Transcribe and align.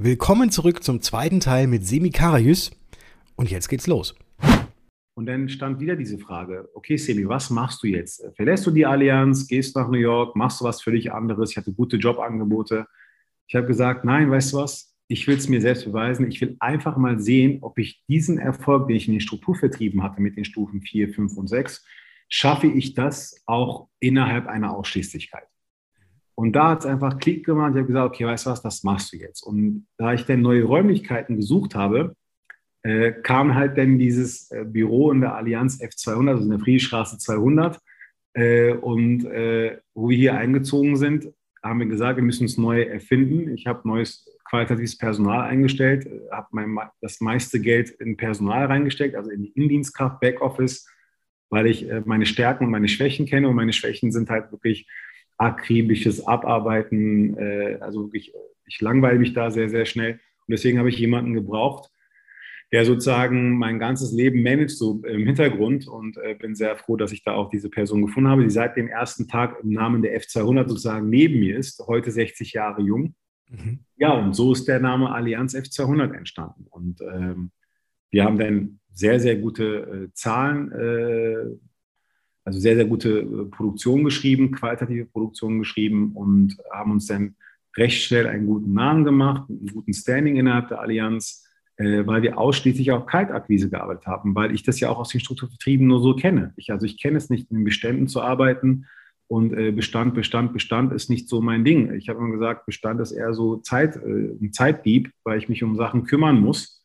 Willkommen 0.00 0.52
zurück 0.52 0.84
zum 0.84 1.02
zweiten 1.02 1.40
Teil 1.40 1.66
mit 1.66 1.84
Semi 1.84 2.10
Karajus 2.10 2.70
und 3.34 3.50
jetzt 3.50 3.66
geht's 3.66 3.88
los. 3.88 4.14
Und 5.16 5.26
dann 5.26 5.48
stand 5.48 5.80
wieder 5.80 5.96
diese 5.96 6.18
Frage, 6.18 6.68
okay 6.74 6.96
Semi, 6.96 7.28
was 7.28 7.50
machst 7.50 7.82
du 7.82 7.88
jetzt? 7.88 8.24
Verlässt 8.36 8.64
du 8.64 8.70
die 8.70 8.86
Allianz, 8.86 9.48
gehst 9.48 9.74
nach 9.74 9.88
New 9.88 9.98
York, 9.98 10.36
machst 10.36 10.60
du 10.60 10.66
was 10.66 10.80
völlig 10.82 11.10
anderes? 11.10 11.50
Ich 11.50 11.56
hatte 11.56 11.72
gute 11.72 11.96
Jobangebote. 11.96 12.86
Ich 13.48 13.56
habe 13.56 13.66
gesagt, 13.66 14.04
nein, 14.04 14.30
weißt 14.30 14.52
du 14.52 14.58
was? 14.58 14.94
Ich 15.08 15.26
will 15.26 15.36
es 15.36 15.48
mir 15.48 15.60
selbst 15.60 15.84
beweisen. 15.84 16.28
Ich 16.28 16.40
will 16.40 16.54
einfach 16.60 16.96
mal 16.96 17.18
sehen, 17.18 17.58
ob 17.62 17.76
ich 17.76 18.04
diesen 18.06 18.38
Erfolg, 18.38 18.86
den 18.86 18.98
ich 18.98 19.08
in 19.08 19.14
den 19.14 19.20
Strukturvertrieben 19.20 20.04
hatte 20.04 20.22
mit 20.22 20.36
den 20.36 20.44
Stufen 20.44 20.80
4, 20.80 21.12
5 21.12 21.36
und 21.36 21.48
6, 21.48 21.84
schaffe 22.28 22.68
ich 22.68 22.94
das 22.94 23.42
auch 23.46 23.88
innerhalb 23.98 24.46
einer 24.46 24.76
Ausschließlichkeit. 24.76 25.48
Und 26.38 26.52
da 26.52 26.68
hat 26.68 26.80
es 26.80 26.86
einfach 26.86 27.18
Klick 27.18 27.44
gemacht. 27.44 27.72
Ich 27.72 27.78
habe 27.78 27.88
gesagt, 27.88 28.14
okay, 28.14 28.24
weißt 28.24 28.46
du 28.46 28.50
was, 28.50 28.62
das 28.62 28.84
machst 28.84 29.12
du 29.12 29.16
jetzt. 29.16 29.42
Und 29.42 29.88
da 29.96 30.14
ich 30.14 30.24
dann 30.24 30.40
neue 30.40 30.62
Räumlichkeiten 30.62 31.34
gesucht 31.34 31.74
habe, 31.74 32.14
äh, 32.84 33.10
kam 33.10 33.56
halt 33.56 33.76
dann 33.76 33.98
dieses 33.98 34.48
äh, 34.52 34.64
Büro 34.64 35.10
in 35.10 35.20
der 35.20 35.34
Allianz 35.34 35.82
F200, 35.82 36.28
also 36.28 36.44
in 36.44 36.50
der 36.50 36.60
Friedrichstraße 36.60 37.18
200. 37.18 37.80
Äh, 38.34 38.74
und 38.74 39.24
äh, 39.24 39.78
wo 39.94 40.10
wir 40.10 40.16
hier 40.16 40.38
eingezogen 40.38 40.96
sind, 40.96 41.28
haben 41.60 41.80
wir 41.80 41.86
gesagt, 41.86 42.18
wir 42.18 42.22
müssen 42.22 42.44
uns 42.44 42.56
neu 42.56 42.82
erfinden. 42.82 43.52
Ich 43.52 43.66
habe 43.66 43.88
neues 43.88 44.24
qualitatives 44.44 44.96
Personal 44.96 45.40
eingestellt, 45.40 46.06
äh, 46.06 46.20
habe 46.30 46.50
das 47.00 47.20
meiste 47.20 47.58
Geld 47.58 47.90
in 47.90 48.16
Personal 48.16 48.66
reingesteckt, 48.66 49.16
also 49.16 49.30
in 49.30 49.42
die 49.42 49.52
Indienstkraft, 49.56 50.20
Backoffice, 50.20 50.86
weil 51.50 51.66
ich 51.66 51.90
äh, 51.90 52.00
meine 52.04 52.26
Stärken 52.26 52.66
und 52.66 52.70
meine 52.70 52.86
Schwächen 52.86 53.26
kenne. 53.26 53.48
Und 53.48 53.56
meine 53.56 53.72
Schwächen 53.72 54.12
sind 54.12 54.30
halt 54.30 54.52
wirklich 54.52 54.86
akribisches 55.38 56.26
Abarbeiten. 56.26 57.38
also 57.80 58.04
wirklich, 58.04 58.32
ich 58.66 58.80
langweile 58.80 59.18
mich 59.18 59.32
da 59.32 59.50
sehr, 59.50 59.68
sehr 59.68 59.86
schnell. 59.86 60.12
Und 60.14 60.52
deswegen 60.52 60.78
habe 60.78 60.88
ich 60.88 60.98
jemanden 60.98 61.34
gebraucht, 61.34 61.90
der 62.72 62.84
sozusagen 62.84 63.56
mein 63.56 63.78
ganzes 63.78 64.12
Leben 64.12 64.42
managt, 64.42 64.76
so 64.76 65.02
im 65.04 65.26
Hintergrund. 65.26 65.86
Und 65.88 66.18
äh, 66.18 66.34
bin 66.34 66.54
sehr 66.54 66.76
froh, 66.76 66.96
dass 66.96 67.12
ich 67.12 67.22
da 67.22 67.34
auch 67.34 67.48
diese 67.48 67.70
Person 67.70 68.02
gefunden 68.02 68.28
habe, 68.28 68.42
die 68.42 68.50
seit 68.50 68.76
dem 68.76 68.88
ersten 68.88 69.26
Tag 69.28 69.58
im 69.62 69.70
Namen 69.70 70.02
der 70.02 70.20
F200 70.20 70.68
sozusagen 70.68 71.08
neben 71.08 71.40
mir 71.40 71.56
ist, 71.56 71.82
heute 71.86 72.10
60 72.10 72.52
Jahre 72.52 72.82
jung. 72.82 73.14
Mhm. 73.48 73.80
Ja, 73.96 74.12
und 74.12 74.34
so 74.34 74.52
ist 74.52 74.68
der 74.68 74.80
Name 74.80 75.10
Allianz 75.10 75.54
F200 75.54 76.14
entstanden. 76.14 76.66
Und 76.68 77.00
ähm, 77.00 77.50
wir 78.10 78.24
haben 78.24 78.38
dann 78.38 78.80
sehr, 78.92 79.18
sehr 79.20 79.36
gute 79.36 80.08
äh, 80.08 80.12
Zahlen, 80.12 80.72
äh, 80.72 81.67
also 82.48 82.60
sehr, 82.60 82.76
sehr 82.76 82.86
gute 82.86 83.20
äh, 83.20 83.44
Produktion 83.50 84.04
geschrieben, 84.04 84.52
qualitative 84.52 85.06
Produktion 85.06 85.58
geschrieben 85.58 86.12
und 86.14 86.56
haben 86.72 86.92
uns 86.92 87.06
dann 87.06 87.36
recht 87.76 88.02
schnell 88.02 88.26
einen 88.26 88.46
guten 88.46 88.72
Namen 88.72 89.04
gemacht, 89.04 89.48
einen 89.48 89.70
guten 89.72 89.94
Standing 89.94 90.36
innerhalb 90.36 90.68
der 90.68 90.80
Allianz 90.80 91.44
äh, 91.78 92.04
weil 92.04 92.22
wir 92.22 92.38
ausschließlich 92.38 92.90
auf 92.90 93.06
Kaltakquise 93.06 93.70
gearbeitet 93.70 94.06
haben, 94.06 94.34
weil 94.34 94.52
ich 94.52 94.64
das 94.64 94.80
ja 94.80 94.90
auch 94.90 94.98
aus 94.98 95.10
den 95.10 95.20
Strukturvertrieben 95.20 95.86
nur 95.86 96.00
so 96.00 96.16
kenne. 96.16 96.52
Ich, 96.56 96.72
also 96.72 96.84
ich 96.84 97.00
kenne 97.00 97.16
es 97.16 97.30
nicht, 97.30 97.52
in 97.52 97.62
Beständen 97.62 98.08
zu 98.08 98.20
arbeiten 98.20 98.86
und 99.28 99.52
äh, 99.52 99.70
Bestand, 99.70 100.14
Bestand, 100.14 100.52
Bestand 100.52 100.92
ist 100.92 101.08
nicht 101.08 101.28
so 101.28 101.40
mein 101.40 101.64
Ding. 101.64 101.94
Ich 101.94 102.08
habe 102.08 102.18
immer 102.18 102.32
gesagt, 102.32 102.66
Bestand 102.66 103.00
ist 103.00 103.12
eher 103.12 103.32
so 103.32 103.58
Zeit, 103.58 103.94
äh, 103.94 104.00
ein 104.00 104.52
Zeitdieb, 104.52 105.12
weil 105.22 105.38
ich 105.38 105.48
mich 105.48 105.62
um 105.62 105.76
Sachen 105.76 106.02
kümmern 106.02 106.40
muss. 106.40 106.82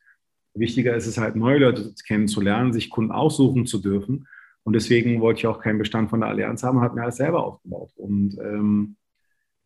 Wichtiger 0.54 0.96
ist 0.96 1.08
es 1.08 1.18
halt, 1.18 1.36
neue 1.36 1.58
Leute 1.58 1.96
kennenzulernen, 2.06 2.72
sich 2.72 2.92
Kunden 2.92 3.12
aussuchen 3.12 3.66
zu 3.66 3.80
dürfen. 3.80 4.28
Und 4.64 4.74
deswegen 4.74 5.20
wollte 5.22 5.40
ich 5.40 5.48
auch 5.48 5.60
keinen 5.60 5.78
Bestand 5.78 6.10
von 6.10 6.22
der 6.22 6.30
Allianz 6.30 6.64
haben, 6.64 6.82
hat 6.82 6.96
mir 6.96 7.04
alles 7.04 7.18
selber 7.18 7.44
aufgebaut. 7.44 7.92
Und 7.96 8.38
ähm, 8.40 8.96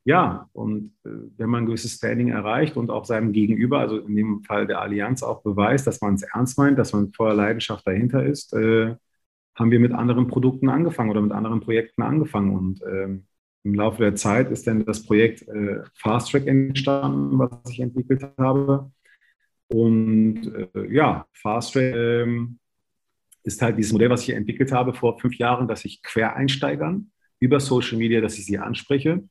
ja, 0.05 0.49
und 0.53 0.93
äh, 1.05 1.09
wenn 1.37 1.49
man 1.49 1.63
ein 1.63 1.65
gewisses 1.67 1.95
Standing 1.95 2.29
erreicht 2.29 2.77
und 2.77 2.89
auch 2.89 3.05
seinem 3.05 3.33
Gegenüber, 3.33 3.79
also 3.79 3.97
in 3.97 4.15
dem 4.15 4.41
Fall 4.43 4.65
der 4.65 4.79
Allianz, 4.81 5.21
auch 5.21 5.43
beweist, 5.43 5.85
dass 5.85 5.99
man 6.01 6.15
es 6.15 6.23
ernst 6.23 6.57
meint, 6.57 6.79
dass 6.79 6.93
man 6.93 7.11
voller 7.11 7.35
Leidenschaft 7.35 7.85
dahinter 7.85 8.25
ist, 8.25 8.53
äh, 8.53 8.95
haben 9.55 9.71
wir 9.71 9.79
mit 9.81 9.91
anderen 9.91 10.27
Produkten 10.27 10.69
angefangen 10.69 11.09
oder 11.09 11.21
mit 11.21 11.33
anderen 11.33 11.59
Projekten 11.59 12.03
angefangen. 12.03 12.55
Und 12.55 12.81
ähm, 12.89 13.25
im 13.63 13.73
Laufe 13.73 14.01
der 14.01 14.15
Zeit 14.15 14.49
ist 14.49 14.65
dann 14.65 14.85
das 14.85 15.03
Projekt 15.05 15.47
äh, 15.49 15.81
Fast 15.95 16.31
Track 16.31 16.47
entstanden, 16.47 17.37
was 17.37 17.69
ich 17.69 17.81
entwickelt 17.81 18.25
habe. 18.37 18.91
Und 19.67 20.53
äh, 20.73 20.93
ja, 20.93 21.25
Fast 21.33 21.73
Track 21.73 21.93
ähm, 21.93 22.59
ist 23.47 23.61
halt 23.61 23.77
dieses 23.77 23.93
Modell, 23.93 24.09
was 24.09 24.23
ich 24.23 24.35
entwickelt 24.35 24.71
habe 24.71 24.93
vor 24.93 25.19
fünf 25.19 25.37
Jahren, 25.37 25.67
dass 25.67 25.85
ich 25.85 26.03
Quereinsteigern 26.03 27.11
über 27.39 27.59
Social 27.59 27.97
Media, 27.97 28.21
dass 28.21 28.37
ich 28.37 28.45
sie 28.45 28.57
anspreche 28.57 29.23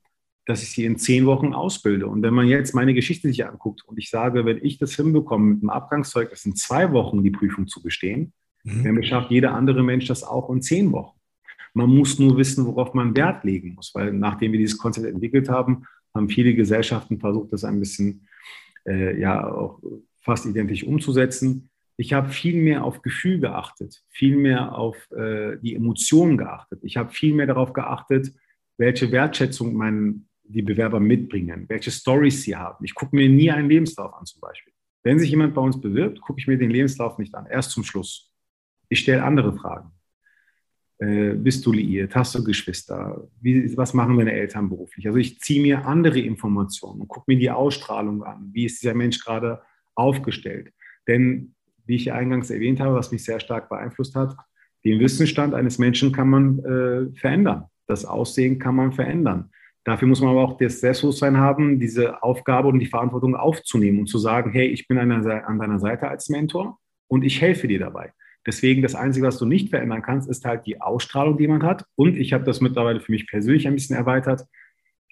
dass 0.47 0.63
ich 0.63 0.71
sie 0.71 0.85
in 0.85 0.97
zehn 0.97 1.27
Wochen 1.27 1.53
ausbilde. 1.53 2.07
Und 2.07 2.23
wenn 2.23 2.33
man 2.33 2.47
jetzt 2.47 2.75
meine 2.75 2.95
Geschichte 2.95 3.29
sich 3.29 3.45
anguckt 3.45 3.83
und 3.87 3.99
ich 3.99 4.09
sage, 4.09 4.45
wenn 4.47 4.65
ich 4.65 4.79
das 4.79 4.95
hinbekomme, 4.95 5.55
mit 5.55 5.63
einem 5.63 5.71
Abgangszeugnis 5.71 6.47
in 6.47 6.55
zwei 6.55 6.93
Wochen 6.93 7.23
die 7.25 7.33
Prüfung 7.33 7.67
zu 7.67 7.83
bestehen, 7.83 8.33
mhm. 8.63 8.85
dann 8.85 9.03
schafft 9.03 9.33
jeder 9.33 9.55
andere 9.55 9.83
Mensch 9.83 10.07
das 10.07 10.23
auch 10.23 10.49
in 10.51 10.63
zehn 10.63 10.93
Wochen. 10.93 11.19
Man 11.75 11.91
muss 11.91 12.19
nur 12.19 12.39
wissen, 12.39 12.65
worauf 12.65 12.95
man 12.95 13.15
Wert 13.17 13.45
legen 13.45 13.75
muss, 13.75 13.93
weil 13.95 14.13
nachdem 14.13 14.53
wir 14.53 14.61
dieses 14.61 14.79
Konzept 14.79 15.07
entwickelt 15.07 15.49
haben, 15.49 15.85
haben 16.15 16.29
viele 16.29 16.55
Gesellschaften 16.55 17.19
versucht, 17.19 17.53
das 17.53 17.65
ein 17.65 17.81
bisschen 17.81 18.29
äh, 18.87 19.21
ja 19.21 19.53
auch 19.53 19.83
fast 20.23 20.47
identisch 20.47 20.85
umzusetzen. 20.85 21.69
Ich 21.97 22.13
habe 22.13 22.29
viel 22.29 22.63
mehr 22.63 22.85
auf 22.85 23.03
Gefühl 23.03 23.41
geachtet, 23.41 24.03
viel 24.09 24.37
mehr 24.37 24.75
auf 24.77 25.11
äh, 25.13 25.57
die 25.59 25.75
Emotionen 25.75 26.37
geachtet. 26.37 26.81
Ich 26.83 26.97
habe 26.97 27.11
viel 27.11 27.35
mehr 27.35 27.47
darauf 27.47 27.73
geachtet, 27.73 28.33
welche 28.77 29.11
Wertschätzung 29.11 29.75
mein 29.75 30.27
die 30.49 30.63
Bewerber 30.63 31.01
mitbringen, 31.01 31.65
welche 31.69 31.91
Stories 31.91 32.43
sie 32.43 32.57
haben. 32.57 32.85
Ich 32.85 32.95
gucke 32.95 33.17
mir 33.17 33.29
nie 33.29 33.51
einen 33.51 33.69
Lebenslauf 33.69 34.15
an 34.15 34.27
zum 34.27 34.41
Beispiel. 34.41 34.73
Wenn 35.03 35.19
sich 35.19 35.31
jemand 35.31 35.55
bei 35.55 35.61
uns 35.61 35.81
bewirbt, 35.81 36.21
gucke 36.21 36.41
ich 36.41 36.47
mir 36.47 36.59
den 36.59 36.71
Lebenslauf 36.71 37.19
nicht 37.19 37.35
an, 37.35 37.47
erst 37.47 37.71
zum 37.71 37.85
Schluss. 37.85 38.33
Ich 38.89 39.01
stelle 39.01 39.25
andere 39.25 39.57
Fragen. 39.57 39.93
Äh, 40.99 41.35
bist 41.35 41.67
du 41.67 41.73
liiert? 41.73 42.15
Hast 42.15 42.35
du 42.35 42.43
Geschwister? 42.43 43.29
Wie, 43.41 43.77
was 43.77 43.93
machen 43.93 44.17
deine 44.17 44.33
Eltern 44.33 44.69
beruflich? 44.69 45.07
Also 45.07 45.19
ich 45.19 45.41
ziehe 45.41 45.61
mir 45.61 45.85
andere 45.85 46.21
Informationen 46.21 47.03
und 47.03 47.09
gucke 47.09 47.31
mir 47.31 47.39
die 47.39 47.51
Ausstrahlung 47.51 48.23
an. 48.23 48.51
Wie 48.53 48.65
ist 48.65 48.83
dieser 48.83 48.95
Mensch 48.95 49.23
gerade 49.23 49.61
aufgestellt? 49.95 50.73
Denn, 51.07 51.55
wie 51.87 51.97
ich 51.97 52.13
eingangs 52.13 52.51
erwähnt 52.51 52.81
habe, 52.81 52.95
was 52.95 53.13
mich 53.13 53.25
sehr 53.25 53.41
stark 53.41 53.69
beeinflusst 53.69 54.15
hat, 54.15 54.37
den 54.85 55.01
Wissensstand 55.01 55.55
eines 55.55 55.79
Menschen 55.79 56.13
kann 56.13 56.29
man 56.29 56.59
äh, 56.61 57.19
verändern. 57.19 57.65
Das 57.87 58.05
Aussehen 58.05 58.59
kann 58.59 58.77
man 58.77 58.93
verändern. 58.93 59.51
Dafür 59.85 60.09
muss 60.09 60.21
man 60.21 60.31
aber 60.31 60.43
auch 60.43 60.59
das 60.59 60.81
Selbstbewusstsein 60.81 61.39
haben, 61.39 61.79
diese 61.79 62.23
Aufgabe 62.23 62.69
und 62.69 62.81
die 62.81 62.87
Verantwortung 62.87 63.37
aufzunehmen 63.37 64.01
und 64.01 64.07
zu 64.09 64.19
sagen, 64.19 64.51
hey, 64.51 64.67
ich 64.67 64.89
bin 64.89 64.99
an, 64.99 65.23
deiner 65.59 65.79
Seite 65.79 66.09
als 66.09 66.29
Mentor 66.29 66.79
und 67.09 67.25
ich 67.25 67.41
helfe 67.41 67.69
dir 67.69 67.79
dabei. 67.79 68.13
Deswegen 68.47 68.83
das 68.83 68.95
Einzige, 68.95 69.27
was 69.27 69.39
du 69.39 69.47
nicht 69.47 69.71
verändern 69.71 70.03
kannst, 70.03 70.29
ist 70.29 70.45
halt 70.45 70.67
die 70.67 70.81
Ausstrahlung, 70.81 71.37
die 71.37 71.49
man 71.49 71.63
hat. 71.63 71.85
Und 71.97 72.17
ich 72.17 72.33
habe 72.33 72.45
das 72.45 72.61
mittlerweile 72.61 73.01
für 73.01 73.13
mich 73.13 73.27
persönlich 73.29 73.67
ein 73.67 73.75
bisschen 73.75 73.97
erweitert, 73.97 74.45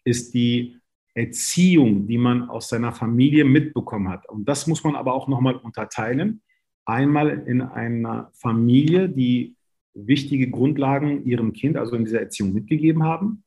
ist 0.04 0.34
die 0.34 0.78
Erziehung, 1.14 2.06
die 2.06 2.18
man 2.18 2.48
aus 2.48 2.68
seiner 2.68 2.92
Familie 2.92 3.44
mitbekommen 3.44 4.08
hat. 4.08 4.28
Und 4.28 4.48
das 4.48 4.66
muss 4.66 4.82
man 4.84 4.96
aber 4.96 5.14
auch 5.14 5.28
nochmal 5.28 5.54
unterteilen. 5.54 6.42
Einmal 6.84 7.44
in 7.46 7.62
einer 7.62 8.30
Familie, 8.34 9.08
die 9.08 9.56
wichtige 9.94 10.50
Grundlagen 10.50 11.24
ihrem 11.24 11.52
Kind, 11.52 11.76
also 11.76 11.96
in 11.96 12.04
dieser 12.04 12.20
Erziehung 12.20 12.52
mitgegeben 12.52 13.04
haben 13.04 13.44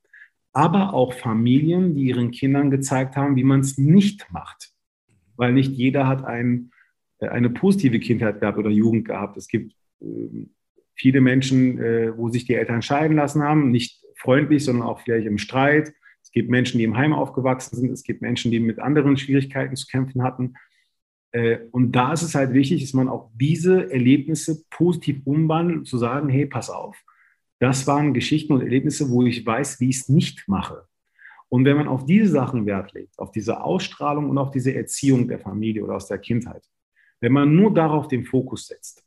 aber 0.58 0.96
auch 0.96 1.14
Familien, 1.14 1.94
die 1.94 2.08
ihren 2.08 2.32
Kindern 2.32 2.72
gezeigt 2.72 3.16
haben, 3.16 3.36
wie 3.36 3.44
man 3.44 3.60
es 3.60 3.78
nicht 3.78 4.26
macht. 4.32 4.72
Weil 5.36 5.54
nicht 5.54 5.74
jeder 5.74 6.08
hat 6.08 6.26
ein, 6.26 6.72
äh, 7.20 7.28
eine 7.28 7.52
positive 7.52 8.00
Kindheit 8.00 8.40
gehabt 8.40 8.58
oder 8.58 8.72
Jugend 8.72 9.06
gehabt. 9.06 9.38
Es 9.38 9.48
gibt 9.48 9.76
äh, 10.02 10.48
viele 10.96 11.22
Menschen, 11.22 11.78
äh, 11.78 12.18
wo 12.18 12.30
sich 12.30 12.46
die 12.46 12.56
Eltern 12.56 12.82
scheiden 12.82 13.18
lassen 13.18 13.44
haben, 13.44 13.70
nicht 13.70 14.04
freundlich, 14.16 14.66
sondern 14.66 14.88
auch 14.88 15.00
vielleicht 15.02 15.28
im 15.28 15.38
Streit. 15.38 15.94
Es 16.24 16.32
gibt 16.32 16.50
Menschen, 16.50 16.80
die 16.80 16.86
im 16.86 16.98
Heim 16.98 17.14
aufgewachsen 17.14 17.76
sind. 17.76 17.92
Es 17.92 18.02
gibt 18.02 18.24
Menschen, 18.24 18.50
die 18.50 18.60
mit 18.60 18.80
anderen 18.80 19.16
Schwierigkeiten 19.16 19.76
zu 19.76 19.86
kämpfen 19.86 20.24
hatten. 20.24 20.56
Äh, 21.38 21.68
und 21.72 21.92
da 21.92 22.14
ist 22.14 22.24
es 22.24 22.34
halt 22.34 22.54
wichtig, 22.54 22.82
dass 22.82 22.94
man 22.94 23.10
auch 23.10 23.30
diese 23.36 23.92
Erlebnisse 23.92 24.64
positiv 24.72 25.22
umwandelt, 25.26 25.86
zu 25.86 25.98
sagen, 25.98 26.30
hey, 26.30 26.48
pass 26.48 26.70
auf, 26.70 26.98
das 27.60 27.86
waren 27.86 28.14
Geschichten 28.14 28.54
und 28.54 28.62
Erlebnisse, 28.62 29.10
wo 29.10 29.24
ich 29.24 29.46
weiß, 29.46 29.80
wie 29.80 29.90
ich 29.90 29.98
es 29.98 30.10
nicht 30.10 30.48
mache. 30.48 30.88
Und 31.50 31.66
wenn 31.66 31.78
man 31.78 31.88
auf 31.88 32.06
diese 32.06 32.30
Sachen 32.30 32.66
Wert 32.66 32.94
legt, 32.94 33.18
auf 33.20 33.32
diese 33.32 33.62
Ausstrahlung 33.62 34.30
und 34.30 34.38
auf 34.38 34.52
diese 34.52 34.74
Erziehung 34.74 35.28
der 35.28 35.40
Familie 35.40 35.84
oder 35.84 35.96
aus 35.96 36.08
der 36.08 36.18
Kindheit, 36.18 36.64
wenn 37.22 37.32
man 37.32 37.56
nur 37.56 37.74
darauf 37.74 38.08
den 38.08 38.26
Fokus 38.26 38.68
setzt, 38.68 39.04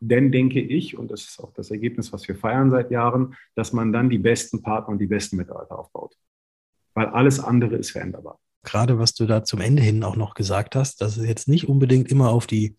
dann 0.00 0.30
denke 0.30 0.60
ich, 0.60 0.96
und 0.96 1.10
das 1.10 1.22
ist 1.22 1.40
auch 1.40 1.52
das 1.54 1.70
Ergebnis, 1.70 2.12
was 2.12 2.26
wir 2.28 2.34
feiern 2.34 2.70
seit 2.70 2.90
Jahren, 2.90 3.34
dass 3.54 3.72
man 3.72 3.92
dann 3.92 4.10
die 4.10 4.18
besten 4.18 4.62
Partner 4.62 4.92
und 4.92 4.98
die 4.98 5.06
besten 5.06 5.36
Mitarbeiter 5.36 5.78
aufbaut. 5.78 6.16
Weil 6.94 7.06
alles 7.06 7.40
andere 7.40 7.76
ist 7.76 7.92
veränderbar. 7.92 8.38
Gerade 8.62 8.98
was 8.98 9.14
du 9.14 9.26
da 9.26 9.44
zum 9.44 9.60
Ende 9.60 9.82
hin 9.82 10.04
auch 10.04 10.16
noch 10.16 10.34
gesagt 10.34 10.76
hast, 10.76 11.00
dass 11.00 11.16
es 11.16 11.26
jetzt 11.26 11.48
nicht 11.48 11.68
unbedingt 11.68 12.10
immer 12.10 12.30
auf 12.30 12.46
die 12.46 12.76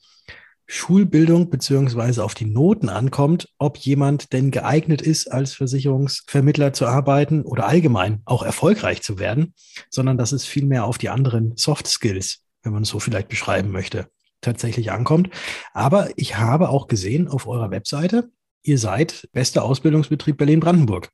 Schulbildung 0.65 1.50
beziehungsweise 1.50 2.24
auf 2.24 2.35
die 2.35 2.45
Noten 2.45 2.89
ankommt, 2.89 3.50
ob 3.57 3.77
jemand 3.77 4.31
denn 4.31 4.50
geeignet 4.50 5.01
ist, 5.01 5.31
als 5.31 5.53
Versicherungsvermittler 5.53 6.74
zu 6.74 6.88
arbeiten 6.88 7.44
oder 7.44 7.68
allgemein 7.68 8.21
auch 8.25 8.44
erfolgreich 8.44 9.01
zu 9.01 9.19
werden, 9.19 9.53
sondern 9.89 10.18
dass 10.18 10.31
es 10.31 10.45
vielmehr 10.45 10.85
auf 10.85 10.97
die 10.97 11.09
anderen 11.09 11.56
Soft 11.57 11.88
Skills, 11.88 12.44
wenn 12.63 12.71
man 12.71 12.83
es 12.83 12.89
so 12.89 13.00
vielleicht 13.00 13.27
beschreiben 13.27 13.71
möchte, 13.71 14.07
tatsächlich 14.41 14.91
ankommt. 14.91 15.29
Aber 15.74 16.09
ich 16.15 16.38
habe 16.38 16.69
auch 16.69 16.88
gesehen 16.88 17.27
auf 17.27 17.45
eurer 17.45 17.69
Webseite, 17.69 18.31
ihr 18.63 18.77
seid 18.77 19.27
bester 19.33 19.63
Ausbildungsbetrieb 19.63 20.38
Berlin-Brandenburg. 20.38 21.09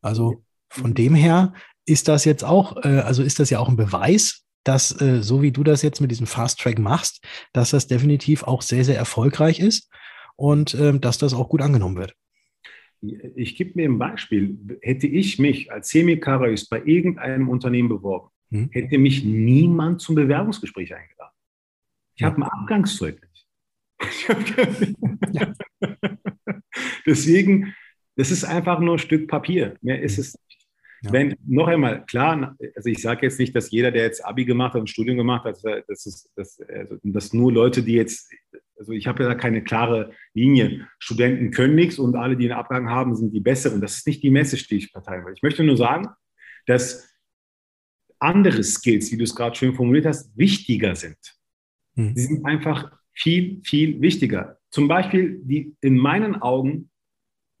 Also 0.00 0.44
von 0.68 0.94
dem 0.94 1.14
her 1.14 1.54
ist 1.86 2.08
das 2.08 2.24
jetzt 2.24 2.44
auch, 2.44 2.84
äh, 2.84 3.00
also 3.00 3.22
ist 3.22 3.40
das 3.40 3.50
ja 3.50 3.58
auch 3.58 3.68
ein 3.68 3.76
Beweis, 3.76 4.44
dass, 4.64 5.00
äh, 5.00 5.22
so 5.22 5.42
wie 5.42 5.52
du 5.52 5.62
das 5.62 5.82
jetzt 5.82 6.00
mit 6.00 6.10
diesem 6.10 6.26
Fast 6.26 6.60
Track 6.60 6.78
machst, 6.78 7.24
dass 7.52 7.70
das 7.70 7.86
definitiv 7.86 8.42
auch 8.42 8.62
sehr, 8.62 8.84
sehr 8.84 8.96
erfolgreich 8.96 9.60
ist 9.60 9.90
und 10.36 10.74
äh, 10.74 10.98
dass 10.98 11.18
das 11.18 11.34
auch 11.34 11.48
gut 11.48 11.60
angenommen 11.60 11.96
wird. 11.96 12.14
Ich 13.36 13.56
gebe 13.56 13.72
mir 13.74 13.88
ein 13.88 13.98
Beispiel. 13.98 14.78
Hätte 14.80 15.06
ich 15.06 15.38
mich 15.38 15.70
als 15.70 15.90
Semikaris 15.90 16.66
bei 16.66 16.82
irgendeinem 16.82 17.50
Unternehmen 17.50 17.90
beworben, 17.90 18.30
hm. 18.50 18.70
hätte 18.72 18.96
mich 18.96 19.24
niemand 19.24 20.00
zum 20.00 20.14
Bewerbungsgespräch 20.14 20.94
eingeladen. 20.94 21.34
Ich 22.14 22.22
ja. 22.22 22.28
habe 22.28 22.38
ein 22.38 22.42
Abgangszeugnis. 22.44 23.46
ja. 25.32 25.52
Deswegen, 27.06 27.74
das 28.16 28.30
ist 28.30 28.44
einfach 28.44 28.80
nur 28.80 28.94
ein 28.94 28.98
Stück 28.98 29.28
Papier. 29.28 29.76
Mehr 29.82 30.00
ist 30.00 30.16
hm. 30.16 30.20
es 30.22 30.34
nicht. 30.48 30.63
Ja. 31.04 31.12
Wenn, 31.12 31.36
noch 31.46 31.68
einmal, 31.68 32.04
klar, 32.06 32.56
also 32.74 32.88
ich 32.88 33.02
sage 33.02 33.26
jetzt 33.26 33.38
nicht, 33.38 33.54
dass 33.54 33.70
jeder, 33.70 33.90
der 33.90 34.04
jetzt 34.04 34.24
Abi 34.24 34.46
gemacht 34.46 34.72
hat 34.72 34.80
und 34.80 34.88
Studium 34.88 35.18
gemacht 35.18 35.44
hat, 35.44 35.58
das 35.86 36.06
ist, 36.06 36.30
das, 36.34 36.58
also, 36.60 36.96
dass 37.02 37.34
nur 37.34 37.52
Leute, 37.52 37.82
die 37.82 37.92
jetzt, 37.92 38.32
also 38.78 38.92
ich 38.92 39.06
habe 39.06 39.22
ja 39.22 39.28
da 39.28 39.34
keine 39.34 39.62
klare 39.62 40.12
Linie. 40.32 40.88
Studenten 40.98 41.50
können 41.50 41.74
nichts 41.74 41.98
und 41.98 42.16
alle, 42.16 42.36
die 42.36 42.46
einen 42.46 42.58
Abgang 42.58 42.88
haben, 42.88 43.14
sind 43.14 43.34
die 43.34 43.40
Besseren. 43.40 43.82
Das 43.82 43.96
ist 43.96 44.06
nicht 44.06 44.22
die 44.22 44.30
Message, 44.30 44.66
die 44.68 44.76
ich 44.76 44.90
verteilen 44.90 45.26
will. 45.26 45.34
Ich 45.34 45.42
möchte 45.42 45.62
nur 45.62 45.76
sagen, 45.76 46.08
dass 46.66 47.12
andere 48.18 48.64
Skills, 48.64 49.12
wie 49.12 49.18
du 49.18 49.24
es 49.24 49.34
gerade 49.34 49.54
schön 49.54 49.74
formuliert 49.74 50.06
hast, 50.06 50.34
wichtiger 50.38 50.96
sind. 50.96 51.18
Hm. 51.96 52.16
Sie 52.16 52.22
sind 52.22 52.46
einfach 52.46 52.90
viel, 53.12 53.60
viel 53.62 54.00
wichtiger. 54.00 54.58
Zum 54.70 54.88
Beispiel 54.88 55.40
die 55.42 55.76
in 55.82 55.98
meinen 55.98 56.40
Augen 56.40 56.90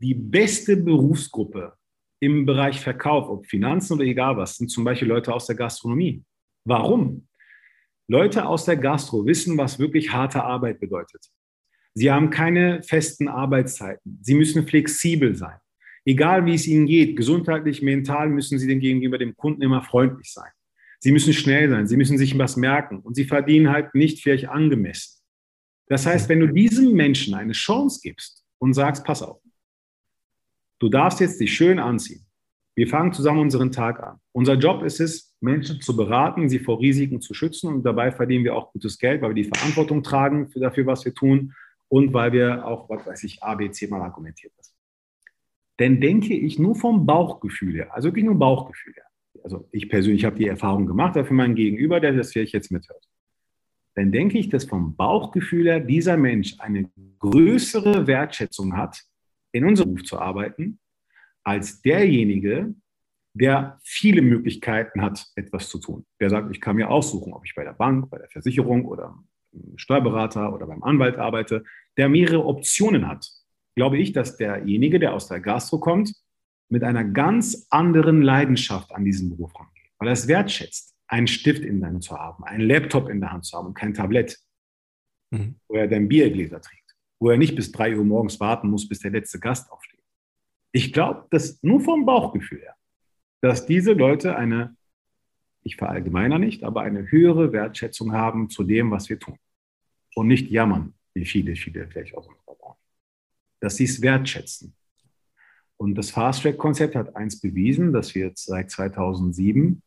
die 0.00 0.14
beste 0.14 0.78
Berufsgruppe 0.78 1.74
im 2.20 2.46
Bereich 2.46 2.80
Verkauf, 2.80 3.28
ob 3.28 3.46
Finanzen 3.46 3.94
oder 3.94 4.04
egal 4.04 4.36
was, 4.36 4.56
sind 4.56 4.70
zum 4.70 4.84
Beispiel 4.84 5.08
Leute 5.08 5.32
aus 5.32 5.46
der 5.46 5.56
Gastronomie. 5.56 6.22
Warum? 6.64 7.28
Leute 8.08 8.46
aus 8.46 8.64
der 8.64 8.76
Gastro 8.76 9.26
wissen, 9.26 9.56
was 9.56 9.78
wirklich 9.78 10.12
harte 10.12 10.42
Arbeit 10.42 10.80
bedeutet. 10.80 11.26
Sie 11.94 12.10
haben 12.10 12.30
keine 12.30 12.82
festen 12.82 13.28
Arbeitszeiten. 13.28 14.18
Sie 14.22 14.34
müssen 14.34 14.66
flexibel 14.66 15.34
sein. 15.34 15.58
Egal 16.04 16.44
wie 16.44 16.54
es 16.54 16.66
ihnen 16.66 16.86
geht, 16.86 17.16
gesundheitlich, 17.16 17.80
mental, 17.80 18.28
müssen 18.28 18.58
sie 18.58 18.78
gegenüber 18.78 19.16
dem 19.16 19.36
Kunden 19.36 19.62
immer 19.62 19.82
freundlich 19.82 20.32
sein. 20.32 20.50
Sie 20.98 21.12
müssen 21.12 21.32
schnell 21.32 21.70
sein. 21.70 21.86
Sie 21.86 21.96
müssen 21.96 22.18
sich 22.18 22.36
was 22.36 22.56
merken. 22.56 22.98
Und 22.98 23.14
sie 23.14 23.24
verdienen 23.24 23.70
halt 23.70 23.94
nicht 23.94 24.22
vielleicht 24.22 24.48
angemessen. 24.48 25.20
Das 25.88 26.06
heißt, 26.06 26.28
wenn 26.28 26.40
du 26.40 26.48
diesem 26.48 26.92
Menschen 26.92 27.34
eine 27.34 27.52
Chance 27.52 28.00
gibst 28.02 28.44
und 28.58 28.74
sagst, 28.74 29.04
pass 29.04 29.22
auf, 29.22 29.40
Du 30.84 30.90
darfst 30.90 31.18
jetzt 31.20 31.40
dich 31.40 31.50
schön 31.54 31.78
anziehen. 31.78 32.26
Wir 32.74 32.86
fangen 32.86 33.10
zusammen 33.14 33.40
unseren 33.40 33.72
Tag 33.72 34.02
an. 34.02 34.18
Unser 34.32 34.56
Job 34.56 34.82
ist 34.82 35.00
es, 35.00 35.34
Menschen 35.40 35.80
zu 35.80 35.96
beraten, 35.96 36.50
sie 36.50 36.58
vor 36.58 36.78
Risiken 36.78 37.22
zu 37.22 37.32
schützen 37.32 37.72
und 37.72 37.84
dabei 37.84 38.12
verdienen 38.12 38.44
wir 38.44 38.54
auch 38.54 38.70
gutes 38.70 38.98
Geld, 38.98 39.22
weil 39.22 39.30
wir 39.30 39.42
die 39.42 39.48
Verantwortung 39.48 40.02
tragen 40.02 40.50
für 40.50 40.60
dafür, 40.60 40.84
was 40.84 41.02
wir 41.06 41.14
tun 41.14 41.54
und 41.88 42.12
weil 42.12 42.32
wir 42.32 42.66
auch, 42.66 42.86
was 42.90 43.06
weiß 43.06 43.24
ich, 43.24 43.42
A, 43.42 43.54
B, 43.54 43.70
C 43.70 43.86
mal 43.86 44.02
argumentiert 44.02 44.52
ist. 44.60 44.74
Denn 45.78 46.02
denke 46.02 46.34
ich 46.34 46.58
nur 46.58 46.74
vom 46.74 47.06
Bauchgefühl 47.06 47.76
her, 47.76 47.94
also 47.94 48.08
wirklich 48.08 48.26
nur 48.26 48.38
Bauchgefühl 48.38 48.92
her. 48.92 49.06
Also 49.42 49.66
ich 49.72 49.88
persönlich 49.88 50.26
habe 50.26 50.36
die 50.36 50.48
Erfahrung 50.48 50.84
gemacht, 50.84 51.16
dafür 51.16 51.34
mein 51.34 51.54
Gegenüber, 51.54 51.98
der 51.98 52.12
das 52.12 52.30
vielleicht 52.32 52.52
jetzt 52.52 52.70
mithört. 52.70 53.08
Dann 53.94 54.12
denke 54.12 54.36
ich, 54.36 54.50
dass 54.50 54.66
vom 54.66 54.94
Bauchgefühl 54.94 55.64
her 55.64 55.80
dieser 55.80 56.18
Mensch 56.18 56.56
eine 56.58 56.90
größere 57.20 58.06
Wertschätzung 58.06 58.76
hat 58.76 59.02
in 59.54 59.64
unserem 59.64 59.94
Beruf 59.94 60.06
zu 60.06 60.18
arbeiten, 60.18 60.80
als 61.44 61.80
derjenige, 61.80 62.74
der 63.34 63.78
viele 63.84 64.20
Möglichkeiten 64.20 65.00
hat, 65.00 65.26
etwas 65.36 65.68
zu 65.68 65.78
tun. 65.78 66.04
Der 66.20 66.30
sagt, 66.30 66.50
ich 66.50 66.60
kann 66.60 66.76
mir 66.76 66.90
aussuchen, 66.90 67.32
ob 67.32 67.44
ich 67.44 67.54
bei 67.54 67.64
der 67.64 67.72
Bank, 67.72 68.10
bei 68.10 68.18
der 68.18 68.28
Versicherung 68.28 68.84
oder 68.84 69.16
Steuerberater 69.76 70.52
oder 70.52 70.66
beim 70.66 70.82
Anwalt 70.82 71.16
arbeite, 71.16 71.64
der 71.96 72.08
mehrere 72.08 72.44
Optionen 72.44 73.06
hat. 73.06 73.28
Glaube 73.76 73.98
ich, 73.98 74.12
dass 74.12 74.36
derjenige, 74.36 74.98
der 74.98 75.14
aus 75.14 75.28
der 75.28 75.40
Gastro 75.40 75.78
kommt, 75.78 76.12
mit 76.68 76.82
einer 76.82 77.04
ganz 77.04 77.66
anderen 77.70 78.22
Leidenschaft 78.22 78.92
an 78.92 79.04
diesen 79.04 79.30
Beruf 79.30 79.54
rangeht, 79.54 79.92
weil 79.98 80.08
er 80.08 80.12
es 80.12 80.26
wertschätzt, 80.26 80.94
einen 81.06 81.26
Stift 81.28 81.62
in 81.62 81.80
der 81.80 81.90
Hand 81.90 82.02
zu 82.02 82.16
haben, 82.16 82.42
einen 82.44 82.66
Laptop 82.66 83.08
in 83.08 83.20
der 83.20 83.32
Hand 83.32 83.44
zu 83.44 83.56
haben 83.56 83.68
und 83.68 83.74
kein 83.74 83.94
Tablett, 83.94 84.38
mhm. 85.30 85.60
wo 85.68 85.76
er 85.76 85.86
dann 85.86 86.08
Biergläser 86.08 86.60
trägt 86.60 86.83
wo 87.18 87.30
er 87.30 87.36
nicht 87.36 87.56
bis 87.56 87.72
drei 87.72 87.96
Uhr 87.96 88.04
morgens 88.04 88.40
warten 88.40 88.68
muss, 88.68 88.88
bis 88.88 89.00
der 89.00 89.10
letzte 89.10 89.38
Gast 89.40 89.70
aufsteht. 89.70 90.02
Ich 90.72 90.92
glaube, 90.92 91.26
dass 91.30 91.62
nur 91.62 91.80
vom 91.80 92.04
Bauchgefühl 92.04 92.60
her, 92.60 92.74
dass 93.40 93.66
diese 93.66 93.92
Leute 93.92 94.36
eine, 94.36 94.76
ich 95.62 95.76
verallgemeiner 95.76 96.38
nicht, 96.38 96.64
aber 96.64 96.82
eine 96.82 97.10
höhere 97.10 97.52
Wertschätzung 97.52 98.12
haben 98.12 98.50
zu 98.50 98.64
dem, 98.64 98.90
was 98.90 99.08
wir 99.08 99.18
tun. 99.18 99.38
Und 100.14 100.28
nicht 100.28 100.50
jammern, 100.50 100.94
wie 101.12 101.24
viele, 101.24 101.56
viele 101.56 101.88
vielleicht 101.88 102.14
aus 102.14 102.26
unserer 102.26 102.54
Branche. 102.54 102.80
Dass 103.60 103.76
sie 103.76 103.84
es 103.84 104.02
wertschätzen. 104.02 104.74
Und 105.76 105.94
das 105.96 106.10
Fast-Track-Konzept 106.10 106.94
hat 106.94 107.16
eins 107.16 107.40
bewiesen, 107.40 107.92
dass 107.92 108.14
wir 108.14 108.26
jetzt 108.26 108.46
seit 108.46 108.70
2007, 108.70 109.82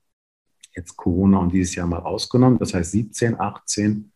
jetzt 0.76 0.96
Corona 0.96 1.40
und 1.40 1.54
dieses 1.54 1.76
Jahr 1.76 1.88
mal 1.88 2.00
ausgenommen, 2.00 2.60
das 2.60 2.74
heißt 2.74 2.92
17, 2.92 3.40
18, 3.40 4.12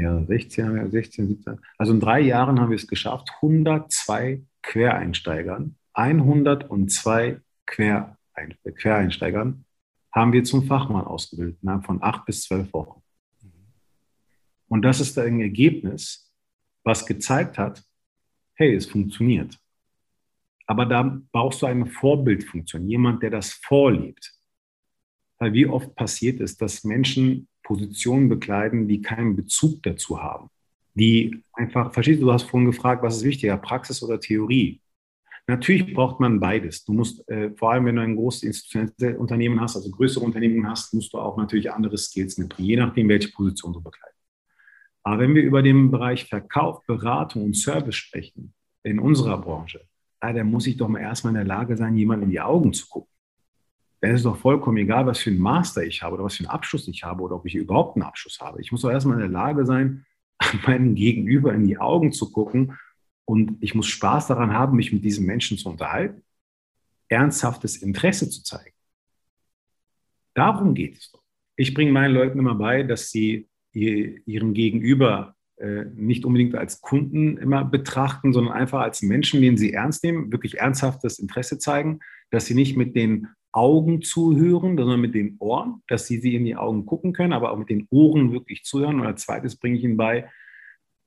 ja, 0.00 0.24
16, 0.24 0.90
16, 0.90 1.28
17. 1.28 1.58
Also 1.76 1.92
in 1.92 2.00
drei 2.00 2.20
Jahren 2.20 2.60
haben 2.60 2.70
wir 2.70 2.76
es 2.76 2.86
geschafft, 2.86 3.30
102 3.42 4.42
Quereinsteigern, 4.62 5.76
102 5.94 7.40
Querein, 7.66 8.16
Quereinsteigern 8.76 9.64
haben 10.12 10.32
wir 10.32 10.44
zum 10.44 10.64
Fachmann 10.66 11.04
ausgebildet, 11.04 11.58
innerhalb 11.62 11.84
von 11.84 12.02
acht 12.02 12.24
bis 12.26 12.42
zwölf 12.42 12.72
Wochen. 12.72 13.02
Und 14.68 14.82
das 14.82 15.00
ist 15.00 15.18
ein 15.18 15.40
Ergebnis, 15.40 16.32
was 16.84 17.06
gezeigt 17.06 17.58
hat, 17.58 17.84
hey, 18.54 18.74
es 18.74 18.86
funktioniert. 18.86 19.58
Aber 20.66 20.86
da 20.86 21.20
brauchst 21.32 21.62
du 21.62 21.66
eine 21.66 21.86
Vorbildfunktion, 21.86 22.88
jemand, 22.88 23.22
der 23.22 23.30
das 23.30 23.52
vorlebt. 23.52 24.37
Weil 25.38 25.52
wie 25.52 25.66
oft 25.66 25.94
passiert 25.94 26.40
es, 26.40 26.56
dass 26.56 26.84
Menschen 26.84 27.48
Positionen 27.62 28.30
bekleiden, 28.30 28.88
die 28.88 29.02
keinen 29.02 29.36
Bezug 29.36 29.82
dazu 29.82 30.22
haben. 30.22 30.48
Die 30.94 31.44
einfach, 31.52 31.92
verstehst 31.92 32.22
du, 32.22 32.26
du 32.26 32.32
hast 32.32 32.44
vorhin 32.44 32.70
gefragt, 32.70 33.02
was 33.02 33.18
ist 33.18 33.24
wichtiger, 33.24 33.58
Praxis 33.58 34.02
oder 34.02 34.18
Theorie? 34.18 34.80
Natürlich 35.46 35.94
braucht 35.94 36.18
man 36.18 36.40
beides. 36.40 36.84
Du 36.84 36.92
musst, 36.92 37.28
äh, 37.28 37.50
vor 37.56 37.72
allem 37.72 37.84
wenn 37.84 37.96
du 37.96 38.02
ein 38.02 38.16
großes 38.16 38.42
institutionelles 38.42 39.18
Unternehmen 39.18 39.60
hast, 39.60 39.76
also 39.76 39.90
größere 39.90 40.24
Unternehmen 40.24 40.66
hast, 40.68 40.92
musst 40.94 41.12
du 41.12 41.18
auch 41.18 41.36
natürlich 41.36 41.70
andere 41.70 41.96
Skills 41.98 42.38
mitbringen, 42.38 42.68
je 42.68 42.76
nachdem, 42.76 43.08
welche 43.08 43.30
Position 43.32 43.72
du 43.72 43.80
bekleidest. 43.80 44.18
Aber 45.02 45.20
wenn 45.20 45.34
wir 45.34 45.42
über 45.42 45.62
den 45.62 45.90
Bereich 45.90 46.24
Verkauf, 46.24 46.84
Beratung 46.86 47.44
und 47.44 47.56
Service 47.56 47.96
sprechen, 47.96 48.54
in 48.82 48.98
unserer 48.98 49.38
Branche, 49.38 49.82
dann 50.20 50.50
muss 50.50 50.66
ich 50.66 50.76
doch 50.76 50.88
mal 50.88 51.00
erstmal 51.00 51.32
in 51.32 51.36
der 51.36 51.44
Lage 51.44 51.76
sein, 51.76 51.96
jemandem 51.96 52.28
in 52.28 52.30
die 52.30 52.40
Augen 52.40 52.72
zu 52.72 52.86
gucken 52.88 53.17
dann 54.00 54.12
ist 54.12 54.20
es 54.20 54.24
doch 54.24 54.36
vollkommen 54.36 54.76
egal, 54.76 55.06
was 55.06 55.18
für 55.18 55.30
einen 55.30 55.40
Master 55.40 55.82
ich 55.82 56.02
habe 56.02 56.14
oder 56.14 56.24
was 56.24 56.36
für 56.36 56.44
einen 56.44 56.50
Abschluss 56.50 56.86
ich 56.86 57.02
habe 57.04 57.22
oder 57.22 57.36
ob 57.36 57.46
ich 57.46 57.54
überhaupt 57.54 57.96
einen 57.96 58.04
Abschluss 58.04 58.40
habe. 58.40 58.60
Ich 58.60 58.70
muss 58.70 58.82
doch 58.82 58.90
erstmal 58.90 59.16
in 59.16 59.22
der 59.22 59.28
Lage 59.28 59.66
sein, 59.66 60.06
meinem 60.66 60.94
Gegenüber 60.94 61.52
in 61.52 61.66
die 61.66 61.78
Augen 61.78 62.12
zu 62.12 62.30
gucken 62.30 62.78
und 63.24 63.56
ich 63.60 63.74
muss 63.74 63.86
Spaß 63.88 64.28
daran 64.28 64.52
haben, 64.52 64.76
mich 64.76 64.92
mit 64.92 65.04
diesem 65.04 65.26
Menschen 65.26 65.58
zu 65.58 65.68
unterhalten, 65.68 66.22
ernsthaftes 67.08 67.76
Interesse 67.76 68.30
zu 68.30 68.42
zeigen. 68.42 68.74
Darum 70.34 70.74
geht 70.74 70.96
es 70.96 71.10
doch. 71.10 71.22
Ich 71.56 71.74
bringe 71.74 71.90
meinen 71.90 72.14
Leuten 72.14 72.38
immer 72.38 72.54
bei, 72.54 72.84
dass 72.84 73.10
sie 73.10 73.48
ihren 73.72 74.54
Gegenüber 74.54 75.34
äh, 75.56 75.86
nicht 75.94 76.24
unbedingt 76.24 76.54
als 76.54 76.80
Kunden 76.80 77.36
immer 77.36 77.64
betrachten, 77.64 78.32
sondern 78.32 78.54
einfach 78.54 78.80
als 78.80 79.02
Menschen, 79.02 79.42
den 79.42 79.56
sie 79.56 79.72
ernst 79.72 80.04
nehmen, 80.04 80.30
wirklich 80.30 80.58
ernsthaftes 80.58 81.18
Interesse 81.18 81.58
zeigen, 81.58 81.98
dass 82.30 82.46
sie 82.46 82.54
nicht 82.54 82.76
mit 82.76 82.94
den 82.94 83.28
Augen 83.52 84.02
zuhören, 84.02 84.76
sondern 84.76 85.00
mit 85.00 85.14
den 85.14 85.36
Ohren, 85.38 85.82
dass 85.88 86.06
sie 86.06 86.18
sie 86.18 86.34
in 86.34 86.44
die 86.44 86.56
Augen 86.56 86.86
gucken 86.86 87.12
können, 87.12 87.32
aber 87.32 87.52
auch 87.52 87.58
mit 87.58 87.70
den 87.70 87.86
Ohren 87.90 88.32
wirklich 88.32 88.64
zuhören. 88.64 89.00
Und 89.00 89.06
als 89.06 89.22
zweites 89.22 89.56
bringe 89.56 89.76
ich 89.78 89.84
ihnen 89.84 89.96
bei, 89.96 90.30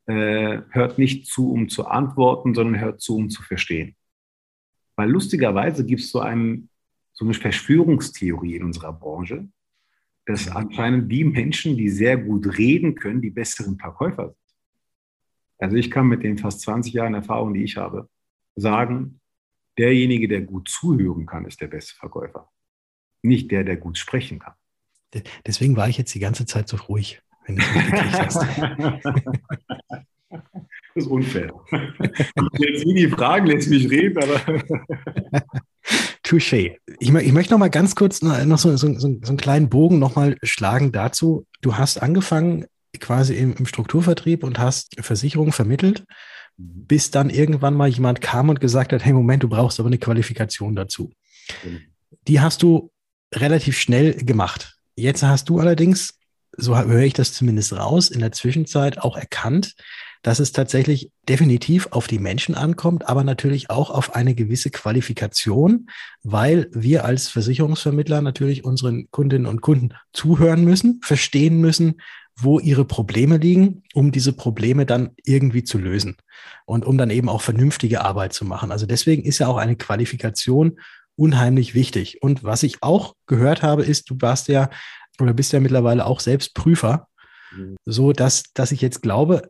äh, 0.08 0.62
hört 0.70 0.98
nicht 0.98 1.28
zu, 1.28 1.52
um 1.52 1.70
zu 1.70 1.86
antworten, 1.86 2.54
sondern 2.54 2.82
hört 2.82 3.02
zu, 3.02 3.16
um 3.16 3.30
zu 3.30 3.44
verstehen. 3.44 3.96
Weil 4.96 5.10
lustigerweise 5.10 5.86
gibt 5.86 6.02
es 6.02 6.12
so, 6.12 6.20
einen, 6.20 6.70
so 7.14 7.26
eine 7.26 7.34
Verschwörungstheorie 7.34 8.56
in 8.56 8.64
unserer 8.64 8.94
Branche, 8.94 9.48
dass 10.26 10.50
mhm. 10.50 10.58
anscheinend 10.58 11.12
die 11.12 11.24
Menschen, 11.24 11.78
die 11.78 11.90
sehr 11.90 12.18
gut 12.18 12.58
reden 12.58 12.96
können, 12.96 13.22
die 13.22 13.30
besseren 13.30 13.78
Verkäufer 13.78 14.30
sind. 14.30 14.38
Also 15.60 15.78
ich 15.78 15.92
kann 15.92 16.08
mit 16.08 16.24
den 16.24 16.40
fast 16.40 16.62
20 16.62 16.94
Jahren 16.94 17.14
Erfahrung, 17.14 17.54
die 17.54 17.64
ich 17.64 17.78
habe, 17.78 18.10
sagen, 18.56 19.22
derjenige, 19.78 20.28
der 20.28 20.42
gut 20.42 20.70
zuhören 20.70 21.26
kann, 21.26 21.46
ist 21.46 21.62
der 21.62 21.68
beste 21.68 21.96
Verkäufer. 21.96 22.50
Nicht 23.22 23.52
der, 23.52 23.64
der 23.64 23.78
gut 23.78 23.98
sprechen 23.98 24.40
kann. 24.40 24.54
Deswegen 25.46 25.76
war 25.76 25.90
ich 25.90 25.98
jetzt 25.98 26.14
die 26.16 26.20
ganze 26.20 26.46
Zeit 26.46 26.68
so 26.68 26.78
ruhig, 26.78 27.22
wenn 27.46 27.58
du 27.58 27.64
hast. 27.64 28.46
Das 30.94 31.06
ist 31.06 31.10
unfair. 31.10 31.54
Jetzt 32.58 32.86
nie 32.86 32.96
die 32.96 33.08
Fragen, 33.08 33.48
lässt 33.48 33.70
mich 33.70 33.90
reden, 33.90 34.22
aber. 34.22 34.42
Touché. 36.24 36.78
Ich, 37.00 37.14
ich, 37.14 37.32
möchte 37.34 37.54
noch 37.54 37.60
mal 37.60 37.70
ganz 37.70 37.96
kurz 37.96 38.22
noch, 38.22 38.58
so, 38.58 38.76
so, 38.76 39.00
so, 39.00 39.08
einen 39.08 39.38
kleinen 39.38 39.70
Bogen 39.70 40.00
noch 40.00 40.16
mal 40.16 40.38
schlagen 40.44 40.92
dazu. 40.92 41.46
Du 41.62 41.78
hast 41.78 42.02
angefangen 42.02 42.66
quasi 43.00 43.36
im, 43.36 43.56
im 43.56 43.66
Strukturvertrieb 43.66 44.44
und 44.44 44.60
hast 44.60 44.96
Versicherungen 45.00 45.54
vermittelt. 45.54 46.06
Bis 46.62 47.12
dann 47.12 47.30
irgendwann 47.30 47.74
mal 47.74 47.88
jemand 47.88 48.22
kam 48.22 48.50
und 48.50 48.60
gesagt 48.60 48.94
hat, 48.94 49.04
hey 49.04 49.14
Moment, 49.14 49.44
du 49.44 49.50
brauchst 49.50 49.80
aber 49.80 49.88
eine 49.88 49.98
Qualifikation 49.98 50.76
dazu. 50.76 51.12
Mhm. 51.64 51.82
Die 52.28 52.40
hast 52.40 52.62
du 52.64 52.92
relativ 53.34 53.78
schnell 53.78 54.14
gemacht. 54.16 54.78
Jetzt 54.96 55.24
hast 55.24 55.50
du 55.50 55.60
allerdings, 55.60 56.16
so 56.58 56.78
höre 56.78 57.04
ich 57.04 57.14
das 57.14 57.34
zumindest 57.34 57.74
raus, 57.74 58.10
in 58.10 58.20
der 58.20 58.32
Zwischenzeit 58.32 58.98
auch 59.00 59.18
erkannt, 59.18 59.76
dass 60.22 60.40
es 60.40 60.52
tatsächlich 60.52 61.10
definitiv 61.28 61.88
auf 61.92 62.08
die 62.08 62.20
Menschen 62.20 62.54
ankommt, 62.54 63.10
aber 63.10 63.24
natürlich 63.24 63.70
auch 63.70 63.90
auf 63.90 64.14
eine 64.16 64.36
gewisse 64.36 64.70
Qualifikation, 64.70 65.90
weil 66.24 66.68
wir 66.74 67.06
als 67.06 67.30
Versicherungsvermittler 67.30 68.22
natürlich 68.22 68.64
unseren 68.64 69.10
Kundinnen 69.10 69.48
und 69.48 69.62
Kunden 69.62 69.94
zuhören 70.14 70.64
müssen, 70.64 71.00
verstehen 71.04 71.60
müssen, 71.60 72.02
wo 72.38 72.60
ihre 72.60 72.86
Probleme 72.86 73.38
liegen, 73.38 73.84
um 73.94 74.12
diese 74.12 74.34
Probleme 74.34 74.86
dann 74.86 75.12
irgendwie 75.24 75.64
zu 75.64 75.78
lösen 75.78 76.18
und 76.66 76.86
um 76.86 76.98
dann 76.98 77.10
eben 77.10 77.30
auch 77.30 77.42
vernünftige 77.42 78.02
Arbeit 78.02 78.34
zu 78.34 78.46
machen. 78.46 78.72
Also 78.72 78.86
deswegen 78.86 79.24
ist 79.24 79.40
ja 79.40 79.48
auch 79.48 79.58
eine 79.58 79.76
Qualifikation 79.76 80.80
unheimlich 81.16 81.76
wichtig. 81.76 82.22
Und 82.22 82.44
was 82.44 82.64
ich 82.64 82.82
auch 82.82 83.16
gehört 83.28 83.62
habe, 83.64 83.84
ist, 83.84 84.10
du 84.10 84.16
warst 84.20 84.48
ja 84.48 84.70
oder 85.20 85.34
bist 85.34 85.54
ja 85.54 85.60
mittlerweile 85.60 86.06
auch 86.06 86.20
selbst 86.20 86.56
Prüfer, 86.56 87.08
mhm. 87.56 87.76
so 87.86 88.14
dass, 88.14 88.44
dass 88.54 88.72
ich 88.72 88.82
jetzt 88.82 89.02
glaube, 89.02 89.50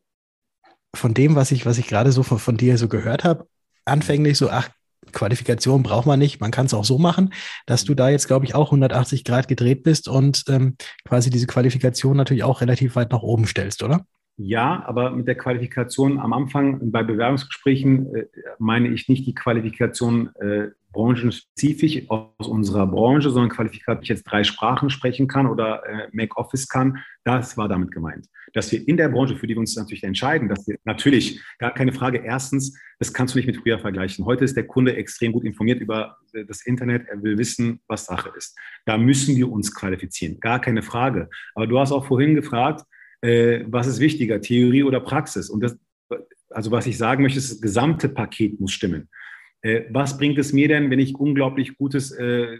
von 0.93 1.13
dem, 1.13 1.35
was 1.35 1.51
ich, 1.51 1.65
was 1.65 1.77
ich 1.77 1.87
gerade 1.87 2.11
so 2.11 2.23
von, 2.23 2.39
von 2.39 2.57
dir 2.57 2.77
so 2.77 2.89
gehört 2.89 3.23
habe, 3.23 3.47
anfänglich 3.85 4.37
so, 4.37 4.49
ach, 4.49 4.69
Qualifikation 5.11 5.83
braucht 5.83 6.05
man 6.05 6.19
nicht, 6.19 6.39
man 6.41 6.51
kann 6.51 6.67
es 6.67 6.73
auch 6.73 6.85
so 6.85 6.97
machen, 6.97 7.33
dass 7.65 7.83
du 7.83 7.95
da 7.95 8.09
jetzt, 8.09 8.27
glaube 8.27 8.45
ich, 8.45 8.55
auch 8.55 8.67
180 8.67 9.23
Grad 9.23 9.47
gedreht 9.47 9.83
bist 9.83 10.07
und 10.07 10.43
ähm, 10.47 10.75
quasi 11.05 11.29
diese 11.29 11.47
Qualifikation 11.47 12.15
natürlich 12.15 12.43
auch 12.43 12.61
relativ 12.61 12.95
weit 12.95 13.11
nach 13.11 13.21
oben 13.21 13.47
stellst, 13.47 13.83
oder? 13.83 14.05
Ja, 14.43 14.83
aber 14.87 15.11
mit 15.11 15.27
der 15.27 15.35
Qualifikation 15.35 16.17
am 16.17 16.33
Anfang 16.33 16.91
bei 16.91 17.03
Bewerbungsgesprächen 17.03 18.15
äh, 18.15 18.25
meine 18.57 18.87
ich 18.87 19.07
nicht 19.07 19.27
die 19.27 19.35
Qualifikation 19.35 20.31
äh, 20.39 20.69
branchenspezifisch 20.91 22.09
aus 22.09 22.47
unserer 22.47 22.87
Branche, 22.87 23.29
sondern 23.29 23.49
Qualifikation, 23.49 23.97
dass 23.97 24.03
ich 24.03 24.09
jetzt 24.09 24.23
drei 24.23 24.43
Sprachen 24.43 24.89
sprechen 24.89 25.27
kann 25.27 25.45
oder 25.45 25.83
äh, 25.85 26.07
Make 26.11 26.35
Office 26.37 26.67
kann. 26.67 26.97
Das 27.23 27.55
war 27.55 27.67
damit 27.67 27.91
gemeint. 27.91 28.27
Dass 28.53 28.71
wir 28.71 28.85
in 28.87 28.97
der 28.97 29.09
Branche, 29.09 29.35
für 29.35 29.45
die 29.45 29.53
wir 29.53 29.59
uns 29.59 29.75
natürlich 29.75 30.03
entscheiden, 30.03 30.49
dass 30.49 30.67
wir 30.67 30.77
natürlich, 30.85 31.39
gar 31.59 31.73
keine 31.73 31.93
Frage, 31.93 32.23
erstens, 32.25 32.75
das 32.97 33.13
kannst 33.13 33.35
du 33.35 33.37
nicht 33.37 33.47
mit 33.47 33.57
früher 33.57 33.77
vergleichen. 33.77 34.25
Heute 34.25 34.43
ist 34.43 34.57
der 34.57 34.65
Kunde 34.65 34.95
extrem 34.95 35.33
gut 35.33 35.43
informiert 35.43 35.81
über 35.81 36.17
äh, 36.33 36.45
das 36.45 36.65
Internet, 36.65 37.07
er 37.07 37.21
will 37.21 37.37
wissen, 37.37 37.79
was 37.87 38.07
Sache 38.07 38.31
ist. 38.35 38.57
Da 38.85 38.97
müssen 38.97 39.35
wir 39.35 39.51
uns 39.51 39.71
qualifizieren, 39.71 40.39
gar 40.39 40.59
keine 40.59 40.81
Frage. 40.81 41.29
Aber 41.53 41.67
du 41.67 41.77
hast 41.77 41.91
auch 41.91 42.07
vorhin 42.07 42.33
gefragt, 42.33 42.81
äh, 43.21 43.63
was 43.67 43.87
ist 43.87 43.99
wichtiger, 43.99 44.41
Theorie 44.41 44.83
oder 44.83 44.99
Praxis? 44.99 45.49
Und 45.49 45.61
das, 45.61 45.77
also 46.49 46.71
was 46.71 46.87
ich 46.87 46.97
sagen 46.97 47.23
möchte, 47.23 47.39
ist, 47.39 47.51
das 47.51 47.61
gesamte 47.61 48.09
Paket 48.09 48.59
muss 48.59 48.71
stimmen. 48.71 49.09
Äh, 49.61 49.83
was 49.89 50.17
bringt 50.17 50.37
es 50.37 50.53
mir 50.53 50.67
denn, 50.67 50.89
wenn 50.89 50.99
ich 50.99 51.15
unglaublich 51.15 51.77
gutes 51.77 52.11
äh, 52.11 52.57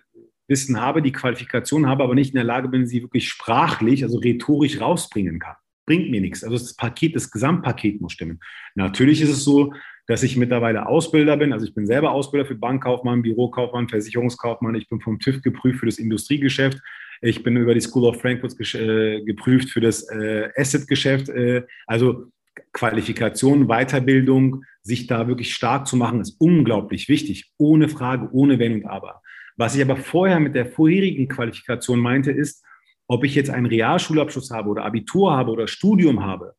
Wissen 0.47 0.81
habe, 0.81 1.01
die 1.01 1.11
Qualifikation 1.11 1.87
habe, 1.87 2.03
aber 2.03 2.15
nicht 2.15 2.31
in 2.31 2.35
der 2.35 2.43
Lage 2.43 2.67
bin, 2.67 2.85
sie 2.85 3.01
wirklich 3.01 3.27
sprachlich, 3.29 4.03
also 4.03 4.19
rhetorisch 4.19 4.79
rausbringen 4.79 5.39
kann? 5.39 5.55
Bringt 5.85 6.11
mir 6.11 6.21
nichts. 6.21 6.43
Also 6.43 6.57
das 6.57 6.75
Paket, 6.75 7.15
das 7.15 7.31
Gesamtpaket 7.31 7.99
muss 8.01 8.13
stimmen. 8.13 8.39
Natürlich 8.75 9.21
ist 9.21 9.31
es 9.31 9.43
so, 9.43 9.73
dass 10.07 10.23
ich 10.23 10.37
mittlerweile 10.37 10.87
Ausbilder 10.87 11.37
bin. 11.37 11.53
Also 11.53 11.65
ich 11.65 11.73
bin 11.73 11.87
selber 11.87 12.11
Ausbilder 12.11 12.45
für 12.45 12.55
Bankkaufmann, 12.55 13.21
Bürokaufmann, 13.21 13.87
Versicherungskaufmann. 13.87 14.75
Ich 14.75 14.87
bin 14.87 14.99
vom 14.99 15.19
TÜV 15.19 15.41
geprüft 15.41 15.79
für 15.79 15.85
das 15.85 15.97
Industriegeschäft. 15.97 16.79
Ich 17.21 17.43
bin 17.43 17.55
über 17.55 17.75
die 17.75 17.81
School 17.81 18.05
of 18.05 18.19
Frankfurt 18.19 18.55
äh, 18.73 19.21
geprüft 19.21 19.69
für 19.69 19.79
das 19.79 20.09
äh, 20.09 20.49
Asset-Geschäft. 20.55 21.29
Äh, 21.29 21.63
also 21.85 22.25
Qualifikation, 22.73 23.67
Weiterbildung, 23.67 24.63
sich 24.81 25.05
da 25.05 25.27
wirklich 25.27 25.53
stark 25.53 25.87
zu 25.87 25.95
machen, 25.95 26.19
ist 26.19 26.35
unglaublich 26.39 27.07
wichtig. 27.09 27.51
Ohne 27.57 27.87
Frage, 27.87 28.29
ohne 28.31 28.57
Wenn 28.57 28.73
und 28.73 28.85
Aber. 28.85 29.21
Was 29.55 29.75
ich 29.75 29.83
aber 29.83 29.97
vorher 29.97 30.39
mit 30.39 30.55
der 30.55 30.65
vorherigen 30.65 31.27
Qualifikation 31.27 31.99
meinte, 31.99 32.31
ist, 32.31 32.65
ob 33.07 33.23
ich 33.23 33.35
jetzt 33.35 33.51
einen 33.51 33.67
Realschulabschluss 33.67 34.49
habe 34.49 34.69
oder 34.69 34.85
Abitur 34.85 35.31
habe 35.31 35.51
oder 35.51 35.67
Studium 35.67 36.23
habe. 36.23 36.55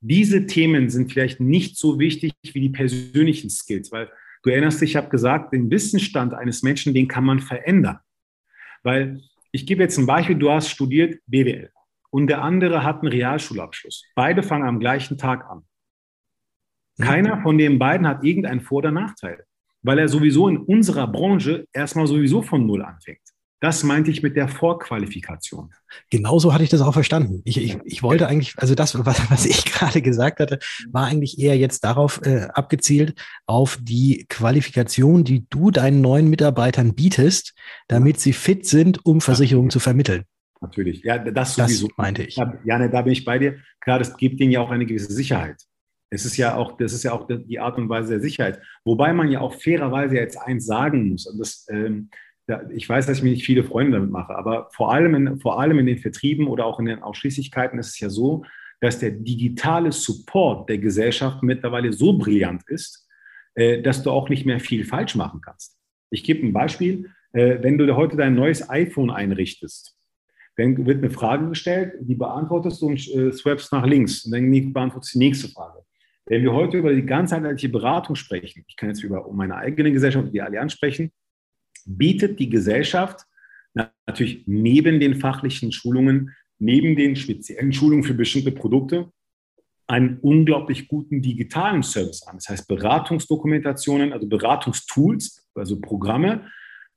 Diese 0.00 0.46
Themen 0.46 0.90
sind 0.90 1.12
vielleicht 1.12 1.38
nicht 1.38 1.76
so 1.76 2.00
wichtig 2.00 2.32
wie 2.42 2.60
die 2.60 2.70
persönlichen 2.70 3.50
Skills, 3.50 3.92
weil 3.92 4.10
du 4.42 4.50
erinnerst 4.50 4.80
dich, 4.80 4.90
ich 4.90 4.96
habe 4.96 5.10
gesagt, 5.10 5.52
den 5.52 5.70
Wissensstand 5.70 6.34
eines 6.34 6.64
Menschen, 6.64 6.92
den 6.92 7.06
kann 7.06 7.24
man 7.24 7.38
verändern. 7.38 8.00
Weil 8.82 9.20
ich 9.52 9.66
gebe 9.66 9.82
jetzt 9.82 9.98
ein 9.98 10.06
Beispiel, 10.06 10.36
du 10.36 10.50
hast 10.50 10.68
studiert 10.68 11.20
BWL 11.26 11.70
und 12.10 12.26
der 12.26 12.42
andere 12.42 12.82
hat 12.82 13.00
einen 13.00 13.12
Realschulabschluss. 13.12 14.04
Beide 14.14 14.42
fangen 14.42 14.66
am 14.66 14.80
gleichen 14.80 15.18
Tag 15.18 15.48
an. 15.48 15.64
Mhm. 16.96 17.04
Keiner 17.04 17.42
von 17.42 17.58
den 17.58 17.78
beiden 17.78 18.06
hat 18.06 18.24
irgendeinen 18.24 18.62
Vor- 18.62 18.78
oder 18.78 18.90
Nachteil, 18.90 19.44
weil 19.82 19.98
er 19.98 20.08
sowieso 20.08 20.48
in 20.48 20.56
unserer 20.58 21.06
Branche 21.06 21.66
erstmal 21.72 22.06
sowieso 22.06 22.42
von 22.42 22.66
Null 22.66 22.82
anfängt. 22.82 23.20
Das 23.62 23.84
meinte 23.84 24.10
ich 24.10 24.24
mit 24.24 24.34
der 24.34 24.48
Vorqualifikation. 24.48 25.70
Genauso 26.10 26.52
hatte 26.52 26.64
ich 26.64 26.70
das 26.70 26.80
auch 26.80 26.94
verstanden. 26.94 27.42
Ich, 27.44 27.62
ich, 27.62 27.78
ich 27.84 28.02
wollte 28.02 28.26
eigentlich, 28.26 28.58
also 28.58 28.74
das, 28.74 28.98
was, 29.06 29.30
was 29.30 29.46
ich 29.46 29.64
gerade 29.72 30.02
gesagt 30.02 30.40
hatte, 30.40 30.58
war 30.90 31.06
eigentlich 31.06 31.38
eher 31.38 31.56
jetzt 31.56 31.84
darauf 31.84 32.20
äh, 32.26 32.48
abgezielt, 32.52 33.14
auf 33.46 33.78
die 33.80 34.26
Qualifikation, 34.28 35.22
die 35.22 35.46
du 35.48 35.70
deinen 35.70 36.00
neuen 36.00 36.28
Mitarbeitern 36.28 36.94
bietest, 36.96 37.54
damit 37.86 38.18
sie 38.18 38.32
fit 38.32 38.66
sind, 38.66 39.06
um 39.06 39.20
Versicherungen 39.20 39.70
zu 39.70 39.78
vermitteln. 39.78 40.24
Natürlich, 40.60 41.04
ja, 41.04 41.18
das 41.18 41.54
sowieso. 41.54 41.86
Das 41.86 41.96
meinte 41.98 42.24
ich. 42.24 42.34
Ja, 42.34 42.78
ne, 42.78 42.90
da 42.90 43.02
bin 43.02 43.12
ich 43.12 43.24
bei 43.24 43.38
dir. 43.38 43.58
Klar, 43.80 44.00
das 44.00 44.16
gibt 44.16 44.40
ihnen 44.40 44.50
ja 44.50 44.60
auch 44.60 44.70
eine 44.72 44.86
gewisse 44.86 45.12
Sicherheit. 45.12 45.62
Es 46.10 46.24
ist 46.24 46.36
ja 46.36 46.56
auch, 46.56 46.76
das 46.78 46.92
ist 46.92 47.04
ja 47.04 47.12
auch 47.12 47.28
die 47.28 47.60
Art 47.60 47.78
und 47.78 47.88
Weise 47.88 48.10
der 48.10 48.20
Sicherheit. 48.20 48.60
Wobei 48.84 49.12
man 49.12 49.30
ja 49.30 49.40
auch 49.40 49.54
fairerweise 49.54 50.16
jetzt 50.16 50.36
eins 50.36 50.66
sagen 50.66 51.10
muss. 51.10 51.28
Und 51.28 51.38
das, 51.38 51.64
ähm, 51.70 52.10
ich 52.70 52.88
weiß, 52.88 53.06
dass 53.06 53.18
ich 53.18 53.22
mir 53.22 53.30
nicht 53.30 53.46
viele 53.46 53.64
Freunde 53.64 53.92
damit 53.98 54.10
mache, 54.10 54.34
aber 54.34 54.68
vor 54.72 54.92
allem, 54.92 55.14
in, 55.14 55.40
vor 55.40 55.60
allem 55.60 55.78
in 55.78 55.86
den 55.86 55.98
Vertrieben 55.98 56.48
oder 56.48 56.66
auch 56.66 56.80
in 56.80 56.86
den 56.86 57.02
Ausschließlichkeiten 57.02 57.78
ist 57.78 57.90
es 57.90 58.00
ja 58.00 58.10
so, 58.10 58.44
dass 58.80 58.98
der 58.98 59.12
digitale 59.12 59.92
Support 59.92 60.68
der 60.68 60.78
Gesellschaft 60.78 61.42
mittlerweile 61.42 61.92
so 61.92 62.18
brillant 62.18 62.62
ist, 62.68 63.08
äh, 63.54 63.80
dass 63.80 64.02
du 64.02 64.10
auch 64.10 64.28
nicht 64.28 64.44
mehr 64.44 64.58
viel 64.58 64.84
falsch 64.84 65.14
machen 65.14 65.40
kannst. 65.40 65.78
Ich 66.10 66.24
gebe 66.24 66.44
ein 66.44 66.52
Beispiel. 66.52 67.10
Äh, 67.32 67.62
wenn 67.62 67.78
du 67.78 67.96
heute 67.96 68.16
dein 68.16 68.34
neues 68.34 68.68
iPhone 68.68 69.10
einrichtest, 69.10 69.96
dann 70.56 70.84
wird 70.84 70.98
eine 70.98 71.10
Frage 71.10 71.48
gestellt, 71.48 71.94
die 72.00 72.14
beantwortest 72.14 72.82
du 72.82 72.88
und 72.88 73.08
äh, 73.14 73.32
swipest 73.32 73.72
nach 73.72 73.86
links 73.86 74.24
und 74.24 74.32
dann 74.32 74.72
beantwortest 74.72 75.14
du 75.14 75.18
die 75.18 75.26
nächste 75.26 75.48
Frage. 75.48 75.78
Wenn 76.26 76.42
wir 76.42 76.52
heute 76.52 76.76
über 76.76 76.92
die 76.92 77.06
ganzheitliche 77.06 77.68
Beratung 77.68 78.16
sprechen, 78.16 78.64
ich 78.68 78.76
kann 78.76 78.90
jetzt 78.90 79.02
über 79.02 79.26
meine 79.32 79.56
eigene 79.56 79.92
Gesellschaft, 79.92 80.28
die 80.32 80.42
Allianz 80.42 80.72
sprechen, 80.72 81.10
bietet 81.86 82.38
die 82.38 82.48
Gesellschaft 82.48 83.26
natürlich 84.06 84.44
neben 84.46 85.00
den 85.00 85.14
fachlichen 85.14 85.72
Schulungen, 85.72 86.34
neben 86.58 86.96
den 86.96 87.16
speziellen 87.16 87.72
Schulungen 87.72 88.04
für 88.04 88.14
bestimmte 88.14 88.52
Produkte 88.52 89.10
einen 89.86 90.18
unglaublich 90.20 90.88
guten 90.88 91.22
digitalen 91.22 91.82
Service 91.82 92.22
an. 92.22 92.36
Das 92.36 92.48
heißt 92.48 92.68
Beratungsdokumentationen, 92.68 94.12
also 94.12 94.26
Beratungstools, 94.26 95.48
also 95.54 95.80
Programme, 95.80 96.46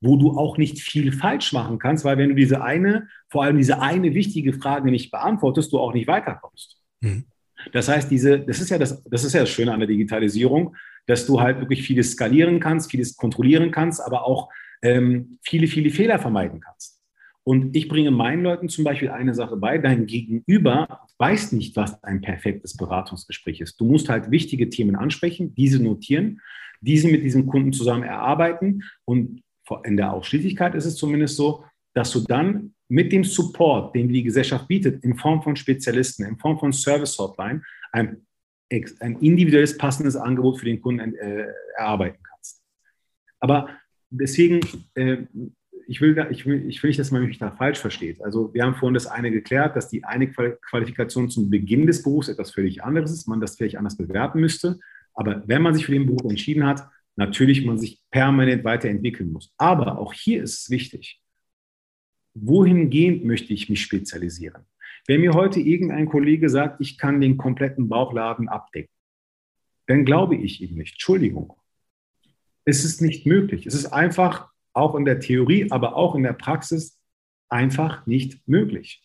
wo 0.01 0.17
du 0.17 0.37
auch 0.37 0.57
nicht 0.57 0.81
viel 0.81 1.11
falsch 1.11 1.51
machen 1.51 1.79
kannst, 1.79 2.05
weil 2.05 2.17
wenn 2.17 2.29
du 2.29 2.35
diese 2.35 2.61
eine, 2.61 3.07
vor 3.29 3.43
allem 3.43 3.57
diese 3.57 3.81
eine 3.81 4.13
wichtige 4.13 4.53
Frage 4.53 4.91
nicht 4.91 5.11
beantwortest, 5.11 5.73
du 5.73 5.79
auch 5.79 5.93
nicht 5.93 6.07
weiterkommst. 6.07 6.77
Mhm. 7.01 7.25
Das 7.71 7.87
heißt, 7.87 8.11
diese, 8.11 8.39
das 8.39 8.59
ist 8.59 8.69
ja 8.69 8.77
das, 8.77 9.03
das 9.05 9.23
ist 9.23 9.33
ja 9.33 9.41
das 9.41 9.49
Schöne 9.49 9.73
an 9.73 9.79
der 9.79 9.87
Digitalisierung, 9.87 10.75
dass 11.07 11.25
du 11.25 11.41
halt 11.41 11.59
wirklich 11.59 11.83
vieles 11.83 12.11
skalieren 12.11 12.59
kannst, 12.59 12.91
vieles 12.91 13.15
kontrollieren 13.15 13.71
kannst, 13.71 14.01
aber 14.01 14.25
auch 14.25 14.49
ähm, 14.85 15.39
viele, 15.41 15.67
viele 15.67 15.89
Fehler 15.89 16.19
vermeiden 16.19 16.61
kannst. 16.61 17.01
Und 17.43 17.75
ich 17.75 17.87
bringe 17.87 18.11
meinen 18.11 18.43
Leuten 18.43 18.69
zum 18.69 18.83
Beispiel 18.83 19.09
eine 19.09 19.33
Sache 19.33 19.57
bei, 19.57 19.77
dein 19.77 20.05
Gegenüber 20.05 21.01
weiß 21.17 21.51
nicht, 21.53 21.75
was 21.75 22.03
ein 22.03 22.21
perfektes 22.21 22.75
Beratungsgespräch 22.75 23.61
ist. 23.61 23.79
Du 23.79 23.85
musst 23.85 24.09
halt 24.09 24.31
wichtige 24.31 24.69
Themen 24.69 24.95
ansprechen, 24.95 25.53
diese 25.55 25.81
notieren, 25.81 26.41
diese 26.81 27.07
mit 27.07 27.23
diesem 27.23 27.47
Kunden 27.47 27.73
zusammen 27.73 28.03
erarbeiten 28.03 28.83
und 29.05 29.41
in 29.83 29.97
der 29.97 30.13
Ausschließlichkeit 30.13 30.75
ist 30.75 30.85
es 30.85 30.95
zumindest 30.95 31.37
so, 31.37 31.65
dass 31.93 32.11
du 32.11 32.19
dann 32.19 32.75
mit 32.87 33.11
dem 33.11 33.23
Support, 33.23 33.95
den 33.95 34.09
die 34.09 34.21
Gesellschaft 34.21 34.67
bietet, 34.67 35.03
in 35.03 35.17
Form 35.17 35.41
von 35.41 35.55
Spezialisten, 35.55 36.25
in 36.25 36.37
Form 36.37 36.59
von 36.59 36.71
Service 36.71 37.17
Hotline, 37.17 37.63
ein, 37.91 38.25
ein 38.99 39.17
individuelles 39.19 39.75
passendes 39.77 40.15
Angebot 40.15 40.59
für 40.59 40.65
den 40.65 40.81
Kunden 40.81 41.15
äh, 41.15 41.47
erarbeiten 41.77 42.19
kannst. 42.21 42.61
Aber 43.39 43.69
deswegen 44.09 44.61
äh, 44.95 45.25
ich 45.87 46.01
will, 46.01 46.15
da, 46.15 46.29
ich, 46.29 46.45
will, 46.45 46.67
ich 46.67 46.81
will 46.81 46.89
nicht, 46.89 46.99
dass 46.99 47.11
man 47.11 47.25
mich 47.25 47.37
da 47.37 47.51
falsch 47.51 47.79
versteht. 47.79 48.23
Also 48.23 48.53
wir 48.53 48.63
haben 48.63 48.75
vorhin 48.75 48.93
das 48.93 49.07
eine 49.07 49.31
geklärt, 49.31 49.75
dass 49.75 49.89
die 49.89 50.03
eine 50.03 50.31
Qualifikation 50.31 51.29
zum 51.29 51.49
Beginn 51.49 51.87
des 51.87 52.03
Berufs 52.03 52.27
etwas 52.27 52.51
völlig 52.51 52.83
anderes 52.83 53.11
ist, 53.11 53.27
man 53.27 53.41
das 53.41 53.55
vielleicht 53.55 53.77
anders 53.77 53.97
bewerten 53.97 54.39
müsste. 54.39 54.79
Aber 55.13 55.43
wenn 55.47 55.61
man 55.61 55.73
sich 55.73 55.85
für 55.85 55.91
den 55.91 56.05
Beruf 56.05 56.29
entschieden 56.29 56.65
hat, 56.65 56.87
natürlich 57.15 57.65
man 57.65 57.77
sich 57.77 58.01
permanent 58.11 58.63
weiterentwickeln 58.63 59.31
muss. 59.31 59.53
Aber 59.57 59.99
auch 59.99 60.13
hier 60.13 60.43
ist 60.43 60.61
es 60.61 60.69
wichtig, 60.69 61.21
wohingehend 62.33 63.23
möchte 63.23 63.53
ich 63.53 63.69
mich 63.69 63.81
spezialisieren? 63.81 64.63
Wenn 65.07 65.21
mir 65.21 65.33
heute 65.33 65.59
irgendein 65.59 66.07
Kollege 66.07 66.49
sagt, 66.49 66.81
ich 66.81 66.97
kann 66.97 67.21
den 67.21 67.37
kompletten 67.37 67.87
Bauchladen 67.87 68.49
abdecken, 68.49 68.91
dann 69.87 70.03
glaube 70.03 70.35
ich 70.35 70.61
ihm 70.61 70.75
nicht. 70.75 70.93
Entschuldigung. 70.93 71.53
Es 72.65 72.83
ist 72.83 73.01
nicht 73.01 73.25
möglich. 73.25 73.65
Es 73.65 73.75
ist 73.75 73.87
einfach 73.87 74.49
auch 74.73 74.95
in 74.95 75.05
der 75.05 75.19
Theorie, 75.19 75.71
aber 75.71 75.95
auch 75.95 76.15
in 76.15 76.23
der 76.23 76.33
Praxis 76.33 76.99
einfach 77.49 78.05
nicht 78.05 78.47
möglich. 78.47 79.01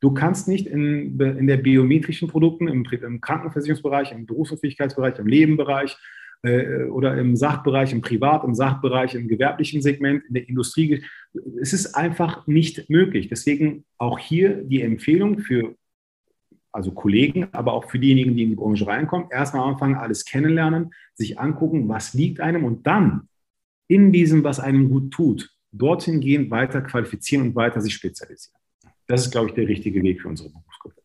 Du 0.00 0.12
kannst 0.12 0.46
nicht 0.46 0.66
in, 0.66 1.18
in 1.18 1.46
der 1.46 1.56
biometrischen 1.56 2.28
Produkten, 2.28 2.68
im, 2.68 2.84
im 2.84 3.20
Krankenversicherungsbereich, 3.20 4.12
im 4.12 4.26
Berufsunfähigkeitsbereich, 4.26 5.18
im 5.18 5.26
Lebenbereich 5.26 5.96
äh, 6.42 6.84
oder 6.84 7.16
im 7.16 7.34
Sachbereich, 7.34 7.92
im 7.92 8.02
Privat, 8.02 8.44
im 8.44 8.54
Sachbereich, 8.54 9.14
im 9.14 9.28
gewerblichen 9.28 9.80
Segment, 9.80 10.24
in 10.28 10.34
der 10.34 10.48
Industrie, 10.48 11.02
es 11.60 11.72
ist 11.72 11.94
einfach 11.94 12.46
nicht 12.46 12.90
möglich. 12.90 13.28
Deswegen 13.28 13.84
auch 13.96 14.18
hier 14.18 14.62
die 14.64 14.82
Empfehlung 14.82 15.38
für 15.38 15.74
also 16.76 16.92
Kollegen, 16.92 17.48
aber 17.52 17.72
auch 17.72 17.90
für 17.90 17.98
diejenigen, 17.98 18.36
die 18.36 18.42
in 18.42 18.50
die 18.50 18.56
Branche 18.56 18.86
reinkommen, 18.86 19.28
erstmal 19.30 19.66
anfangen, 19.66 19.94
alles 19.94 20.26
kennenlernen, 20.26 20.92
sich 21.14 21.40
angucken, 21.40 21.88
was 21.88 22.12
liegt 22.12 22.38
einem 22.38 22.64
und 22.64 22.86
dann 22.86 23.28
in 23.88 24.12
diesem, 24.12 24.44
was 24.44 24.60
einem 24.60 24.90
gut 24.90 25.10
tut, 25.10 25.50
dorthin 25.72 26.20
gehen, 26.20 26.50
weiter 26.50 26.82
qualifizieren 26.82 27.48
und 27.48 27.56
weiter 27.56 27.80
sich 27.80 27.94
spezialisieren. 27.94 28.60
Das 29.06 29.24
ist, 29.24 29.30
glaube 29.30 29.48
ich, 29.48 29.54
der 29.54 29.66
richtige 29.66 30.02
Weg 30.02 30.20
für 30.20 30.28
unsere 30.28 30.50
Berufsgruppe. 30.50 31.00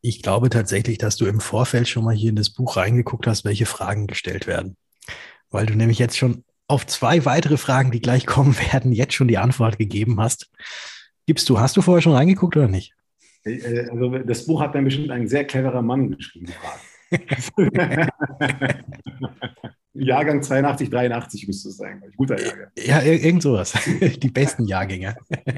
Ich 0.00 0.22
glaube 0.22 0.50
tatsächlich, 0.50 0.98
dass 0.98 1.16
du 1.16 1.26
im 1.26 1.40
Vorfeld 1.40 1.86
schon 1.86 2.04
mal 2.04 2.14
hier 2.14 2.30
in 2.30 2.36
das 2.36 2.50
Buch 2.50 2.76
reingeguckt 2.76 3.26
hast, 3.28 3.44
welche 3.44 3.66
Fragen 3.66 4.08
gestellt 4.08 4.48
werden. 4.48 4.76
Weil 5.50 5.66
du 5.66 5.76
nämlich 5.76 6.00
jetzt 6.00 6.18
schon 6.18 6.44
auf 6.66 6.84
zwei 6.86 7.24
weitere 7.24 7.58
Fragen, 7.58 7.92
die 7.92 8.00
gleich 8.00 8.26
kommen 8.26 8.56
werden, 8.72 8.92
jetzt 8.92 9.14
schon 9.14 9.28
die 9.28 9.38
Antwort 9.38 9.78
gegeben 9.78 10.20
hast. 10.20 10.50
Gibst 11.26 11.48
du, 11.48 11.60
hast 11.60 11.76
du 11.76 11.82
vorher 11.82 12.02
schon 12.02 12.14
reingeguckt 12.14 12.56
oder 12.56 12.66
nicht? 12.66 12.94
Äh, 13.44 13.88
also 13.90 14.18
das 14.18 14.46
Buch 14.46 14.60
hat 14.60 14.74
dann 14.74 14.84
bestimmt 14.84 15.10
ein 15.10 15.28
sehr 15.28 15.44
cleverer 15.44 15.82
Mann 15.82 16.16
geschrieben. 16.16 16.52
Jahrgang 19.94 20.42
82, 20.42 20.88
83 20.90 21.46
müsste 21.46 21.68
es 21.68 21.76
sein. 21.76 22.02
Guter 22.16 22.40
Jahrgang. 22.42 22.68
Ja, 22.78 23.02
irgend 23.02 23.42
sowas. 23.42 23.74
Die 24.22 24.30
besten 24.30 24.66
Jahrgänge. 24.66 25.16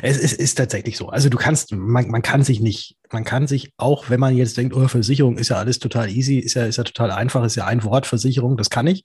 Es 0.00 0.16
ist, 0.16 0.34
ist, 0.34 0.54
tatsächlich 0.54 0.96
so. 0.96 1.08
Also 1.08 1.28
du 1.28 1.38
kannst, 1.38 1.72
man, 1.72 2.08
man, 2.08 2.22
kann 2.22 2.44
sich 2.44 2.60
nicht, 2.60 2.96
man 3.10 3.24
kann 3.24 3.48
sich 3.48 3.72
auch, 3.76 4.10
wenn 4.10 4.20
man 4.20 4.36
jetzt 4.36 4.56
denkt, 4.56 4.74
oh, 4.76 4.86
Versicherung 4.86 5.38
ist 5.38 5.48
ja 5.48 5.56
alles 5.56 5.80
total 5.80 6.08
easy, 6.08 6.38
ist 6.38 6.54
ja, 6.54 6.66
ist 6.66 6.76
ja 6.76 6.84
total 6.84 7.10
einfach, 7.10 7.44
ist 7.44 7.56
ja 7.56 7.66
ein 7.66 7.82
Wort 7.82 8.06
Versicherung, 8.06 8.56
das 8.56 8.70
kann 8.70 8.86
ich, 8.86 9.02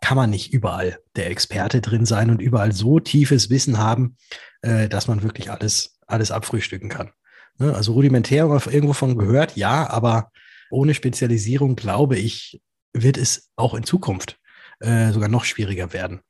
kann 0.00 0.16
man 0.16 0.30
nicht 0.30 0.52
überall 0.54 0.98
der 1.14 1.30
Experte 1.30 1.82
drin 1.82 2.06
sein 2.06 2.30
und 2.30 2.40
überall 2.40 2.72
so 2.72 3.00
tiefes 3.00 3.50
Wissen 3.50 3.76
haben, 3.76 4.16
äh, 4.62 4.88
dass 4.88 5.08
man 5.08 5.22
wirklich 5.22 5.50
alles, 5.50 5.98
alles 6.10 6.30
abfrühstücken 6.30 6.88
kann. 6.88 7.10
Ne? 7.58 7.74
Also 7.74 7.92
rudimentär 7.92 8.44
irgendwo 8.70 8.92
von 8.92 9.16
gehört, 9.16 9.56
ja, 9.56 9.88
aber 9.88 10.30
ohne 10.70 10.94
Spezialisierung, 10.94 11.76
glaube 11.76 12.16
ich, 12.16 12.60
wird 12.92 13.16
es 13.16 13.50
auch 13.56 13.74
in 13.74 13.84
Zukunft 13.84 14.38
äh, 14.80 15.10
sogar 15.10 15.28
noch 15.28 15.44
schwieriger 15.44 15.92
werden. 15.92 16.20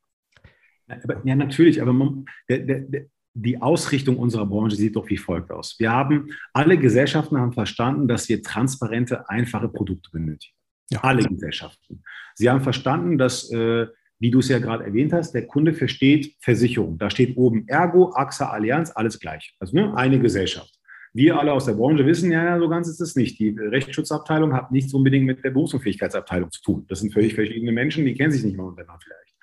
Ja, 1.23 1.35
natürlich, 1.35 1.81
aber 1.81 1.93
man, 1.93 2.25
der, 2.49 2.59
der, 2.59 3.05
die 3.33 3.61
Ausrichtung 3.61 4.17
unserer 4.17 4.45
Branche 4.45 4.75
sieht 4.75 4.95
doch 4.95 5.07
wie 5.09 5.17
folgt 5.17 5.51
aus. 5.51 5.75
Wir 5.79 5.91
haben, 5.91 6.31
alle 6.53 6.77
Gesellschaften 6.77 7.37
haben 7.37 7.53
verstanden, 7.53 8.07
dass 8.07 8.27
wir 8.27 8.43
transparente, 8.43 9.29
einfache 9.29 9.69
Produkte 9.69 10.09
benötigen. 10.11 10.53
Ja. 10.89 10.99
Alle 11.01 11.23
Gesellschaften. 11.23 12.03
Sie 12.35 12.49
haben 12.49 12.61
verstanden, 12.61 13.17
dass, 13.17 13.49
äh, 13.51 13.87
wie 14.21 14.29
du 14.29 14.37
es 14.37 14.49
ja 14.49 14.59
gerade 14.59 14.85
erwähnt 14.85 15.13
hast, 15.13 15.33
der 15.33 15.47
Kunde 15.47 15.73
versteht 15.73 16.35
Versicherung. 16.39 16.99
Da 16.99 17.09
steht 17.09 17.35
oben 17.37 17.67
Ergo, 17.67 18.13
AXA, 18.13 18.51
Allianz, 18.51 18.91
alles 18.95 19.19
gleich. 19.19 19.55
Also 19.59 19.75
ne, 19.75 19.97
eine 19.97 20.19
Gesellschaft. 20.19 20.71
Wir 21.11 21.39
alle 21.39 21.51
aus 21.51 21.65
der 21.65 21.73
Branche 21.73 22.05
wissen, 22.05 22.31
ja, 22.31 22.57
so 22.59 22.69
ganz 22.69 22.87
ist 22.87 23.01
es 23.01 23.15
nicht. 23.15 23.39
Die 23.39 23.49
Rechtsschutzabteilung 23.49 24.53
hat 24.53 24.71
nichts 24.71 24.93
unbedingt 24.93 25.25
mit 25.25 25.43
der 25.43 25.49
Berufsunfähigkeitsabteilung 25.49 26.51
zu 26.51 26.61
tun. 26.61 26.85
Das 26.87 26.99
sind 26.99 27.11
völlig 27.11 27.33
verschiedene 27.33 27.71
Menschen, 27.71 28.05
die 28.05 28.13
kennen 28.13 28.31
sich 28.31 28.43
nicht 28.43 28.55
mal 28.55 28.65
untereinander 28.65 28.99
vielleicht. 29.03 29.35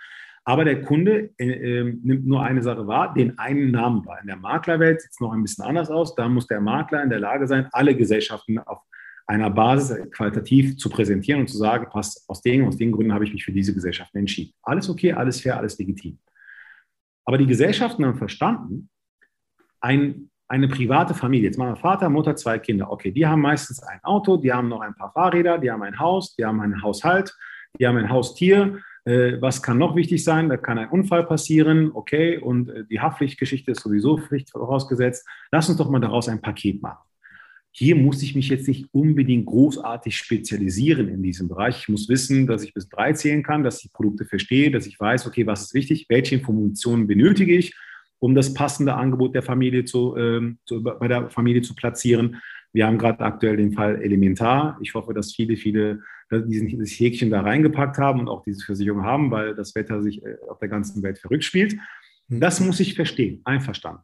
Aber 0.45 0.65
der 0.65 0.81
Kunde 0.83 1.31
äh, 1.39 1.81
äh, 1.81 1.85
nimmt 1.85 2.27
nur 2.27 2.45
eine 2.45 2.63
Sache 2.63 2.87
wahr, 2.87 3.13
den 3.13 3.37
einen 3.37 3.73
Namen 3.73 4.07
wahr. 4.07 4.21
In 4.21 4.29
der 4.29 4.37
Maklerwelt 4.37 5.03
sieht 5.03 5.11
es 5.11 5.21
noch 5.21 5.33
ein 5.33 5.43
bisschen 5.43 5.65
anders 5.65 5.91
aus. 5.91 6.15
Da 6.15 6.29
muss 6.29 6.47
der 6.47 6.61
Makler 6.61 7.03
in 7.03 7.11
der 7.11 7.19
Lage 7.19 7.49
sein, 7.49 7.67
alle 7.73 7.97
Gesellschaften 7.97 8.59
auf 8.61 8.79
einer 9.29 9.51
Basis 9.51 10.11
qualitativ 10.11 10.79
zu 10.79 10.89
präsentieren 10.89 11.41
und 11.41 11.49
zu 11.49 11.59
sagen, 11.59 11.87
passt 11.91 12.29
aus 12.29 12.41
den, 12.41 12.67
aus 12.67 12.77
den 12.77 12.91
Gründen 12.93 13.13
habe 13.13 13.25
ich 13.25 13.33
mich 13.33 13.45
für 13.45 13.53
diese 13.53 13.75
Gesellschaften 13.75 14.19
entschieden. 14.19 14.53
Alles 14.63 14.89
okay, 14.89 15.13
alles 15.13 15.41
fair, 15.41 15.59
alles 15.59 15.79
legitim. 15.79 16.19
Aber 17.25 17.37
die 17.37 17.47
Gesellschaften 17.47 18.07
haben 18.07 18.17
verstanden, 18.17 18.89
ein 19.81 20.31
eine 20.49 20.67
private 20.67 21.13
Familie, 21.13 21.49
jetzt 21.49 21.59
wir 21.59 21.77
Vater, 21.77 22.09
Mutter, 22.09 22.35
zwei 22.35 22.59
Kinder. 22.59 22.91
Okay, 22.91 23.13
die 23.13 23.27
haben 23.27 23.43
meistens 23.43 23.83
ein 23.83 24.03
Auto, 24.03 24.39
die 24.39 24.51
haben 24.51 24.69
noch 24.69 24.81
ein 24.81 24.95
paar 24.95 25.13
Fahrräder, 25.13 25.59
die 25.59 25.71
haben 25.71 25.83
ein 25.83 25.99
Haus, 25.99 26.35
die 26.37 26.45
haben 26.45 26.61
einen 26.61 26.83
Haushalt, 26.83 27.37
die 27.79 27.87
haben 27.87 27.99
ein 27.99 28.09
Haustier. 28.09 28.81
Äh, 29.05 29.41
was 29.43 29.63
kann 29.63 29.77
noch 29.77 29.95
wichtig 29.95 30.25
sein? 30.25 30.49
Da 30.49 30.57
kann 30.57 30.79
ein 30.79 30.89
Unfall 30.89 31.25
passieren, 31.25 31.91
okay, 31.93 32.39
und 32.39 32.71
äh, 32.71 32.85
die 32.87 32.99
Haftpflichtgeschichte 32.99 33.73
ist 33.73 33.83
sowieso 33.83 34.17
Pflicht 34.17 34.51
vorausgesetzt. 34.51 35.29
Lass 35.53 35.69
uns 35.69 35.77
doch 35.77 35.91
mal 35.91 36.01
daraus 36.01 36.29
ein 36.29 36.41
Paket 36.41 36.81
machen. 36.81 37.08
Hier 37.71 37.95
muss 37.95 38.23
ich 38.23 38.35
mich 38.35 38.49
jetzt 38.49 38.67
nicht 38.67 38.87
unbedingt 38.93 39.47
großartig 39.47 40.17
spezialisieren 40.17 41.09
in 41.09 41.23
diesem 41.23 41.49
Bereich. 41.49 41.81
Ich 41.81 41.89
muss 41.89 42.09
wissen, 42.09 42.47
dass 42.47 42.65
ich 42.65 42.75
bis 42.75 42.89
drei 42.89 43.13
zählen 43.13 43.43
kann, 43.43 43.63
dass 43.63 43.85
ich 43.85 43.93
Produkte 43.93 44.25
verstehe, 44.25 44.71
dass 44.71 44.87
ich 44.87 44.99
weiß, 44.99 45.27
okay, 45.27 45.47
was 45.47 45.63
ist 45.63 45.75
wichtig, 45.75 46.07
welche 46.09 46.37
Informationen 46.37 47.07
benötige 47.07 47.57
ich 47.57 47.75
um 48.21 48.35
das 48.35 48.55
passende 48.55 48.95
Angebot 48.95 49.35
der 49.35 49.43
Familie 49.43 49.85
zu, 49.85 50.17
ähm, 50.17 50.59
zu, 50.65 50.83
bei 50.83 51.09
der 51.09 51.31
Familie 51.31 51.63
zu 51.63 51.75
platzieren. 51.75 52.41
Wir 52.73 52.87
haben 52.87 52.99
gerade 52.99 53.21
aktuell 53.21 53.57
den 53.57 53.73
Fall 53.73 54.03
Elementar. 54.03 54.79
Ich 54.83 54.95
hoffe, 54.95 55.15
dass 55.15 55.35
viele, 55.35 55.57
viele 55.57 56.01
diesen, 56.31 56.69
dieses 56.69 56.91
Häkchen 56.99 57.31
da 57.31 57.41
reingepackt 57.41 57.97
haben 57.97 58.21
und 58.21 58.29
auch 58.29 58.43
diese 58.43 58.65
Versicherung 58.65 59.03
haben, 59.03 59.31
weil 59.31 59.55
das 59.55 59.75
Wetter 59.75 60.03
sich 60.03 60.23
äh, 60.23 60.37
auf 60.49 60.59
der 60.59 60.69
ganzen 60.69 61.03
Welt 61.03 61.19
verrückt 61.19 61.45
spielt. 61.45 61.77
Hm. 62.29 62.41
Das 62.41 62.61
muss 62.61 62.81
ich 62.81 62.95
verstehen, 62.95 63.41
einverstanden. 63.45 64.03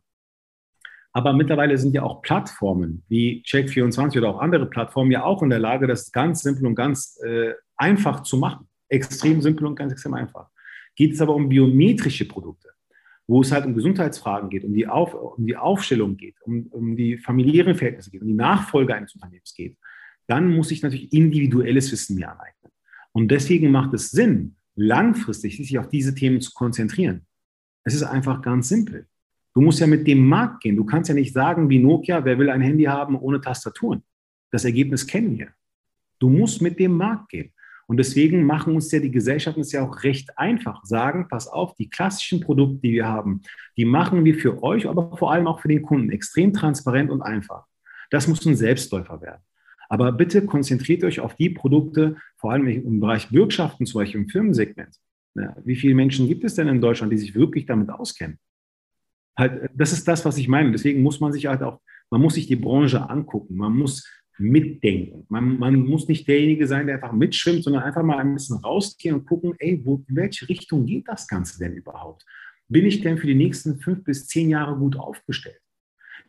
Aber 1.15 1.33
mittlerweile 1.33 1.79
sind 1.79 1.95
ja 1.95 2.03
auch 2.03 2.21
Plattformen 2.21 3.05
wie 3.09 3.43
Check24 3.47 4.19
oder 4.19 4.29
auch 4.29 4.41
andere 4.41 4.67
Plattformen 4.67 5.11
ja 5.11 5.25
auch 5.25 5.43
in 5.43 5.51
der 5.51 5.61
Lage, 5.61 5.87
das 5.87 6.13
ganz 6.13 6.43
simpel 6.43 6.67
und 6.67 6.75
ganz 6.75 7.19
äh, 7.25 7.55
einfach 7.77 8.25
zu 8.25 8.37
machen. 8.37 8.69
Extrem 8.89 9.41
simpel 9.41 9.67
und 9.67 9.77
ganz 9.77 9.93
extrem 9.93 10.15
einfach. 10.15 10.51
Geht 10.97 11.15
es 11.15 11.21
aber 11.21 11.35
um 11.35 11.49
biometrische 11.49 12.29
Produkte 12.29 12.75
wo 13.27 13.41
es 13.41 13.53
halt 13.53 13.65
um 13.65 13.75
Gesundheitsfragen 13.75 14.51
geht, 14.51 14.65
um 14.65 14.75
die, 14.75 14.87
Auf, 14.87 15.15
um 15.15 15.47
die 15.47 15.57
Aufstellung 15.57 16.17
geht, 16.17 16.37
um, 16.43 16.67
um 16.71 16.97
die 16.97 17.17
familiären 17.17 17.75
Verhältnisse 17.75 18.11
geht, 18.11 18.23
um 18.23 18.29
die 18.29 18.35
Nachfolge 18.35 18.95
eines 18.95 19.15
Unternehmens 19.15 19.55
geht, 19.55 19.79
dann 20.27 20.55
muss 20.55 20.71
ich 20.71 20.83
natürlich 20.83 21.13
individuelles 21.13 21.91
Wissen 21.93 22.17
mir 22.17 22.31
aneignen. 22.31 22.73
Und 23.13 23.29
deswegen 23.29 23.71
macht 23.71 23.95
es 23.95 24.11
Sinn, 24.11 24.57
langfristig 24.75 25.57
sich 25.57 25.79
auf 25.79 25.89
diese 25.89 26.15
Themen 26.15 26.41
zu 26.41 26.53
konzentrieren. 26.53 27.27
Es 27.85 27.95
ist 27.95 28.03
einfach 28.03 28.43
ganz 28.43 28.69
simpel. 28.69 29.07
Du 29.55 29.61
musst 29.61 29.81
ja 29.81 29.87
mit 29.87 30.07
dem 30.07 30.27
Markt 30.27 30.63
gehen. 30.63 30.77
Du 30.77 30.85
kannst 30.85 31.09
ja 31.09 31.15
nicht 31.15 31.33
sagen, 31.33 31.71
wie 31.71 31.79
Nokia, 31.79 32.25
wer 32.25 32.39
will 32.39 32.51
ein 32.51 32.61
Handy 32.61 32.85
haben 32.85 33.17
ohne 33.17 33.41
Tastaturen. 33.41 34.03
Das 34.51 34.65
Ergebnis 34.65 35.07
kennen 35.07 35.39
wir. 35.39 35.49
Du 36.19 36.29
musst 36.29 36.61
mit 36.61 36.79
dem 36.79 36.97
Markt 36.97 37.29
gehen. 37.29 37.53
Und 37.87 37.99
deswegen 37.99 38.45
machen 38.45 38.75
uns 38.75 38.91
ja 38.91 38.99
die 38.99 39.11
Gesellschaften 39.11 39.61
es 39.61 39.71
ja 39.73 39.87
auch 39.87 40.03
recht 40.03 40.39
einfach. 40.39 40.85
Sagen, 40.85 41.29
pass 41.29 41.47
auf, 41.47 41.75
die 41.75 41.91
klassischen 41.91 42.41
Produkte, 42.41 42.81
die 42.83 42.95
wir 42.95 43.07
haben, 43.07 43.43
die 43.77 43.85
machen 43.85 44.25
wir 44.25 44.35
für 44.35 44.63
euch, 44.63 44.89
aber 44.89 45.17
vor 45.17 45.33
allem 45.33 45.47
auch 45.47 45.61
für 45.61 45.69
den 45.69 45.83
Kunden 45.83 46.11
extrem 46.11 46.53
transparent 46.53 47.11
und 47.11 47.23
einfach. 47.23 47.67
Das 48.11 48.27
muss 48.27 48.45
ein 48.47 48.57
Selbstläufer 48.57 49.21
werden. 49.21 49.43
Aber 49.89 50.13
bitte 50.13 50.47
konzentriert 50.47 51.05
euch 51.05 51.21
auf 51.21 51.37
die 51.37 51.51
Produkte, 51.51 52.17
vor 52.39 52.53
allem 52.53 52.67
im 52.67 53.01
Bereich 53.01 53.29
Bürgschaften, 53.29 53.87
zum 53.87 54.01
Beispiel 54.01 54.23
im 54.23 54.29
Firmensegment. 54.29 54.97
Wie 55.65 55.77
viele 55.77 55.95
Menschen 55.95 56.27
gibt 56.27 56.43
es 56.45 56.55
denn 56.55 56.69
in 56.69 56.81
Deutschland, 56.81 57.13
die 57.13 57.19
sich 57.19 57.35
wirklich 57.35 57.67
damit 57.67 57.91
auskennen? 57.91 58.39
Halt, 59.37 59.71
das 59.75 59.93
ist 59.93 60.07
das, 60.07 60.25
was 60.25 60.39
ich 60.39 60.49
meine. 60.49 60.73
Deswegen 60.73 61.03
muss 61.03 61.21
man 61.21 61.33
sich 61.33 61.47
halt 61.47 61.63
auch, 61.63 61.81
man 62.11 62.21
muss 62.21 62.35
sich 62.35 62.47
die 62.47 62.57
Branche 62.57 63.09
angucken. 63.09 63.57
Man 63.57 63.77
muss 63.77 64.07
mitdenken. 64.39 65.27
Man, 65.29 65.59
man 65.59 65.77
muss 65.77 66.09
nicht 66.09 66.27
derjenige 66.27 66.67
sein, 66.67 66.87
der 66.87 66.97
einfach 66.97 67.13
mitschwimmt, 67.13 67.65
sondern 67.65 67.83
einfach 67.83 68.03
mal 68.03 68.19
ein 68.19 68.35
bisschen 68.35 68.59
rausgehen 68.59 69.15
und 69.15 69.27
gucken, 69.27 69.55
ey, 69.59 69.81
wo, 69.85 70.05
in 70.09 70.17
welche 70.17 70.49
Richtung 70.49 70.87
geht 70.87 71.09
das 71.09 71.29
Ganze 71.29 71.59
denn 71.59 71.75
überhaupt? 71.75 72.25
Bin 72.69 72.87
ich 72.87 73.01
denn 73.01 73.19
für 73.19 73.27
die 73.27 73.35
nächsten 73.35 73.79
fünf 73.81 74.05
bis 74.05 74.27
zehn 74.27 74.51
Jahre 74.51 74.77
gut 74.77 74.97
aufgestellt? 74.97 75.61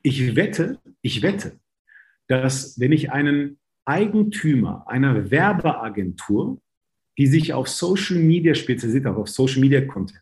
Ich 0.04 0.36
wette, 0.36 0.80
ich 1.02 1.22
wette, 1.22 1.60
dass 2.28 2.80
wenn 2.80 2.92
ich 2.92 3.12
einen 3.12 3.58
Eigentümer 3.86 4.88
einer 4.88 5.32
Werbeagentur, 5.32 6.62
die 7.18 7.28
sich 7.28 7.54
auf 7.54 7.68
Social 7.68 8.18
Media 8.18 8.54
spezialisiert, 8.54 9.08
auf 9.08 9.30
Social 9.30 9.62
Media 9.62 9.82
Content, 9.82 10.22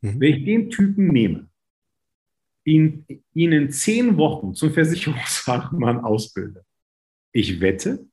mhm. 0.00 0.20
wenn 0.20 0.34
ich 0.34 0.44
den 0.44 0.70
Typen 0.70 1.08
nehme, 1.08 1.48
ihn, 2.64 3.06
ihn 3.34 3.52
in 3.52 3.70
zehn 3.70 4.16
Wochen 4.16 4.54
zum 4.54 4.72
Versicherungsfachmann 4.72 6.00
ausbilde, 6.00 6.64
ich 7.32 7.60
wette, 7.60 8.06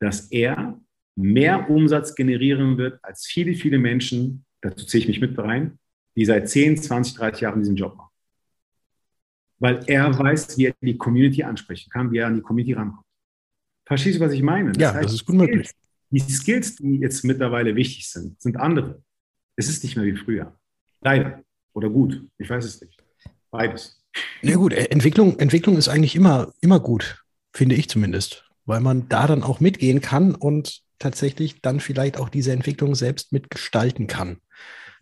dass 0.00 0.30
er 0.30 0.80
mehr 1.16 1.68
Umsatz 1.68 2.14
generieren 2.14 2.78
wird 2.78 3.02
als 3.02 3.26
viele, 3.26 3.54
viele 3.54 3.78
Menschen, 3.78 4.44
dazu 4.60 4.86
ziehe 4.86 5.02
ich 5.02 5.08
mich 5.08 5.20
mit 5.20 5.36
rein, 5.38 5.78
die 6.16 6.24
seit 6.24 6.48
10, 6.48 6.76
20, 6.76 7.14
30 7.16 7.40
Jahren 7.40 7.60
diesen 7.60 7.76
Job 7.76 7.96
machen. 7.96 8.08
Weil 9.58 9.82
er 9.86 10.16
weiß, 10.16 10.56
wie 10.56 10.66
er 10.66 10.74
die 10.80 10.96
Community 10.96 11.42
ansprechen 11.42 11.90
kann, 11.90 12.12
wie 12.12 12.18
er 12.18 12.28
an 12.28 12.36
die 12.36 12.40
Community 12.40 12.74
rankommt. 12.74 13.04
Verstehst 13.84 14.20
du, 14.20 14.24
was 14.24 14.32
ich 14.32 14.42
meine? 14.42 14.72
Das 14.72 14.80
ja, 14.80 14.94
heißt, 14.94 15.06
das 15.06 15.14
ist 15.14 15.24
gut 15.24 15.36
möglich. 15.36 15.70
Die 16.10 16.20
Skills, 16.20 16.76
die 16.76 16.98
jetzt 16.98 17.24
mittlerweile 17.24 17.74
wichtig 17.74 18.08
sind, 18.08 18.40
sind 18.40 18.56
andere. 18.56 19.02
Es 19.56 19.68
ist 19.68 19.82
nicht 19.82 19.96
mehr 19.96 20.06
wie 20.06 20.16
früher. 20.16 20.56
Leider. 21.00 21.42
Oder 21.72 21.90
gut. 21.90 22.24
Ich 22.38 22.48
weiß 22.48 22.64
es 22.64 22.80
nicht. 22.80 23.02
Beides. 23.50 24.02
Na 24.42 24.50
ja, 24.50 24.56
gut, 24.56 24.72
Entwicklung, 24.72 25.38
Entwicklung 25.38 25.76
ist 25.76 25.88
eigentlich 25.88 26.16
immer, 26.16 26.52
immer 26.60 26.80
gut 26.80 27.22
finde 27.58 27.74
ich 27.74 27.88
zumindest, 27.88 28.48
weil 28.66 28.80
man 28.80 29.08
da 29.08 29.26
dann 29.26 29.42
auch 29.42 29.58
mitgehen 29.58 30.00
kann 30.00 30.34
und 30.34 30.82
tatsächlich 31.00 31.60
dann 31.60 31.80
vielleicht 31.80 32.18
auch 32.18 32.28
diese 32.28 32.52
Entwicklung 32.52 32.94
selbst 32.94 33.32
mitgestalten 33.32 34.06
kann. 34.06 34.38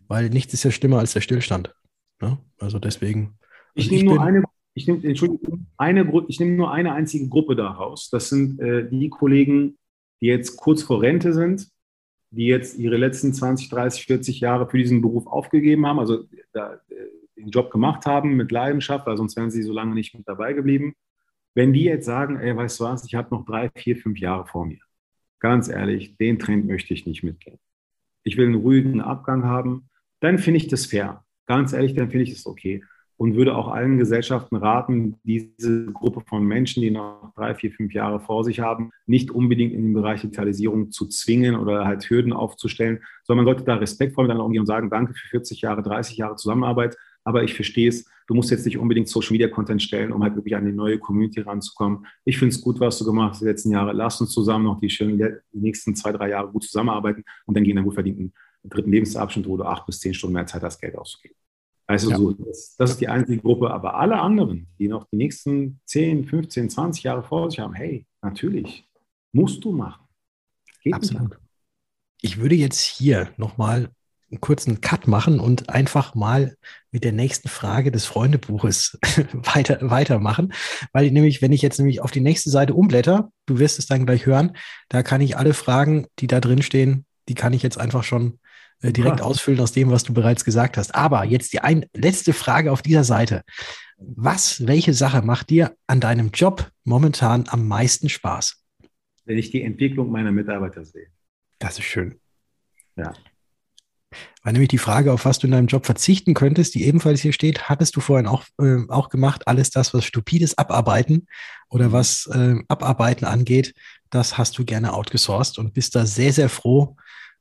Weil 0.07 0.29
nichts 0.29 0.53
ist 0.53 0.63
ja 0.63 0.71
schlimmer 0.71 0.99
als 0.99 1.13
der 1.13 1.21
Stillstand. 1.21 1.75
Ne? 2.21 2.39
Also 2.59 2.79
deswegen. 2.79 3.37
Ich, 3.75 3.91
also 3.91 3.95
nehme 3.95 4.15
nur 4.15 4.23
eine, 4.23 4.43
ich 4.73 4.87
nehme, 4.87 5.03
Entschuldigung, 5.03 5.67
eine, 5.77 6.25
ich 6.27 6.39
nehme 6.39 6.53
nur 6.53 6.71
eine 6.71 6.93
einzige 6.93 7.27
Gruppe 7.27 7.55
daraus. 7.55 8.09
Das 8.09 8.29
sind 8.29 8.59
äh, 8.59 8.89
die 8.89 9.09
Kollegen, 9.09 9.77
die 10.21 10.27
jetzt 10.27 10.57
kurz 10.57 10.81
vor 10.81 11.01
Rente 11.01 11.33
sind, 11.33 11.67
die 12.31 12.45
jetzt 12.45 12.79
ihre 12.79 12.97
letzten 12.97 13.33
20, 13.33 13.69
30, 13.69 14.05
40 14.05 14.39
Jahre 14.39 14.67
für 14.67 14.77
diesen 14.77 15.01
Beruf 15.01 15.27
aufgegeben 15.27 15.85
haben, 15.85 15.99
also 15.99 16.23
da, 16.53 16.73
äh, 16.89 16.95
den 17.37 17.49
Job 17.49 17.71
gemacht 17.71 18.05
haben 18.05 18.35
mit 18.35 18.51
Leidenschaft, 18.51 19.05
weil 19.05 19.17
sonst 19.17 19.35
wären 19.37 19.51
sie 19.51 19.63
so 19.63 19.73
lange 19.73 19.93
nicht 19.93 20.15
mit 20.15 20.27
dabei 20.27 20.53
geblieben. 20.53 20.95
Wenn 21.53 21.73
die 21.73 21.83
jetzt 21.83 22.05
sagen, 22.05 22.39
ey, 22.39 22.55
weißt 22.55 22.79
du 22.79 22.83
was, 22.83 23.05
ich 23.05 23.15
habe 23.15 23.33
noch 23.33 23.45
drei, 23.45 23.69
vier, 23.75 23.95
fünf 23.95 24.19
Jahre 24.19 24.45
vor 24.45 24.65
mir. 24.65 24.79
Ganz 25.39 25.69
ehrlich, 25.69 26.17
den 26.17 26.39
Trend 26.39 26.67
möchte 26.67 26.93
ich 26.93 27.05
nicht 27.05 27.23
mitgehen. 27.23 27.59
Ich 28.23 28.37
will 28.37 28.45
einen 28.45 28.55
ruhigen 28.55 29.01
Abgang 29.01 29.45
haben. 29.45 29.89
Dann 30.19 30.37
finde 30.37 30.57
ich 30.57 30.67
das 30.67 30.85
fair. 30.85 31.23
Ganz 31.45 31.73
ehrlich, 31.73 31.93
dann 31.93 32.09
finde 32.09 32.23
ich 32.23 32.33
das 32.33 32.45
okay. 32.45 32.83
Und 33.15 33.35
würde 33.35 33.55
auch 33.55 33.69
allen 33.69 33.97
Gesellschaften 33.97 34.55
raten, 34.55 35.15
diese 35.23 35.87
Gruppe 35.91 36.21
von 36.27 36.43
Menschen, 36.45 36.81
die 36.81 36.91
noch 36.91 37.33
drei, 37.35 37.55
vier, 37.55 37.71
fünf 37.71 37.93
Jahre 37.93 38.19
vor 38.19 38.43
sich 38.43 38.59
haben, 38.59 38.91
nicht 39.07 39.31
unbedingt 39.31 39.73
in 39.73 39.81
den 39.81 39.93
Bereich 39.93 40.21
Digitalisierung 40.21 40.91
zu 40.91 41.07
zwingen 41.07 41.55
oder 41.55 41.85
halt 41.85 42.07
Hürden 42.07 42.33
aufzustellen, 42.33 42.99
sondern 43.23 43.45
man 43.45 43.55
sollte 43.55 43.65
da 43.65 43.75
respektvoll 43.75 44.25
miteinander 44.25 44.45
umgehen 44.45 44.61
und 44.61 44.67
sagen, 44.67 44.91
danke 44.91 45.13
für 45.15 45.27
40 45.29 45.61
Jahre, 45.61 45.81
30 45.81 46.17
Jahre 46.17 46.35
Zusammenarbeit 46.35 46.95
aber 47.27 47.43
ich 47.43 47.53
verstehe 47.53 47.89
es, 47.89 48.05
du 48.27 48.33
musst 48.33 48.51
jetzt 48.51 48.65
nicht 48.65 48.77
unbedingt 48.77 49.09
Social 49.09 49.33
Media 49.33 49.49
Content 49.49 49.83
stellen, 49.83 50.13
um 50.13 50.23
halt 50.23 50.35
wirklich 50.35 50.55
an 50.55 50.65
die 50.65 50.71
neue 50.71 50.97
Community 50.97 51.41
ranzukommen. 51.41 52.07
Ich 52.23 52.37
finde 52.37 52.55
es 52.55 52.61
gut, 52.61 52.79
was 52.79 52.97
du 52.99 53.03
gemacht 53.03 53.31
hast 53.31 53.41
die 53.41 53.45
letzten 53.45 53.71
Jahre. 53.71 53.91
Lass 53.91 54.21
uns 54.21 54.31
zusammen 54.31 54.63
noch 54.63 54.79
die, 54.79 54.89
schönen, 54.89 55.17
die 55.17 55.59
nächsten 55.59 55.93
zwei, 55.93 56.13
drei 56.13 56.29
Jahre 56.29 56.49
gut 56.49 56.63
zusammenarbeiten 56.63 57.25
und 57.45 57.57
dann 57.57 57.65
gehen 57.65 57.77
einen 57.77 57.85
gut 57.85 57.95
verdienten 57.95 58.33
dritten 58.63 58.91
Lebensabschnitt, 58.91 59.45
wo 59.45 59.57
du 59.57 59.65
acht 59.65 59.85
bis 59.85 59.99
zehn 59.99 60.13
Stunden 60.13 60.35
mehr 60.35 60.45
Zeit 60.45 60.63
hast, 60.63 60.79
Geld 60.79 60.97
auszugeben. 60.97 61.35
Also 61.85 62.09
ja. 62.09 62.17
so, 62.17 62.31
das, 62.31 62.75
das, 62.77 62.91
ist 62.91 63.01
die 63.01 63.09
einzige 63.09 63.41
Gruppe, 63.41 63.71
aber 63.71 63.95
alle 63.95 64.19
anderen, 64.19 64.67
die 64.79 64.87
noch 64.87 65.05
die 65.05 65.17
nächsten 65.17 65.81
10, 65.85 66.25
15, 66.25 66.69
20 66.69 67.03
Jahre 67.03 67.23
vor 67.23 67.49
sich 67.49 67.59
haben, 67.59 67.73
hey, 67.73 68.05
natürlich, 68.21 68.85
musst 69.33 69.63
du 69.63 69.71
machen. 69.73 70.05
Geht 70.81 70.93
Absolut. 70.93 71.37
Ich 72.21 72.39
würde 72.39 72.55
jetzt 72.55 72.81
hier 72.81 73.31
nochmal 73.37 73.89
einen 74.29 74.41
kurzen 74.41 74.81
Cut 74.81 75.07
machen 75.07 75.39
und 75.39 75.69
einfach 75.69 76.13
mal 76.13 76.57
mit 76.91 77.03
der 77.03 77.13
nächsten 77.13 77.47
Frage 77.47 77.91
des 77.91 78.05
Freundebuches 78.05 78.97
weiter, 79.33 79.77
weitermachen. 79.81 80.53
Weil 80.91 81.11
nämlich, 81.11 81.41
wenn 81.41 81.53
ich 81.53 81.61
jetzt 81.61 81.77
nämlich 81.77 82.01
auf 82.01 82.11
die 82.11 82.19
nächste 82.19 82.49
Seite 82.49 82.73
umblätter, 82.73 83.31
du 83.45 83.59
wirst 83.59 83.79
es 83.79 83.85
dann 83.85 84.05
gleich 84.05 84.25
hören, 84.25 84.55
da 84.89 85.03
kann 85.03 85.21
ich 85.21 85.37
alle 85.37 85.53
Fragen, 85.53 86.07
die 86.19 86.27
da 86.27 86.41
drin 86.41 86.61
stehen, 86.61 87.05
die 87.29 87.35
kann 87.35 87.53
ich 87.53 87.63
jetzt 87.63 87.79
einfach 87.79 88.03
schon 88.03 88.39
äh, 88.81 88.91
direkt 88.91 89.19
ja. 89.19 89.25
ausfüllen 89.25 89.59
aus 89.59 89.71
dem, 89.71 89.91
was 89.91 90.03
du 90.03 90.13
bereits 90.13 90.43
gesagt 90.43 90.77
hast. 90.77 90.93
Aber 90.93 91.23
jetzt 91.23 91.53
die 91.53 91.61
ein, 91.61 91.85
letzte 91.93 92.33
Frage 92.33 92.71
auf 92.71 92.81
dieser 92.81 93.03
Seite. 93.03 93.43
Was, 93.97 94.67
welche 94.67 94.93
Sache 94.93 95.21
macht 95.21 95.49
dir 95.49 95.75
an 95.87 95.99
deinem 95.99 96.29
Job 96.31 96.69
momentan 96.83 97.45
am 97.47 97.67
meisten 97.67 98.09
Spaß? 98.09 98.63
Wenn 99.25 99.37
ich 99.37 99.51
die 99.51 99.63
Entwicklung 99.63 100.11
meiner 100.11 100.31
Mitarbeiter 100.31 100.85
sehe. 100.85 101.07
Das 101.59 101.79
ist 101.79 101.85
schön. 101.85 102.19
Ja. 102.95 103.13
Weil 104.43 104.53
nämlich 104.53 104.69
die 104.69 104.77
Frage, 104.77 105.11
auf 105.11 105.25
was 105.25 105.39
du 105.39 105.47
in 105.47 105.51
deinem 105.51 105.67
Job 105.67 105.85
verzichten 105.85 106.33
könntest, 106.33 106.75
die 106.75 106.85
ebenfalls 106.85 107.21
hier 107.21 107.33
steht, 107.33 107.69
hattest 107.69 107.95
du 107.95 107.99
vorhin 107.99 108.27
auch, 108.27 108.43
äh, 108.59 108.87
auch 108.89 109.09
gemacht. 109.09 109.47
Alles 109.47 109.71
das, 109.71 109.93
was 109.93 110.05
stupides 110.05 110.57
Abarbeiten 110.57 111.27
oder 111.69 111.91
was 111.91 112.27
äh, 112.27 112.55
Abarbeiten 112.67 113.25
angeht, 113.25 113.73
das 114.09 114.37
hast 114.37 114.57
du 114.57 114.65
gerne 114.65 114.93
outgesourced 114.93 115.59
und 115.59 115.73
bist 115.73 115.95
da 115.95 116.05
sehr, 116.05 116.31
sehr 116.33 116.49
froh 116.49 116.95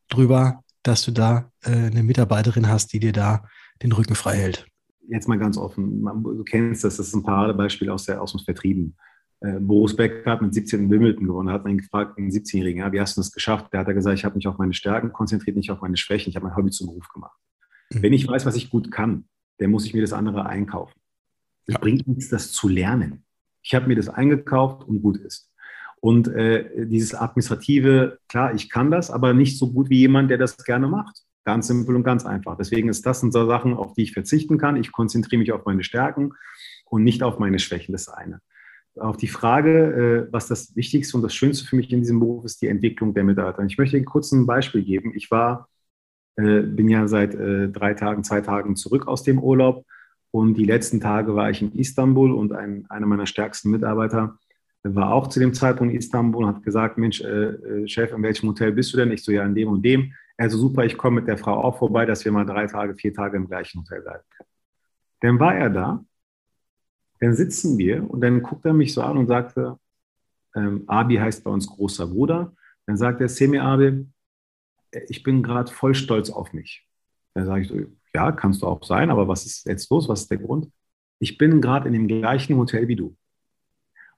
drüber, 0.08 0.62
dass 0.82 1.04
du 1.04 1.12
da 1.12 1.50
äh, 1.64 1.70
eine 1.70 2.02
Mitarbeiterin 2.02 2.68
hast, 2.68 2.92
die 2.92 3.00
dir 3.00 3.12
da 3.12 3.44
den 3.82 3.92
Rücken 3.92 4.14
frei 4.14 4.36
hält. 4.36 4.66
Jetzt 5.08 5.28
mal 5.28 5.38
ganz 5.38 5.56
offen, 5.56 6.02
du 6.02 6.42
kennst 6.42 6.82
das, 6.82 6.96
das 6.96 7.08
ist 7.08 7.14
ein 7.14 7.22
Paradebeispiel 7.22 7.90
aus, 7.90 8.06
der, 8.06 8.20
aus 8.20 8.32
dem 8.32 8.40
Vertrieben 8.40 8.96
äh, 9.40 9.60
Boris 9.60 9.94
Becker 9.94 10.30
hat 10.30 10.42
mit 10.42 10.54
17 10.54 10.90
Wimbledon 10.90 11.26
gewonnen. 11.26 11.50
Hat 11.50 11.66
ihn 11.66 11.78
gefragt, 11.78 12.18
einen 12.18 12.30
17-Jährigen, 12.30 12.80
ja, 12.80 12.92
wie 12.92 13.00
hast 13.00 13.16
du 13.16 13.20
das 13.20 13.32
geschafft? 13.32 13.72
Der 13.72 13.80
hat 13.80 13.86
gesagt, 13.88 14.18
ich 14.18 14.24
habe 14.24 14.36
mich 14.36 14.48
auf 14.48 14.58
meine 14.58 14.72
Stärken 14.72 15.12
konzentriert, 15.12 15.56
nicht 15.56 15.70
auf 15.70 15.82
meine 15.82 15.96
Schwächen. 15.96 16.30
Ich 16.30 16.36
habe 16.36 16.46
mein 16.46 16.56
Hobby 16.56 16.70
zum 16.70 16.88
Beruf 16.88 17.08
gemacht. 17.08 17.36
Mhm. 17.92 18.02
Wenn 18.02 18.12
ich 18.12 18.26
weiß, 18.26 18.46
was 18.46 18.56
ich 18.56 18.70
gut 18.70 18.90
kann, 18.90 19.24
dann 19.58 19.70
muss 19.70 19.84
ich 19.84 19.94
mir 19.94 20.00
das 20.00 20.12
andere 20.12 20.46
einkaufen. 20.46 20.98
Es 21.66 21.74
ja. 21.74 21.80
bringt 21.80 22.06
nichts, 22.06 22.28
das 22.28 22.52
zu 22.52 22.68
lernen. 22.68 23.24
Ich 23.62 23.74
habe 23.74 23.88
mir 23.88 23.96
das 23.96 24.08
eingekauft 24.08 24.86
und 24.86 25.02
gut 25.02 25.18
ist. 25.18 25.50
Und 26.00 26.28
äh, 26.28 26.86
dieses 26.86 27.14
Administrative, 27.14 28.18
klar, 28.28 28.54
ich 28.54 28.70
kann 28.70 28.90
das, 28.90 29.10
aber 29.10 29.34
nicht 29.34 29.58
so 29.58 29.72
gut 29.72 29.90
wie 29.90 29.98
jemand, 29.98 30.30
der 30.30 30.38
das 30.38 30.56
gerne 30.58 30.88
macht. 30.88 31.22
Ganz 31.44 31.68
simpel 31.68 31.96
und 31.96 32.04
ganz 32.04 32.24
einfach. 32.24 32.56
Deswegen 32.56 32.88
ist 32.88 33.06
das 33.06 33.20
so 33.20 33.30
Sachen, 33.30 33.74
auf 33.74 33.94
die 33.94 34.02
ich 34.02 34.12
verzichten 34.12 34.58
kann. 34.58 34.76
Ich 34.76 34.92
konzentriere 34.92 35.40
mich 35.40 35.52
auf 35.52 35.64
meine 35.64 35.84
Stärken 35.84 36.32
und 36.84 37.02
nicht 37.02 37.22
auf 37.22 37.38
meine 37.38 37.58
Schwächen. 37.58 37.92
Das 37.92 38.08
eine 38.08 38.40
auf 38.98 39.16
die 39.16 39.28
Frage, 39.28 40.26
äh, 40.28 40.32
was 40.32 40.48
das 40.48 40.74
Wichtigste 40.76 41.16
und 41.16 41.22
das 41.22 41.34
Schönste 41.34 41.66
für 41.66 41.76
mich 41.76 41.92
in 41.92 42.00
diesem 42.00 42.20
Beruf 42.20 42.44
ist, 42.44 42.62
die 42.62 42.68
Entwicklung 42.68 43.14
der 43.14 43.24
Mitarbeiter. 43.24 43.64
Ich 43.64 43.78
möchte 43.78 44.02
kurz 44.04 44.32
ein 44.32 44.46
Beispiel 44.46 44.82
geben. 44.82 45.12
Ich 45.14 45.30
war, 45.30 45.68
äh, 46.36 46.62
bin 46.62 46.88
ja 46.88 47.06
seit 47.08 47.34
äh, 47.34 47.68
drei 47.68 47.94
Tagen, 47.94 48.24
zwei 48.24 48.40
Tagen 48.40 48.76
zurück 48.76 49.06
aus 49.06 49.22
dem 49.22 49.38
Urlaub 49.38 49.84
und 50.30 50.54
die 50.54 50.64
letzten 50.64 51.00
Tage 51.00 51.34
war 51.34 51.50
ich 51.50 51.62
in 51.62 51.72
Istanbul 51.74 52.32
und 52.32 52.52
ein, 52.52 52.86
einer 52.88 53.06
meiner 53.06 53.26
stärksten 53.26 53.70
Mitarbeiter 53.70 54.38
war 54.82 55.12
auch 55.12 55.26
zu 55.26 55.40
dem 55.40 55.52
Zeitpunkt 55.52 55.92
in 55.92 55.98
Istanbul 55.98 56.44
und 56.44 56.54
hat 56.54 56.62
gesagt, 56.62 56.96
Mensch, 56.96 57.20
Chef, 57.86 58.12
in 58.12 58.22
welchem 58.22 58.48
Hotel 58.50 58.70
bist 58.70 58.92
du 58.92 58.98
denn? 58.98 59.10
Ich 59.10 59.24
so, 59.24 59.32
ja, 59.32 59.44
in 59.44 59.52
dem 59.52 59.68
und 59.68 59.82
dem. 59.84 60.12
Also 60.36 60.58
super, 60.58 60.84
ich 60.84 60.96
komme 60.96 61.16
mit 61.16 61.28
der 61.28 61.38
Frau 61.38 61.54
auch 61.64 61.78
vorbei, 61.78 62.06
dass 62.06 62.24
wir 62.24 62.30
mal 62.30 62.46
drei 62.46 62.68
Tage, 62.68 62.94
vier 62.94 63.12
Tage 63.12 63.36
im 63.36 63.48
gleichen 63.48 63.80
Hotel 63.80 64.02
bleiben 64.02 64.22
können. 64.36 64.48
Dann 65.22 65.40
war 65.40 65.56
er 65.56 65.70
da 65.70 66.04
dann 67.20 67.34
sitzen 67.34 67.78
wir 67.78 68.08
und 68.08 68.20
dann 68.20 68.42
guckt 68.42 68.64
er 68.64 68.72
mich 68.72 68.92
so 68.92 69.02
an 69.02 69.16
und 69.16 69.26
sagte, 69.26 69.78
ähm, 70.54 70.84
Abi 70.86 71.16
heißt 71.16 71.44
bei 71.44 71.50
uns 71.50 71.66
großer 71.66 72.06
Bruder. 72.06 72.54
Dann 72.86 72.96
sagt 72.96 73.20
er, 73.20 73.28
Semi 73.28 73.58
Abi, 73.58 74.06
ich 75.08 75.22
bin 75.22 75.42
gerade 75.42 75.70
voll 75.70 75.94
stolz 75.94 76.30
auf 76.30 76.52
mich. 76.52 76.86
Dann 77.34 77.46
sage 77.46 77.62
ich 77.62 77.72
ja, 78.14 78.32
kannst 78.32 78.62
du 78.62 78.66
auch 78.66 78.82
sein, 78.82 79.10
aber 79.10 79.28
was 79.28 79.44
ist 79.44 79.66
jetzt 79.66 79.90
los? 79.90 80.08
Was 80.08 80.22
ist 80.22 80.30
der 80.30 80.38
Grund? 80.38 80.70
Ich 81.18 81.36
bin 81.36 81.60
gerade 81.60 81.86
in 81.86 81.92
dem 81.92 82.08
gleichen 82.08 82.56
Hotel 82.56 82.88
wie 82.88 82.96
du. 82.96 83.14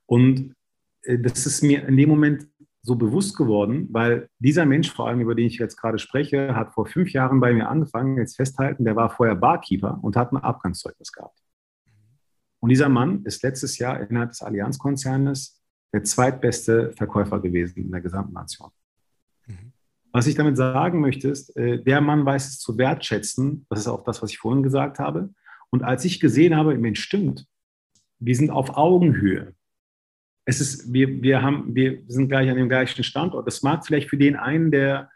Und 0.07 0.55
äh, 1.03 1.19
das 1.19 1.47
ist 1.47 1.63
mir 1.63 1.87
in 1.87 1.97
dem 1.97 2.09
Moment 2.09 2.47
so 2.83 2.95
bewusst 2.95 3.37
geworden, 3.37 3.89
weil 3.91 4.29
dieser 4.39 4.67
Mensch, 4.67 4.93
vor 4.93 5.09
allem 5.09 5.21
über 5.21 5.35
den 5.35 5.47
ich 5.47 5.59
jetzt 5.59 5.77
gerade 5.77 5.99
spreche, 5.99 6.55
hat 6.55 6.73
vor 6.73 6.87
fünf 6.87 7.13
Jahren 7.13 7.41
bei 7.41 7.53
mir 7.53 7.69
angefangen, 7.69 8.19
jetzt 8.19 8.37
festhalten, 8.37 8.85
der 8.85 8.95
war 8.95 9.11
vorher 9.11 9.35
Barkeeper 9.35 9.99
und 10.01 10.17
hat 10.17 10.33
ein 10.33 10.39
Abgangszeugnis 10.39 11.13
gehabt. 11.13 11.39
Und 12.61 12.71
dieser 12.71 12.89
Mann 12.89 13.25
ist 13.25 13.43
letztes 13.43 13.79
Jahr 13.79 14.01
innerhalb 14.01 14.31
des 14.31 14.43
Allianzkonzernes 14.43 15.61
der 15.93 16.05
zweitbeste 16.05 16.93
Verkäufer 16.93 17.41
gewesen 17.41 17.85
in 17.85 17.91
der 17.91 18.01
gesamten 18.01 18.35
Nation. 18.35 18.71
Mhm. 19.47 19.73
Was 20.13 20.27
ich 20.27 20.35
damit 20.35 20.57
sagen 20.57 21.01
möchte, 21.01 21.29
ist, 21.29 21.57
äh, 21.57 21.83
der 21.83 22.01
Mann 22.01 22.25
weiß 22.25 22.49
es 22.49 22.59
zu 22.59 22.79
wertschätzen. 22.79 23.67
Das 23.69 23.81
ist 23.81 23.89
auch 23.89 24.05
das, 24.05 24.23
was 24.23 24.31
ich 24.31 24.39
vorhin 24.39 24.63
gesagt 24.63 24.99
habe. 24.99 25.31
Und 25.71 25.83
als 25.83 26.05
ich 26.05 26.21
gesehen 26.21 26.57
habe, 26.57 26.77
Mensch, 26.79 27.01
stimmt, 27.01 27.47
wir 28.19 28.35
sind 28.35 28.51
auf 28.51 28.77
Augenhöhe. 28.77 29.55
Es 30.45 30.61
ist, 30.61 30.93
wir, 30.93 31.23
wir, 31.23 31.43
haben, 31.43 31.75
wir 31.75 32.03
sind 32.09 32.29
gleich 32.29 32.51
an 32.51 32.57
dem 32.57 32.71
gleichen 32.71 33.05
Standort. 33.05 33.47
Das 33.47 33.63
mag 33.63 33.87
vielleicht 33.87 34.09
für 34.09 34.17
den 34.17 34.35
einen, 34.35 34.71
der 34.71 35.11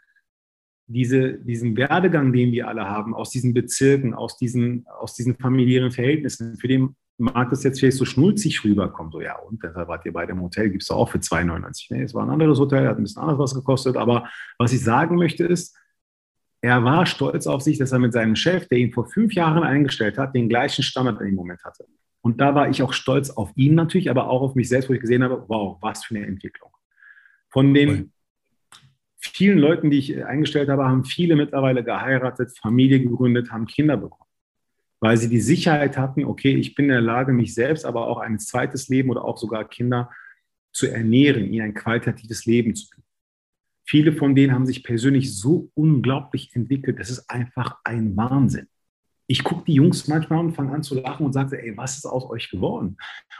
diese, 0.85 1.33
diesen 1.39 1.75
Werdegang, 1.75 2.31
den 2.33 2.51
wir 2.51 2.67
alle 2.67 2.87
haben, 2.87 3.15
aus 3.15 3.31
diesen 3.31 3.53
Bezirken, 3.53 4.13
aus 4.13 4.37
diesen, 4.37 4.85
aus 4.87 5.15
diesen 5.15 5.35
familiären 5.35 5.91
Verhältnissen, 5.91 6.57
für 6.57 6.67
den 6.67 6.95
mag 7.17 7.49
das 7.49 7.63
jetzt 7.63 7.79
vielleicht 7.79 7.97
so 7.97 8.05
schnulzig 8.05 8.63
rüberkommen. 8.63 9.11
So, 9.11 9.21
ja, 9.21 9.37
und 9.37 9.63
deshalb 9.63 9.87
wart 9.87 10.05
ihr 10.05 10.13
bei 10.13 10.25
dem 10.25 10.41
Hotel, 10.41 10.69
gibt 10.69 10.83
es 10.83 10.91
auch 10.91 11.09
für 11.09 11.19
2,99. 11.19 11.87
Nee, 11.89 12.03
es 12.03 12.13
war 12.13 12.23
ein 12.23 12.29
anderes 12.29 12.59
Hotel, 12.59 12.87
hat 12.87 12.97
ein 12.97 13.03
bisschen 13.03 13.21
anders 13.21 13.39
was 13.39 13.53
gekostet. 13.53 13.97
Aber 13.97 14.27
was 14.57 14.73
ich 14.73 14.83
sagen 14.83 15.15
möchte 15.15 15.45
ist, 15.45 15.77
er 16.61 16.83
war 16.83 17.05
stolz 17.05 17.45
auf 17.45 17.61
sich, 17.61 17.77
dass 17.77 17.91
er 17.91 17.99
mit 17.99 18.13
seinem 18.13 18.35
Chef, 18.35 18.67
der 18.67 18.77
ihn 18.77 18.93
vor 18.93 19.05
fünf 19.05 19.33
Jahren 19.33 19.63
eingestellt 19.63 20.17
hat, 20.17 20.33
den 20.33 20.49
gleichen 20.49 20.81
Standard 20.81 21.19
in 21.19 21.27
dem 21.27 21.35
Moment 21.35 21.63
hatte. 21.63 21.85
Und 22.21 22.39
da 22.39 22.55
war 22.55 22.69
ich 22.69 22.81
auch 22.81 22.93
stolz 22.93 23.29
auf 23.29 23.51
ihn 23.55 23.75
natürlich, 23.75 24.09
aber 24.09 24.29
auch 24.29 24.41
auf 24.41 24.55
mich 24.55 24.69
selbst, 24.69 24.89
wo 24.89 24.93
ich 24.93 25.01
gesehen 25.01 25.23
habe, 25.23 25.43
wow, 25.49 25.77
was 25.81 26.05
für 26.05 26.15
eine 26.15 26.25
Entwicklung. 26.25 26.71
Von 27.49 27.73
den 27.73 28.13
vielen 29.17 29.59
Leuten, 29.59 29.91
die 29.91 29.99
ich 29.99 30.25
eingestellt 30.25 30.69
habe, 30.69 30.85
haben 30.85 31.03
viele 31.03 31.35
mittlerweile 31.35 31.83
geheiratet, 31.83 32.57
Familie 32.57 33.01
gegründet, 33.01 33.51
haben 33.51 33.67
Kinder 33.67 33.97
bekommen 33.97 34.23
weil 35.03 35.17
sie 35.17 35.27
die 35.27 35.41
Sicherheit 35.41 35.97
hatten, 35.97 36.23
okay, 36.23 36.55
ich 36.55 36.75
bin 36.75 36.85
in 36.85 36.91
der 36.91 37.01
Lage, 37.01 37.33
mich 37.33 37.53
selbst, 37.53 37.83
aber 37.83 38.07
auch 38.07 38.19
ein 38.19 38.39
zweites 38.39 38.87
Leben 38.87 39.09
oder 39.09 39.25
auch 39.25 39.37
sogar 39.37 39.67
Kinder 39.67 40.09
zu 40.71 40.87
ernähren, 40.87 41.51
ihnen 41.51 41.65
ein 41.65 41.73
qualitatives 41.73 42.45
Leben 42.45 42.73
zu 42.73 42.89
bieten. 42.89 43.03
Viele 43.85 44.13
von 44.13 44.33
denen 44.33 44.53
haben 44.53 44.65
sich 44.65 44.81
persönlich 44.81 45.35
so 45.35 45.69
unglaublich 45.73 46.55
entwickelt, 46.55 47.01
das 47.01 47.09
ist 47.09 47.29
einfach 47.29 47.79
ein 47.83 48.15
Wahnsinn. 48.15 48.69
Ich 49.27 49.43
gucke 49.43 49.65
die 49.65 49.73
Jungs 49.73 50.07
manchmal 50.07 50.39
und 50.39 50.53
fange 50.53 50.71
an 50.71 50.83
zu 50.83 50.95
lachen 50.95 51.25
und 51.25 51.33
sage, 51.33 51.61
ey, 51.61 51.75
was 51.75 51.97
ist 51.97 52.05
aus 52.05 52.29
euch 52.29 52.49
geworden? 52.49 52.95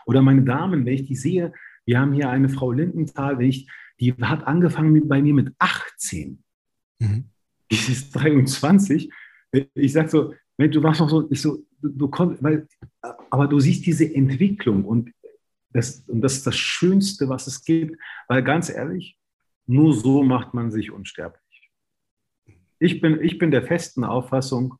Oder 0.05 0.21
meine 0.21 0.43
Damen, 0.43 0.85
wenn 0.85 0.93
ich 0.93 1.07
die 1.07 1.15
sehe, 1.15 1.53
wir 1.85 1.97
haben 1.97 2.11
hier 2.11 2.29
eine 2.29 2.49
Frau 2.49 2.73
Lindenthal, 2.73 3.41
ich, 3.41 3.69
die 4.01 4.13
hat 4.15 4.45
angefangen 4.45 5.07
bei 5.07 5.21
mir 5.21 5.33
mit 5.33 5.55
18. 5.59 6.43
Mhm. 6.99 7.29
Ich 7.69 7.87
ist 7.87 8.11
23. 8.11 9.09
Ich 9.75 9.93
sage 9.93 10.09
so, 10.09 10.33
du 10.57 10.83
warst 10.83 10.99
noch 10.99 11.09
so, 11.09 11.29
ich 11.31 11.41
so, 11.41 11.63
du, 11.81 11.89
du 11.89 12.07
konntest, 12.07 12.43
weil, 12.43 12.67
aber 13.29 13.47
du 13.47 13.59
siehst 13.59 13.85
diese 13.85 14.13
Entwicklung 14.13 14.85
und 14.85 15.11
das, 15.71 16.03
und 16.07 16.21
das 16.21 16.33
ist 16.33 16.47
das 16.47 16.55
Schönste, 16.55 17.29
was 17.29 17.47
es 17.47 17.63
gibt, 17.63 17.97
weil 18.27 18.43
ganz 18.43 18.69
ehrlich, 18.69 19.17
nur 19.65 19.93
so 19.93 20.23
macht 20.23 20.53
man 20.53 20.71
sich 20.71 20.91
unsterblich. 20.91 21.41
Ich 22.79 23.01
bin, 23.01 23.19
ich 23.21 23.39
bin 23.39 23.49
der 23.49 23.63
festen 23.63 24.03
Auffassung, 24.03 24.75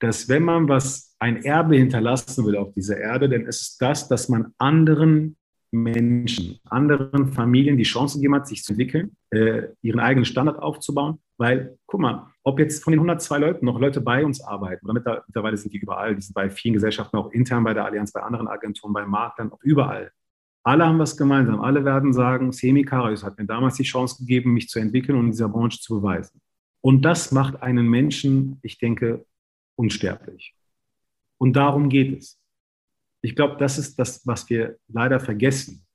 dass 0.00 0.28
wenn 0.28 0.42
man 0.42 0.68
was, 0.68 1.08
ein 1.18 1.42
Erbe 1.44 1.76
hinterlassen 1.76 2.46
will 2.46 2.56
auf 2.56 2.72
dieser 2.74 2.98
Erde, 2.98 3.28
dann 3.28 3.46
ist 3.46 3.60
es 3.60 3.76
das, 3.78 4.08
dass 4.08 4.28
man 4.28 4.54
anderen 4.58 5.36
Menschen, 5.70 6.58
anderen 6.64 7.32
Familien 7.32 7.76
die 7.76 7.82
Chance 7.82 8.18
gegeben 8.18 8.36
hat, 8.36 8.46
sich 8.46 8.62
zu 8.62 8.72
entwickeln, 8.72 9.16
äh, 9.30 9.68
ihren 9.82 10.00
eigenen 10.00 10.24
Standard 10.24 10.58
aufzubauen. 10.58 11.18
Weil, 11.38 11.78
guck 11.86 12.00
mal, 12.00 12.32
ob 12.42 12.58
jetzt 12.58 12.82
von 12.82 12.90
den 12.90 12.98
102 12.98 13.38
Leuten 13.38 13.64
noch 13.64 13.78
Leute 13.78 14.00
bei 14.00 14.24
uns 14.24 14.40
arbeiten, 14.40 14.84
oder 14.84 15.22
mittlerweile 15.26 15.56
sind 15.56 15.72
die 15.72 15.78
überall, 15.78 16.14
die 16.16 16.22
sind 16.22 16.34
bei 16.34 16.50
vielen 16.50 16.74
Gesellschaften, 16.74 17.16
auch 17.16 17.30
intern 17.30 17.62
bei 17.64 17.74
der 17.74 17.84
Allianz, 17.84 18.12
bei 18.12 18.20
anderen 18.20 18.48
Agenturen, 18.48 18.92
bei 18.92 19.06
Maklern, 19.06 19.52
überall. 19.62 20.10
Alle 20.64 20.84
haben 20.84 20.98
was 20.98 21.16
gemeinsam. 21.16 21.60
Alle 21.60 21.84
werden 21.84 22.12
sagen, 22.12 22.52
Semi 22.52 22.84
Karius 22.84 23.22
hat 23.22 23.38
mir 23.38 23.46
damals 23.46 23.76
die 23.76 23.84
Chance 23.84 24.18
gegeben, 24.18 24.52
mich 24.52 24.68
zu 24.68 24.80
entwickeln 24.80 25.16
und 25.16 25.26
in 25.26 25.30
dieser 25.30 25.48
Branche 25.48 25.80
zu 25.80 26.00
beweisen. 26.00 26.40
Und 26.80 27.02
das 27.02 27.32
macht 27.32 27.62
einen 27.62 27.88
Menschen, 27.88 28.58
ich 28.62 28.78
denke, 28.78 29.24
unsterblich. 29.76 30.54
Und 31.38 31.54
darum 31.54 31.88
geht 31.88 32.18
es. 32.18 32.40
Ich 33.22 33.36
glaube, 33.36 33.56
das 33.58 33.78
ist 33.78 33.98
das, 33.98 34.26
was 34.26 34.50
wir 34.50 34.76
leider 34.88 35.20
vergessen. 35.20 35.86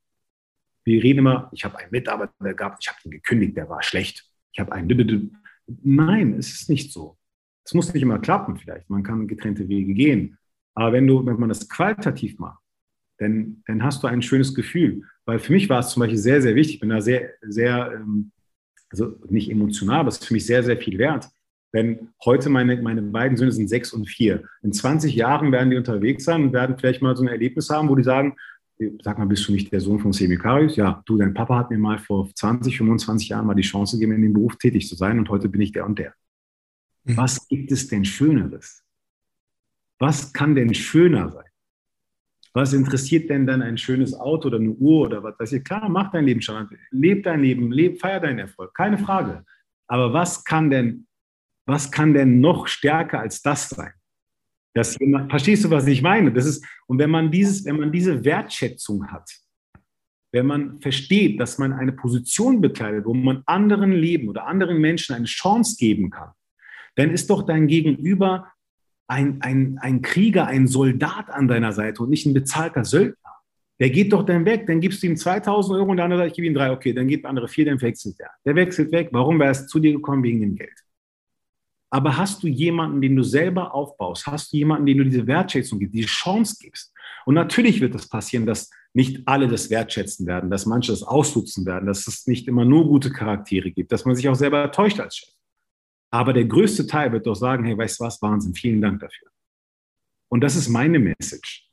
Wir 0.84 1.02
reden 1.02 1.20
immer, 1.20 1.50
ich 1.52 1.64
habe 1.64 1.78
einen 1.78 1.90
Mitarbeiter 1.90 2.54
gehabt, 2.54 2.78
ich 2.82 2.88
habe 2.88 2.98
ihn 3.04 3.10
gekündigt, 3.10 3.56
der 3.56 3.68
war 3.68 3.82
schlecht. 3.82 4.28
Ich 4.54 4.60
habe 4.60 4.72
einen. 4.72 5.36
Nein, 5.82 6.34
es 6.38 6.52
ist 6.54 6.70
nicht 6.70 6.92
so. 6.92 7.18
Es 7.64 7.74
muss 7.74 7.92
nicht 7.92 8.02
immer 8.02 8.18
klappen, 8.18 8.56
vielleicht. 8.56 8.88
Man 8.88 9.02
kann 9.02 9.26
getrennte 9.26 9.68
Wege 9.68 9.94
gehen. 9.94 10.38
Aber 10.74 10.92
wenn, 10.92 11.06
du, 11.06 11.24
wenn 11.26 11.38
man 11.38 11.48
das 11.48 11.68
qualitativ 11.68 12.38
macht, 12.38 12.62
dann, 13.18 13.62
dann 13.66 13.82
hast 13.82 14.02
du 14.02 14.06
ein 14.06 14.22
schönes 14.22 14.54
Gefühl. 14.54 15.02
Weil 15.24 15.38
für 15.38 15.52
mich 15.52 15.68
war 15.68 15.80
es 15.80 15.90
zum 15.90 16.00
Beispiel 16.00 16.18
sehr, 16.18 16.42
sehr 16.42 16.54
wichtig. 16.54 16.76
Ich 16.76 16.80
bin 16.80 16.90
da 16.90 17.00
sehr, 17.00 17.30
sehr, 17.42 17.92
ähm, 17.94 18.32
also 18.90 19.16
nicht 19.28 19.50
emotional, 19.50 20.00
aber 20.00 20.08
es 20.08 20.18
ist 20.18 20.26
für 20.26 20.34
mich 20.34 20.46
sehr, 20.46 20.62
sehr 20.62 20.76
viel 20.76 20.98
wert. 20.98 21.28
Denn 21.72 22.10
heute 22.24 22.50
meine, 22.50 22.80
meine 22.80 23.02
beiden 23.02 23.36
Söhne 23.36 23.50
sind 23.50 23.68
sechs 23.68 23.92
und 23.92 24.06
vier. 24.06 24.44
In 24.62 24.72
20 24.72 25.14
Jahren 25.14 25.50
werden 25.50 25.70
die 25.70 25.76
unterwegs 25.76 26.24
sein 26.24 26.44
und 26.44 26.52
werden 26.52 26.78
vielleicht 26.78 27.02
mal 27.02 27.16
so 27.16 27.24
ein 27.24 27.28
Erlebnis 27.28 27.70
haben, 27.70 27.88
wo 27.88 27.96
die 27.96 28.04
sagen, 28.04 28.36
sag 29.02 29.18
mal, 29.18 29.26
bist 29.26 29.46
du 29.48 29.52
nicht 29.52 29.72
der 29.72 29.80
Sohn 29.80 30.00
von 30.00 30.12
Semikarius? 30.12 30.76
Ja, 30.76 31.02
du, 31.06 31.16
dein 31.16 31.34
Papa 31.34 31.58
hat 31.58 31.70
mir 31.70 31.78
mal 31.78 31.98
vor 31.98 32.28
20, 32.34 32.76
25 32.76 33.28
Jahren 33.28 33.46
mal 33.46 33.54
die 33.54 33.62
Chance 33.62 33.96
gegeben, 33.96 34.16
in 34.16 34.22
dem 34.22 34.32
Beruf 34.32 34.56
tätig 34.56 34.88
zu 34.88 34.94
sein 34.94 35.18
und 35.18 35.28
heute 35.28 35.48
bin 35.48 35.60
ich 35.60 35.72
der 35.72 35.86
und 35.86 35.98
der. 35.98 36.14
Mhm. 37.04 37.16
Was 37.16 37.46
gibt 37.48 37.72
es 37.72 37.88
denn 37.88 38.04
Schöneres? 38.04 38.82
Was 39.98 40.32
kann 40.32 40.54
denn 40.54 40.74
schöner 40.74 41.30
sein? 41.30 41.44
Was 42.52 42.72
interessiert 42.72 43.30
denn 43.30 43.46
dann 43.46 43.62
ein 43.62 43.78
schönes 43.78 44.14
Auto 44.14 44.48
oder 44.48 44.58
eine 44.58 44.70
Uhr 44.70 45.06
oder 45.06 45.22
was 45.22 45.38
weiß 45.38 45.52
ich? 45.52 45.64
Klar, 45.64 45.88
mach 45.88 46.10
dein 46.12 46.24
Leben 46.24 46.40
schon. 46.40 46.68
Leb 46.90 47.24
dein 47.24 47.40
Leben, 47.40 47.72
leb, 47.72 48.00
feier 48.00 48.20
deinen 48.20 48.40
Erfolg. 48.40 48.74
Keine 48.74 48.98
Frage. 48.98 49.44
Aber 49.88 50.12
was 50.12 50.44
kann 50.44 50.70
denn 50.70 51.06
was 51.66 51.90
kann 51.90 52.12
denn 52.12 52.40
noch 52.40 52.66
stärker 52.66 53.20
als 53.20 53.40
das 53.42 53.70
sein? 53.70 53.92
Dass 54.74 54.98
jemand, 54.98 55.30
verstehst 55.30 55.64
du, 55.64 55.70
was 55.70 55.86
ich 55.86 56.02
meine? 56.02 56.32
Das 56.32 56.46
ist, 56.46 56.64
und 56.86 56.98
wenn 56.98 57.10
man 57.10 57.30
dieses, 57.30 57.64
wenn 57.64 57.78
man 57.78 57.92
diese 57.92 58.24
Wertschätzung 58.24 59.06
hat, 59.10 59.30
wenn 60.32 60.46
man 60.46 60.80
versteht, 60.80 61.40
dass 61.40 61.58
man 61.58 61.72
eine 61.72 61.92
Position 61.92 62.60
bekleidet, 62.60 63.04
wo 63.06 63.14
man 63.14 63.44
anderen 63.46 63.92
Leben 63.92 64.28
oder 64.28 64.46
anderen 64.46 64.78
Menschen 64.78 65.14
eine 65.14 65.26
Chance 65.26 65.76
geben 65.78 66.10
kann, 66.10 66.32
dann 66.96 67.10
ist 67.10 67.30
doch 67.30 67.42
dein 67.42 67.68
Gegenüber 67.68 68.50
ein, 69.06 69.40
ein, 69.42 69.78
ein 69.80 70.02
Krieger, 70.02 70.46
ein 70.46 70.66
Soldat 70.66 71.30
an 71.30 71.46
deiner 71.46 71.72
Seite 71.72 72.02
und 72.02 72.10
nicht 72.10 72.26
ein 72.26 72.34
bezahlter 72.34 72.84
Söldner. 72.84 73.16
Der 73.80 73.90
geht 73.90 74.12
doch 74.12 74.24
dann 74.24 74.44
weg, 74.44 74.66
dann 74.66 74.80
gibst 74.80 75.02
du 75.02 75.08
ihm 75.08 75.16
2000 75.16 75.76
Euro 75.76 75.90
und 75.90 75.96
der 75.96 76.04
andere 76.04 76.20
sagt, 76.20 76.30
ich 76.30 76.36
gebe 76.36 76.46
ihm 76.46 76.54
drei, 76.54 76.70
okay, 76.70 76.92
dann 76.92 77.08
gibt 77.08 77.24
der 77.24 77.30
andere 77.30 77.48
vier, 77.48 77.66
dann 77.66 77.80
wechselt 77.80 78.16
er. 78.18 78.30
Der 78.44 78.54
wechselt 78.54 78.92
weg. 78.92 79.08
Warum? 79.12 79.38
Weil 79.38 79.48
er 79.48 79.52
ist 79.52 79.68
zu 79.68 79.80
dir 79.80 79.92
gekommen 79.92 80.22
wegen 80.22 80.40
dem 80.40 80.54
Geld. 80.54 80.83
Aber 81.94 82.16
hast 82.16 82.42
du 82.42 82.48
jemanden, 82.48 83.00
den 83.00 83.14
du 83.14 83.22
selber 83.22 83.72
aufbaust? 83.72 84.26
Hast 84.26 84.52
du 84.52 84.56
jemanden, 84.56 84.84
den 84.84 84.98
du 84.98 85.04
diese 85.04 85.28
Wertschätzung 85.28 85.78
gibst, 85.78 85.94
diese 85.94 86.08
Chance 86.08 86.56
gibst? 86.58 86.92
Und 87.24 87.36
natürlich 87.36 87.80
wird 87.80 87.94
es 87.94 88.02
das 88.02 88.10
passieren, 88.10 88.46
dass 88.46 88.68
nicht 88.94 89.22
alle 89.28 89.46
das 89.46 89.70
wertschätzen 89.70 90.26
werden, 90.26 90.50
dass 90.50 90.66
manche 90.66 90.90
das 90.90 91.04
ausnutzen 91.04 91.64
werden, 91.66 91.86
dass 91.86 92.08
es 92.08 92.26
nicht 92.26 92.48
immer 92.48 92.64
nur 92.64 92.88
gute 92.88 93.12
Charaktere 93.12 93.70
gibt, 93.70 93.92
dass 93.92 94.04
man 94.04 94.16
sich 94.16 94.28
auch 94.28 94.34
selber 94.34 94.72
täuscht 94.72 94.98
als 94.98 95.18
Chef. 95.18 95.28
Aber 96.10 96.32
der 96.32 96.46
größte 96.46 96.88
Teil 96.88 97.12
wird 97.12 97.28
doch 97.28 97.36
sagen, 97.36 97.62
hey, 97.64 97.78
weißt 97.78 98.00
du 98.00 98.04
was, 98.04 98.20
Wahnsinn, 98.20 98.56
vielen 98.56 98.82
Dank 98.82 98.98
dafür. 98.98 99.28
Und 100.28 100.40
das 100.40 100.56
ist 100.56 100.68
meine 100.68 100.98
Message. 100.98 101.70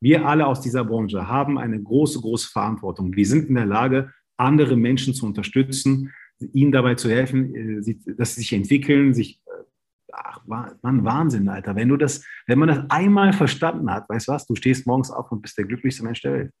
Wir 0.00 0.26
alle 0.26 0.48
aus 0.48 0.62
dieser 0.62 0.84
Branche 0.84 1.28
haben 1.28 1.58
eine 1.58 1.80
große, 1.80 2.20
große 2.20 2.48
Verantwortung. 2.48 3.14
Wir 3.14 3.26
sind 3.26 3.48
in 3.48 3.54
der 3.54 3.66
Lage, 3.66 4.12
andere 4.36 4.74
Menschen 4.74 5.14
zu 5.14 5.26
unterstützen, 5.26 6.12
ihnen 6.40 6.72
dabei 6.72 6.94
zu 6.94 7.10
helfen, 7.10 7.54
äh, 7.54 7.96
dass 8.16 8.34
sie 8.34 8.40
sich 8.40 8.52
entwickeln, 8.52 9.14
sich 9.14 9.40
äh, 9.46 9.64
ach, 10.12 10.40
Mann, 10.46 11.04
Wahnsinn, 11.04 11.48
Alter. 11.48 11.76
Wenn 11.76 11.88
du 11.88 11.96
das, 11.96 12.24
wenn 12.46 12.58
man 12.58 12.68
das 12.68 12.80
einmal 12.88 13.32
verstanden 13.32 13.90
hat, 13.90 14.08
weißt 14.08 14.28
du 14.28 14.32
was, 14.32 14.46
du 14.46 14.54
stehst 14.54 14.86
morgens 14.86 15.10
auf 15.10 15.30
und 15.30 15.42
bist 15.42 15.58
der 15.58 15.64
glücklichste 15.64 16.04
Mensch 16.04 16.22
der 16.22 16.32
Welt. 16.32 16.52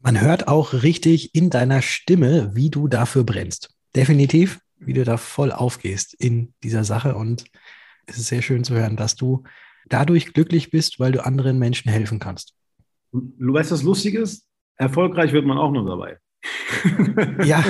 Man 0.00 0.20
hört 0.20 0.46
auch 0.46 0.82
richtig 0.82 1.34
in 1.34 1.50
deiner 1.50 1.82
Stimme, 1.82 2.54
wie 2.54 2.70
du 2.70 2.86
dafür 2.88 3.24
brennst. 3.24 3.74
Definitiv, 3.96 4.60
wie 4.78 4.92
du 4.92 5.04
da 5.04 5.16
voll 5.16 5.50
aufgehst 5.50 6.14
in 6.14 6.54
dieser 6.62 6.84
Sache. 6.84 7.16
Und 7.16 7.44
es 8.06 8.18
ist 8.18 8.28
sehr 8.28 8.42
schön 8.42 8.62
zu 8.62 8.74
hören, 8.74 8.96
dass 8.96 9.16
du 9.16 9.42
dadurch 9.88 10.32
glücklich 10.32 10.70
bist, 10.70 11.00
weil 11.00 11.12
du 11.12 11.24
anderen 11.24 11.58
Menschen 11.58 11.90
helfen 11.90 12.20
kannst. 12.20 12.54
Du 13.10 13.52
weißt, 13.52 13.72
was 13.72 13.82
lustig 13.82 14.14
ist? 14.14 14.46
Erfolgreich 14.76 15.32
wird 15.32 15.46
man 15.46 15.58
auch 15.58 15.72
noch 15.72 15.84
dabei 15.84 16.18
ja, 17.44 17.64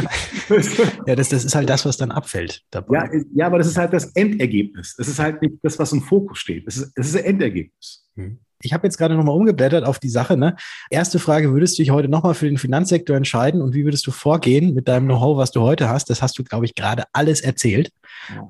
ja 1.07 1.17
das, 1.17 1.29
das 1.29 1.45
ist 1.45 1.55
halt 1.55 1.69
das, 1.69 1.85
was 1.87 1.97
dann 1.97 2.11
abfällt. 2.11 2.63
Dabei. 2.71 2.97
Ja, 2.97 3.21
ja, 3.35 3.47
aber 3.47 3.59
das 3.59 3.67
ist 3.67 3.77
halt 3.77 3.93
das 3.93 4.07
Endergebnis. 4.13 4.95
Das 4.97 5.09
ist 5.09 5.19
halt 5.19 5.43
nicht 5.43 5.55
das, 5.63 5.79
was 5.79 5.93
im 5.93 6.03
Fokus 6.03 6.39
steht. 6.39 6.67
Das 6.67 6.77
ist, 6.77 6.93
das 6.95 7.09
ist 7.09 7.17
ein 7.17 7.25
Endergebnis. 7.25 8.07
Hm. 8.17 8.39
Ich 8.61 8.73
habe 8.73 8.87
jetzt 8.87 8.99
gerade 8.99 9.15
nochmal 9.15 9.37
umgeblättert 9.37 9.85
auf 9.85 10.01
die 10.01 10.09
Sache. 10.09 10.37
Ne? 10.37 10.57
Erste 10.91 11.21
Frage, 11.21 11.53
würdest 11.53 11.79
du 11.79 11.83
dich 11.83 11.91
heute 11.91 12.09
nochmal 12.09 12.35
für 12.35 12.47
den 12.47 12.59
Finanzsektor 12.59 13.17
entscheiden 13.17 13.63
und 13.63 13.73
wie 13.73 13.85
würdest 13.85 14.05
du 14.07 14.11
vorgehen 14.11 14.75
mit 14.75 14.89
deinem 14.89 15.07
Know-how, 15.07 15.37
was 15.37 15.53
du 15.53 15.61
heute 15.61 15.89
hast? 15.89 16.11
Das 16.11 16.23
hast 16.23 16.39
du, 16.39 16.45
glaube 16.45 16.65
ich, 16.65 16.75
gerade 16.75 17.05
alles 17.13 17.41
erzählt. 17.41 17.93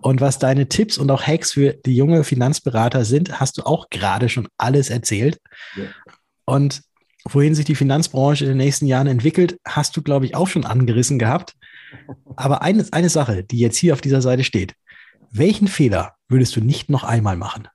Und 0.00 0.22
was 0.22 0.38
deine 0.38 0.68
Tipps 0.68 0.96
und 0.96 1.10
auch 1.10 1.22
Hacks 1.22 1.52
für 1.52 1.74
die 1.74 1.94
junge 1.94 2.24
Finanzberater 2.24 3.04
sind, 3.04 3.38
hast 3.38 3.58
du 3.58 3.62
auch 3.66 3.90
gerade 3.90 4.30
schon 4.30 4.48
alles 4.56 4.88
erzählt. 4.88 5.38
Ja. 5.76 5.84
Und 6.46 6.80
wohin 7.34 7.54
sich 7.54 7.64
die 7.64 7.74
Finanzbranche 7.74 8.44
in 8.44 8.50
den 8.50 8.58
nächsten 8.58 8.86
Jahren 8.86 9.06
entwickelt, 9.06 9.58
hast 9.66 9.96
du, 9.96 10.02
glaube 10.02 10.26
ich, 10.26 10.34
auch 10.34 10.48
schon 10.48 10.64
angerissen 10.64 11.18
gehabt. 11.18 11.54
Aber 12.36 12.62
eine, 12.62 12.86
eine 12.92 13.08
Sache, 13.08 13.44
die 13.44 13.58
jetzt 13.58 13.76
hier 13.76 13.92
auf 13.92 14.00
dieser 14.00 14.22
Seite 14.22 14.44
steht. 14.44 14.74
Welchen 15.30 15.68
Fehler 15.68 16.14
würdest 16.28 16.56
du 16.56 16.60
nicht 16.60 16.90
noch 16.90 17.04
einmal 17.04 17.36
machen? 17.36 17.68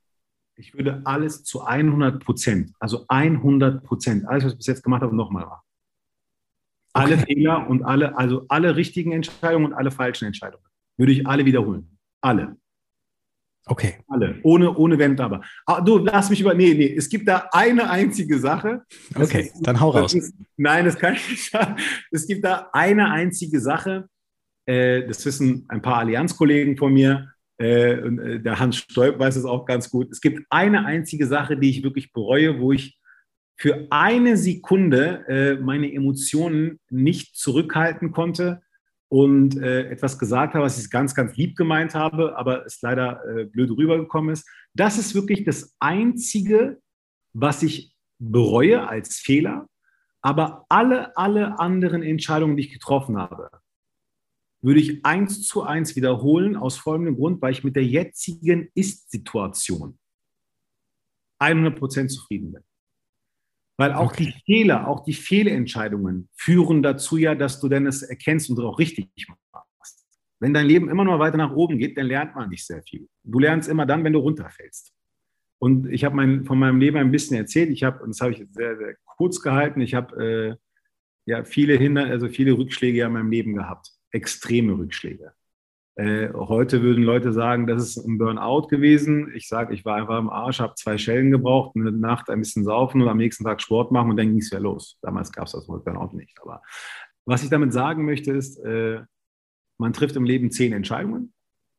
Ich 0.55 0.73
würde 0.73 1.01
alles 1.05 1.43
zu 1.43 1.63
100 1.63 2.23
Prozent, 2.23 2.73
also 2.79 3.05
100 3.07 3.83
Prozent, 3.83 4.27
alles, 4.27 4.45
was 4.45 4.51
ich 4.53 4.57
bis 4.59 4.67
jetzt 4.67 4.83
gemacht 4.83 5.01
habe, 5.01 5.15
nochmal 5.15 5.45
machen. 5.45 5.61
Alle 6.93 7.15
okay. 7.15 7.25
Fehler 7.25 7.67
und 7.67 7.83
alle, 7.83 8.15
also 8.17 8.45
alle 8.49 8.75
richtigen 8.75 9.11
Entscheidungen 9.11 9.65
und 9.65 9.73
alle 9.73 9.89
falschen 9.89 10.25
Entscheidungen. 10.25 10.63
Würde 10.97 11.11
ich 11.11 11.25
alle 11.25 11.45
wiederholen. 11.45 11.97
Alle. 12.21 12.55
Okay. 13.65 13.95
Alle. 14.07 14.39
Ohne, 14.43 14.75
ohne 14.75 14.99
Wenn 14.99 15.17
aber. 15.19 15.41
Ah, 15.65 15.79
du, 15.79 15.97
lass 15.99 16.29
mich 16.29 16.41
über. 16.41 16.53
Nee, 16.53 16.73
nee. 16.73 16.93
Es 16.95 17.07
gibt 17.07 17.27
da 17.27 17.47
eine 17.51 17.89
einzige 17.89 18.37
Sache. 18.39 18.83
Okay, 19.15 19.51
ist, 19.53 19.61
dann 19.61 19.79
hau 19.79 19.91
raus. 19.91 20.13
Ist, 20.13 20.33
nein, 20.57 20.85
das 20.85 20.97
kann 20.97 21.15
ich 21.15 21.29
nicht. 21.29 21.55
Es 22.11 22.27
gibt 22.27 22.43
da 22.43 22.69
eine 22.73 23.11
einzige 23.11 23.61
Sache. 23.61 24.09
Äh, 24.65 25.07
das 25.07 25.25
wissen 25.25 25.65
ein 25.69 25.81
paar 25.81 25.99
Allianzkollegen 25.99 26.77
von 26.77 26.93
mir. 26.93 27.29
Äh, 27.57 28.01
und, 28.01 28.19
äh, 28.19 28.39
der 28.41 28.59
Hans 28.59 28.77
Stolp 28.77 29.19
weiß 29.19 29.37
es 29.37 29.45
auch 29.45 29.65
ganz 29.65 29.89
gut. 29.89 30.11
Es 30.11 30.19
gibt 30.19 30.45
eine 30.49 30.85
einzige 30.85 31.27
Sache, 31.27 31.57
die 31.57 31.69
ich 31.69 31.83
wirklich 31.83 32.11
bereue, 32.11 32.59
wo 32.59 32.73
ich 32.73 32.99
für 33.55 33.87
eine 33.91 34.35
Sekunde 34.35 35.25
äh, 35.27 35.55
meine 35.55 35.93
Emotionen 35.93 36.79
nicht 36.89 37.37
zurückhalten 37.37 38.11
konnte 38.11 38.61
und 39.13 39.61
äh, 39.61 39.91
etwas 39.91 40.17
gesagt 40.17 40.55
habe, 40.55 40.65
was 40.65 40.83
ich 40.83 40.89
ganz, 40.89 41.13
ganz 41.13 41.37
lieb 41.37 41.55
gemeint 41.55 41.93
habe, 41.93 42.35
aber 42.35 42.65
es 42.65 42.81
leider 42.81 43.23
äh, 43.27 43.45
blöd 43.45 43.69
rübergekommen 43.69 44.33
ist. 44.33 44.49
Das 44.73 44.97
ist 44.97 45.13
wirklich 45.13 45.43
das 45.43 45.75
Einzige, 45.79 46.81
was 47.31 47.61
ich 47.61 47.95
bereue 48.17 48.87
als 48.87 49.17
Fehler. 49.17 49.67
Aber 50.23 50.65
alle, 50.67 51.15
alle 51.15 51.59
anderen 51.59 52.01
Entscheidungen, 52.01 52.57
die 52.57 52.63
ich 52.63 52.73
getroffen 52.73 53.17
habe, 53.17 53.51
würde 54.63 54.79
ich 54.79 55.05
eins 55.05 55.43
zu 55.43 55.61
eins 55.61 55.95
wiederholen, 55.95 56.55
aus 56.55 56.77
folgendem 56.77 57.15
Grund, 57.15 57.39
weil 57.39 57.51
ich 57.51 57.63
mit 57.63 57.75
der 57.75 57.85
jetzigen 57.85 58.71
Ist-Situation 58.73 59.99
100% 61.39 62.07
zufrieden 62.07 62.53
bin. 62.53 62.63
Weil 63.83 63.91
auch 63.91 64.13
okay. 64.13 64.27
die 64.27 64.41
Fehler, 64.45 64.87
auch 64.87 65.03
die 65.03 65.13
Fehlentscheidungen 65.13 66.29
führen 66.37 66.81
dazu 66.81 67.17
ja, 67.17 67.35
dass 67.35 67.59
du 67.59 67.67
dann 67.67 67.85
es 67.85 68.01
erkennst 68.01 68.49
und 68.49 68.57
auch 68.61 68.79
richtig 68.79 69.09
machst. 69.27 70.05
Wenn 70.39 70.53
dein 70.53 70.67
Leben 70.67 70.89
immer 70.89 71.03
nur 71.03 71.19
weiter 71.19 71.35
nach 71.35 71.51
oben 71.51 71.77
geht, 71.77 71.97
dann 71.97 72.05
lernt 72.05 72.33
man 72.33 72.47
nicht 72.47 72.65
sehr 72.65 72.81
viel. 72.83 73.09
Du 73.25 73.39
lernst 73.39 73.67
immer 73.67 73.85
dann, 73.85 74.01
wenn 74.05 74.13
du 74.13 74.19
runterfällst. 74.19 74.93
Und 75.59 75.91
ich 75.91 76.05
habe 76.05 76.15
mein, 76.15 76.45
von 76.45 76.57
meinem 76.59 76.79
Leben 76.79 76.95
ein 76.95 77.11
bisschen 77.11 77.35
erzählt. 77.35 77.71
Ich 77.71 77.83
habe, 77.83 78.01
und 78.03 78.11
das 78.11 78.21
habe 78.21 78.31
ich 78.31 78.45
sehr, 78.51 78.77
sehr 78.77 78.95
kurz 79.17 79.41
gehalten, 79.41 79.81
ich 79.81 79.95
habe 79.95 80.57
äh, 81.27 81.29
ja 81.29 81.43
viele 81.43 81.75
Hinder, 81.75 82.05
also 82.05 82.29
viele 82.29 82.53
Rückschläge 82.53 83.03
in 83.03 83.11
meinem 83.11 83.31
Leben 83.31 83.53
gehabt. 83.53 83.91
Extreme 84.11 84.77
Rückschläge. 84.77 85.33
Äh, 85.95 86.29
heute 86.33 86.81
würden 86.81 87.03
Leute 87.03 87.33
sagen, 87.33 87.67
das 87.67 87.83
ist 87.83 87.97
ein 87.97 88.17
Burnout 88.17 88.67
gewesen. 88.67 89.31
Ich 89.35 89.47
sage, 89.47 89.73
ich 89.73 89.85
war 89.85 89.97
einfach 89.97 90.17
im 90.17 90.29
Arsch, 90.29 90.59
habe 90.59 90.73
zwei 90.75 90.97
Schellen 90.97 91.29
gebraucht, 91.29 91.75
eine 91.75 91.91
Nacht 91.91 92.29
ein 92.29 92.39
bisschen 92.39 92.63
saufen 92.63 93.01
und 93.01 93.07
am 93.07 93.17
nächsten 93.17 93.43
Tag 93.43 93.61
Sport 93.61 93.91
machen 93.91 94.09
und 94.09 94.17
dann 94.17 94.29
ging 94.29 94.39
es 94.39 94.49
ja 94.49 94.57
los. 94.57 94.97
Damals 95.01 95.31
gab 95.31 95.45
es 95.45 95.51
das 95.51 95.67
Wort 95.67 95.85
Burnout 95.85 96.15
nicht. 96.15 96.39
Aber 96.41 96.63
was 97.25 97.43
ich 97.43 97.49
damit 97.49 97.73
sagen 97.73 98.05
möchte, 98.05 98.31
ist, 98.31 98.57
äh, 98.59 99.01
man 99.77 99.93
trifft 99.93 100.15
im 100.15 100.23
Leben 100.23 100.49
zehn 100.49 100.73
Entscheidungen. 100.73 101.33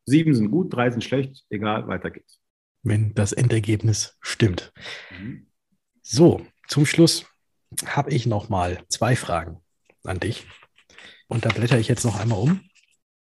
Sieben 0.05 0.33
sind 0.33 0.51
gut, 0.51 0.73
drei 0.73 0.91
sind 0.91 1.03
schlecht, 1.03 1.45
egal, 1.49 1.87
weiter 1.87 2.11
geht's. 2.11 2.39
Wenn 2.83 3.13
das 3.15 3.33
Endergebnis 3.33 4.17
stimmt. 4.21 4.71
Mhm. 5.19 5.47
So, 6.01 6.45
zum 6.67 6.85
Schluss 6.85 7.25
habe 7.85 8.11
ich 8.11 8.27
noch 8.27 8.47
mal 8.47 8.83
zwei 8.87 9.15
Fragen 9.15 9.57
an 10.03 10.19
dich. 10.19 10.45
Und 11.27 11.45
da 11.45 11.49
blätter 11.49 11.79
ich 11.79 11.87
jetzt 11.87 12.05
noch 12.05 12.19
einmal 12.19 12.39
um. 12.39 12.61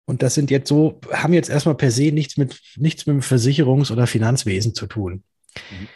Und 0.09 0.23
das 0.23 0.33
sind 0.33 0.49
jetzt 0.49 0.67
so, 0.67 0.99
haben 1.13 1.33
jetzt 1.33 1.51
erstmal 1.51 1.75
per 1.75 1.91
se 1.91 2.11
nichts 2.11 2.35
mit, 2.35 2.59
nichts 2.77 3.05
mit 3.05 3.13
dem 3.13 3.21
Versicherungs- 3.21 3.91
oder 3.91 4.07
Finanzwesen 4.07 4.73
zu 4.73 4.87
tun. 4.87 5.23
Mhm. 5.53 5.87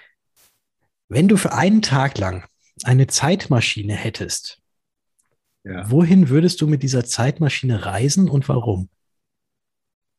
Wenn 1.09 1.27
du 1.27 1.35
für 1.35 1.53
einen 1.53 1.81
Tag 1.81 2.19
lang 2.19 2.45
eine 2.83 3.07
Zeitmaschine 3.07 3.95
hättest, 3.95 4.61
ja. 5.63 5.89
wohin 5.89 6.29
würdest 6.29 6.61
du 6.61 6.67
mit 6.67 6.83
dieser 6.83 7.03
Zeitmaschine 7.03 7.87
reisen 7.87 8.29
und 8.29 8.47
warum? 8.49 8.87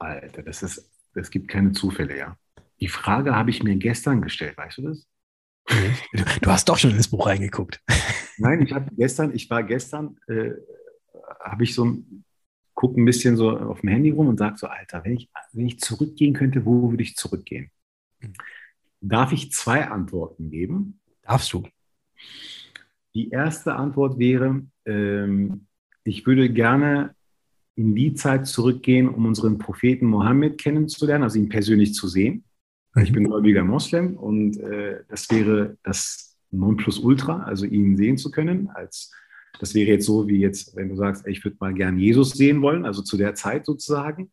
Alter, 0.00 0.42
das 0.42 0.64
ist, 0.64 0.90
es 1.14 1.30
gibt 1.30 1.46
keine 1.46 1.70
Zufälle, 1.70 2.18
ja. 2.18 2.36
Die 2.80 2.88
Frage 2.88 3.36
habe 3.36 3.50
ich 3.50 3.62
mir 3.62 3.76
gestern 3.76 4.22
gestellt, 4.22 4.56
weißt 4.56 4.78
du 4.78 4.88
das? 4.88 5.06
Du 6.42 6.50
hast 6.50 6.68
doch 6.68 6.78
schon 6.78 6.90
ins 6.90 7.06
Buch 7.06 7.26
reingeguckt. 7.28 7.80
Nein, 8.38 8.60
ich 8.60 8.72
habe 8.72 8.90
gestern, 8.96 9.32
ich 9.32 9.48
war 9.48 9.62
gestern, 9.62 10.18
äh, 10.26 10.50
habe 11.44 11.62
ich 11.62 11.76
so 11.76 11.84
ein 11.84 12.24
gucke 12.74 13.00
ein 13.00 13.04
bisschen 13.04 13.36
so 13.36 13.50
auf 13.50 13.80
dem 13.80 13.90
Handy 13.90 14.10
rum 14.10 14.28
und 14.28 14.38
sage 14.38 14.58
so, 14.58 14.66
Alter, 14.66 15.04
wenn 15.04 15.14
ich, 15.14 15.28
wenn 15.52 15.66
ich 15.66 15.80
zurückgehen 15.80 16.34
könnte, 16.34 16.64
wo 16.66 16.90
würde 16.90 17.02
ich 17.02 17.16
zurückgehen? 17.16 17.70
Mhm. 18.20 18.32
Darf 19.00 19.32
ich 19.32 19.52
zwei 19.52 19.88
Antworten 19.88 20.50
geben? 20.50 21.00
Darfst 21.22 21.52
du. 21.52 21.64
Die 23.14 23.30
erste 23.30 23.74
Antwort 23.74 24.18
wäre, 24.18 24.62
ähm, 24.86 25.66
ich 26.04 26.26
würde 26.26 26.50
gerne 26.50 27.14
in 27.76 27.94
die 27.94 28.14
Zeit 28.14 28.46
zurückgehen, 28.46 29.08
um 29.08 29.26
unseren 29.26 29.58
Propheten 29.58 30.06
Mohammed 30.06 30.58
kennenzulernen, 30.58 31.24
also 31.24 31.38
ihn 31.38 31.48
persönlich 31.48 31.94
zu 31.94 32.08
sehen. 32.08 32.44
Ich 32.96 33.12
bin 33.12 33.24
gläubiger 33.24 33.64
Moslem 33.64 34.16
und 34.16 34.58
äh, 34.58 35.02
das 35.08 35.28
wäre 35.30 35.76
das 35.82 36.36
Nonplusultra, 36.52 37.42
also 37.42 37.66
ihn 37.66 37.96
sehen 37.96 38.16
zu 38.16 38.30
können 38.30 38.68
als 38.68 39.12
das 39.58 39.74
wäre 39.74 39.90
jetzt 39.90 40.06
so, 40.06 40.28
wie 40.28 40.40
jetzt, 40.40 40.76
wenn 40.76 40.88
du 40.88 40.96
sagst, 40.96 41.26
ich 41.26 41.44
würde 41.44 41.56
mal 41.60 41.74
gern 41.74 41.98
Jesus 41.98 42.30
sehen 42.30 42.62
wollen, 42.62 42.84
also 42.84 43.02
zu 43.02 43.16
der 43.16 43.34
Zeit 43.34 43.66
sozusagen. 43.66 44.30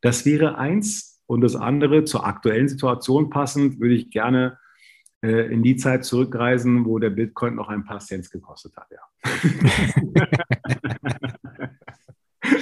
Das 0.00 0.24
wäre 0.26 0.58
eins. 0.58 1.22
Und 1.26 1.40
das 1.40 1.56
andere, 1.56 2.04
zur 2.04 2.26
aktuellen 2.26 2.68
Situation 2.68 3.30
passend, 3.30 3.80
würde 3.80 3.94
ich 3.94 4.10
gerne 4.10 4.58
äh, 5.22 5.50
in 5.52 5.62
die 5.62 5.76
Zeit 5.76 6.04
zurückreisen, 6.04 6.84
wo 6.84 6.98
der 6.98 7.10
Bitcoin 7.10 7.54
noch 7.54 7.68
ein 7.68 7.84
paar 7.84 8.00
Cent 8.00 8.30
gekostet 8.30 8.74
hat. 8.76 8.88
Ja. 8.90 9.00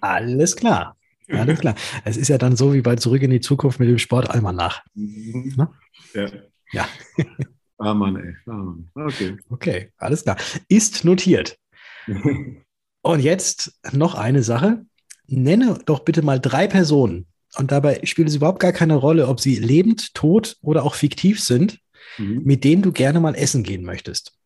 Alles 0.00 0.56
klar. 0.56 0.96
Alles 1.28 1.60
klar. 1.60 1.76
Es 2.04 2.16
ist 2.16 2.26
ja 2.28 2.38
dann 2.38 2.56
so 2.56 2.74
wie 2.74 2.80
bei 2.80 2.96
Zurück 2.96 3.22
in 3.22 3.30
die 3.30 3.40
Zukunft 3.40 3.78
mit 3.78 3.88
dem 3.88 3.98
Sportalmanach. 3.98 4.82
Mhm. 4.94 5.54
Ne? 5.56 5.68
Ja. 6.14 6.28
Ja. 6.72 6.88
Ah, 7.80 7.94
Mann, 7.94 8.16
ey. 8.16 8.36
Ah, 8.46 8.52
Mann. 8.52 8.90
Okay. 8.94 9.36
Okay, 9.48 9.92
alles 9.96 10.22
klar. 10.22 10.36
Ist 10.68 11.04
notiert. 11.04 11.58
Und 13.02 13.20
jetzt 13.20 13.80
noch 13.92 14.14
eine 14.14 14.42
Sache. 14.42 14.84
Nenne 15.26 15.78
doch 15.86 16.00
bitte 16.00 16.22
mal 16.22 16.38
drei 16.40 16.66
Personen. 16.66 17.26
Und 17.56 17.72
dabei 17.72 18.04
spielt 18.04 18.28
es 18.28 18.34
überhaupt 18.34 18.60
gar 18.60 18.72
keine 18.72 18.96
Rolle, 18.96 19.28
ob 19.28 19.40
sie 19.40 19.56
lebend, 19.56 20.14
tot 20.14 20.58
oder 20.60 20.84
auch 20.84 20.94
fiktiv 20.94 21.40
sind, 21.40 21.80
mhm. 22.18 22.42
mit 22.44 22.64
denen 22.64 22.82
du 22.82 22.92
gerne 22.92 23.18
mal 23.18 23.34
essen 23.34 23.62
gehen 23.62 23.82
möchtest. 23.82 24.38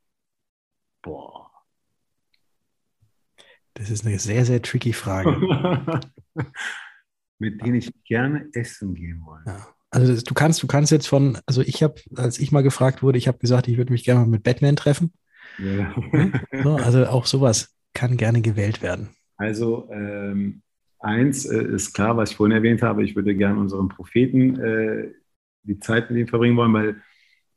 Boah. 1.03 1.51
Das 3.75 3.90
ist 3.90 4.07
eine 4.07 4.18
sehr, 4.20 4.44
sehr 4.44 4.62
tricky 4.62 4.92
Frage. 4.92 5.31
mit 7.38 7.61
denen 7.61 7.75
ich 7.75 7.90
gerne 8.05 8.49
essen 8.53 8.94
gehen 8.94 9.20
wollte. 9.27 9.51
Ja. 9.51 9.73
Also 9.94 10.20
du 10.20 10.35
kannst, 10.35 10.61
du 10.61 10.66
kannst 10.66 10.90
jetzt 10.90 11.07
von, 11.07 11.38
also 11.46 11.61
ich 11.61 11.83
habe, 11.85 11.94
als 12.16 12.40
ich 12.40 12.50
mal 12.50 12.64
gefragt 12.64 13.02
wurde, 13.04 13.16
ich 13.16 13.28
habe 13.28 13.38
gesagt, 13.38 13.68
ich 13.68 13.76
würde 13.76 13.92
mich 13.92 14.02
gerne 14.02 14.20
mal 14.20 14.26
mit 14.26 14.42
Batman 14.42 14.74
treffen. 14.74 15.12
Ja. 15.59 15.94
So, 16.64 16.74
also 16.74 17.07
auch 17.07 17.26
sowas 17.26 17.76
kann 17.92 18.16
gerne 18.16 18.42
gewählt 18.42 18.83
werden. 18.83 19.11
Also 19.37 19.88
ähm, 19.92 20.62
eins 20.98 21.46
äh, 21.46 21.62
ist 21.62 21.94
klar, 21.94 22.16
was 22.16 22.33
ich 22.33 22.37
vorhin 22.37 22.57
erwähnt 22.57 22.83
habe, 22.83 23.04
ich 23.04 23.14
würde 23.14 23.37
gerne 23.37 23.61
unseren 23.61 23.88
Propheten 23.88 24.59
äh, 24.59 25.12
die 25.62 25.78
Zeit 25.78 26.11
mit 26.11 26.18
ihm 26.18 26.26
verbringen 26.26 26.57
wollen, 26.57 26.72
weil 26.72 26.96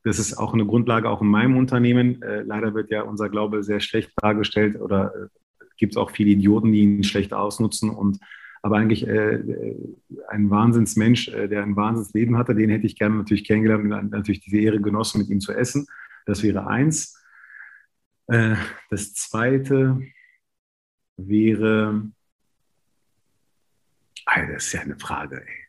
das 0.04 0.20
ist 0.20 0.38
auch 0.38 0.54
eine 0.54 0.66
Grundlage 0.66 1.10
auch 1.10 1.22
in 1.22 1.28
meinem 1.28 1.58
Unternehmen. 1.58 2.22
Äh, 2.22 2.42
leider 2.44 2.76
wird 2.76 2.92
ja 2.92 3.02
unser 3.02 3.30
Glaube 3.30 3.64
sehr 3.64 3.80
schlecht 3.80 4.12
dargestellt 4.18 4.80
oder 4.80 5.12
äh, 5.16 5.66
gibt 5.78 5.94
es 5.94 5.98
auch 5.98 6.12
viele 6.12 6.30
Idioten, 6.30 6.72
die 6.72 6.82
ihn 6.82 7.04
schlecht 7.04 7.34
ausnutzen 7.34 7.90
und 7.90 8.20
aber 8.62 8.78
eigentlich 8.78 9.08
äh, 9.08 9.76
ein 10.30 10.50
Wahnsinnsmensch, 10.50 11.30
äh, 11.30 11.48
der 11.48 11.64
ein 11.64 11.76
Wahnsinnsleben 11.76 12.38
hatte, 12.38 12.56
den 12.56 12.70
hätte 12.70 12.86
ich 12.86 12.98
gerne 12.98 13.16
natürlich 13.16 13.46
kennengelernt 13.46 13.84
und 13.84 14.12
natürlich 14.12 14.42
diese 14.42 14.58
Ehre 14.58 14.82
genossen, 14.82 15.20
mit 15.20 15.30
ihm 15.30 15.40
zu 15.40 15.54
essen. 15.54 15.88
Das 16.26 16.44
wäre 16.44 16.68
eins. 16.68 17.22
Äh, 18.28 18.56
das 18.90 19.14
zweite 19.14 20.02
wäre, 21.18 22.12
Alter, 24.26 24.54
das 24.54 24.66
ist 24.66 24.74
ja 24.74 24.82
eine 24.82 25.00
Frage, 25.00 25.42
ey. 25.42 25.68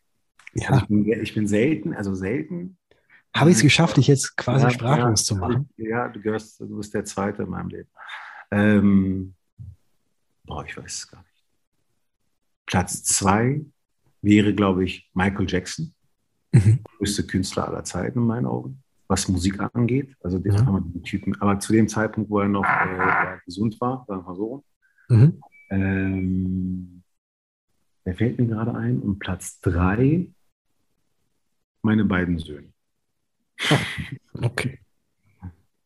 Ja. 0.53 0.69
Also 0.69 0.81
ich, 0.81 0.87
bin, 0.87 1.23
ich 1.23 1.33
bin 1.33 1.47
selten, 1.47 1.93
also 1.93 2.15
selten. 2.15 2.77
Habe 3.35 3.51
ich 3.51 3.57
es 3.57 3.61
geschafft, 3.61 3.97
dich 3.97 4.07
jetzt 4.07 4.35
quasi 4.35 4.65
ja, 4.65 4.71
sprachlos 4.71 5.21
ja, 5.21 5.25
zu 5.25 5.35
machen? 5.35 5.69
Ja, 5.77 6.07
du 6.07 6.19
gehörst, 6.19 6.59
du 6.59 6.77
bist 6.77 6.93
der 6.93 7.05
Zweite 7.05 7.43
in 7.43 7.49
meinem 7.49 7.69
Leben. 7.69 7.89
Ähm, 8.51 9.35
boah, 10.43 10.65
ich 10.65 10.75
weiß 10.75 10.91
es 10.91 11.07
gar 11.07 11.19
nicht. 11.19 11.28
Platz 12.69 13.03
zwei 13.03 13.65
wäre, 14.21 14.53
glaube 14.53 14.83
ich, 14.83 15.09
Michael 15.15 15.49
Jackson. 15.49 15.91
Mhm. 16.51 16.83
Größte 16.83 17.25
Künstler 17.25 17.67
aller 17.67 17.83
Zeiten 17.83 18.19
in 18.19 18.25
meinen 18.27 18.45
Augen, 18.45 18.83
was 19.07 19.27
Musik 19.27 19.59
angeht. 19.73 20.15
Also 20.21 20.37
den 20.37 20.65
haben 20.65 20.93
wir 20.93 21.01
Typen. 21.01 21.35
Aber 21.41 21.59
zu 21.59 21.73
dem 21.73 21.87
Zeitpunkt, 21.87 22.29
wo 22.29 22.39
er 22.39 22.47
noch 22.47 22.63
äh, 22.63 23.39
gesund 23.43 23.81
war, 23.81 24.05
sagen 24.07 24.23
wir 24.23 24.35
so. 24.35 24.63
Mhm. 25.09 25.41
Ähm, 25.71 27.03
der 28.05 28.15
fällt 28.15 28.37
mir 28.37 28.45
gerade 28.45 28.75
ein. 28.75 28.99
Und 28.99 29.17
Platz 29.17 29.59
drei, 29.61 30.29
meine 31.81 32.05
beiden 32.05 32.37
Söhne. 32.37 32.71
Oh, 33.71 34.45
okay. 34.45 34.79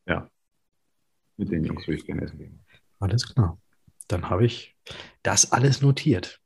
Ja. 0.05 0.29
Mit 1.37 1.49
den 1.49 1.63
Jungs 1.63 1.87
würde 1.87 1.97
ich 1.97 2.05
gerne 2.05 2.23
essen 2.23 2.37
gehen. 2.37 2.59
Alles 2.99 3.25
klar. 3.33 3.57
Dann 4.09 4.29
habe 4.29 4.45
ich 4.45 4.75
das 5.21 5.53
alles 5.53 5.81
notiert. 5.81 6.42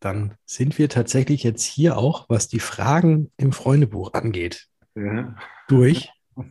Dann 0.00 0.34
sind 0.46 0.78
wir 0.78 0.88
tatsächlich 0.88 1.42
jetzt 1.42 1.62
hier 1.62 1.98
auch, 1.98 2.26
was 2.28 2.48
die 2.48 2.58
Fragen 2.58 3.30
im 3.36 3.52
Freundebuch 3.52 4.14
angeht, 4.14 4.66
ja. 4.94 5.36
durch. 5.68 6.10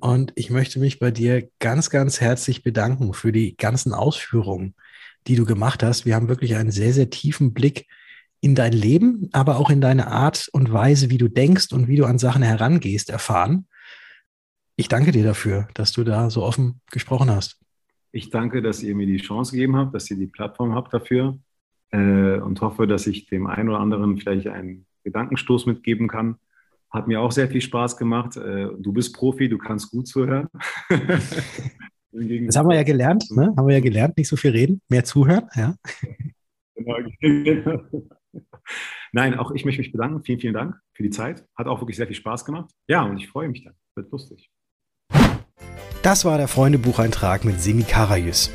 Und 0.00 0.32
ich 0.36 0.50
möchte 0.50 0.80
mich 0.80 0.98
bei 0.98 1.10
dir 1.10 1.48
ganz, 1.58 1.90
ganz 1.90 2.20
herzlich 2.20 2.62
bedanken 2.62 3.12
für 3.12 3.30
die 3.30 3.56
ganzen 3.56 3.92
Ausführungen, 3.92 4.74
die 5.26 5.36
du 5.36 5.44
gemacht 5.44 5.82
hast. 5.82 6.06
Wir 6.06 6.14
haben 6.14 6.28
wirklich 6.28 6.56
einen 6.56 6.70
sehr, 6.70 6.94
sehr 6.94 7.10
tiefen 7.10 7.52
Blick 7.52 7.86
in 8.40 8.54
dein 8.54 8.72
Leben, 8.72 9.28
aber 9.32 9.58
auch 9.58 9.68
in 9.68 9.82
deine 9.82 10.06
Art 10.06 10.48
und 10.52 10.72
Weise, 10.72 11.10
wie 11.10 11.18
du 11.18 11.28
denkst 11.28 11.72
und 11.72 11.88
wie 11.88 11.96
du 11.96 12.06
an 12.06 12.18
Sachen 12.18 12.42
herangehst, 12.42 13.10
erfahren. 13.10 13.66
Ich 14.76 14.88
danke 14.88 15.12
dir 15.12 15.24
dafür, 15.24 15.68
dass 15.74 15.92
du 15.92 16.04
da 16.04 16.30
so 16.30 16.42
offen 16.42 16.80
gesprochen 16.90 17.30
hast. 17.30 17.60
Ich 18.12 18.30
danke, 18.30 18.62
dass 18.62 18.82
ihr 18.82 18.94
mir 18.94 19.06
die 19.06 19.18
Chance 19.18 19.52
gegeben 19.52 19.76
habt, 19.76 19.94
dass 19.94 20.10
ihr 20.10 20.16
die 20.16 20.28
Plattform 20.28 20.74
habt 20.74 20.94
dafür 20.94 21.38
äh, 21.90 22.38
und 22.38 22.60
hoffe, 22.60 22.86
dass 22.86 23.06
ich 23.06 23.26
dem 23.26 23.46
einen 23.46 23.68
oder 23.68 23.80
anderen 23.80 24.16
vielleicht 24.18 24.48
einen 24.48 24.86
Gedankenstoß 25.04 25.66
mitgeben 25.66 26.08
kann. 26.08 26.36
Hat 26.90 27.06
mir 27.06 27.20
auch 27.20 27.32
sehr 27.32 27.48
viel 27.48 27.60
Spaß 27.60 27.96
gemacht. 27.96 28.36
Äh, 28.36 28.68
du 28.78 28.92
bist 28.92 29.14
Profi, 29.14 29.48
du 29.48 29.58
kannst 29.58 29.90
gut 29.90 30.06
zuhören. 30.06 30.48
das 30.90 32.56
haben 32.56 32.68
wir 32.68 32.76
ja 32.76 32.82
gelernt, 32.82 33.26
ne? 33.30 33.52
Haben 33.56 33.66
wir 33.66 33.74
ja 33.74 33.80
gelernt, 33.80 34.16
nicht 34.16 34.28
so 34.28 34.36
viel 34.36 34.52
reden, 34.52 34.80
mehr 34.88 35.04
zuhören, 35.04 35.48
ja. 35.54 35.74
Genau. 36.74 37.80
Nein, 39.12 39.34
auch 39.34 39.50
ich 39.50 39.64
möchte 39.64 39.80
mich 39.80 39.92
bedanken. 39.92 40.22
Vielen, 40.22 40.38
vielen 40.38 40.54
Dank 40.54 40.76
für 40.92 41.02
die 41.02 41.10
Zeit. 41.10 41.44
Hat 41.56 41.66
auch 41.66 41.80
wirklich 41.80 41.96
sehr 41.96 42.06
viel 42.06 42.16
Spaß 42.16 42.44
gemacht. 42.44 42.70
Ja, 42.86 43.02
und 43.02 43.16
ich 43.16 43.28
freue 43.28 43.48
mich 43.48 43.64
dann. 43.64 43.74
Wird 43.94 44.12
lustig. 44.12 44.50
Das 46.02 46.24
war 46.24 46.38
der 46.38 46.48
Freundebucheintrag 46.48 47.44
mit 47.44 47.60
Semi 47.60 47.82
Karajus. 47.82 48.52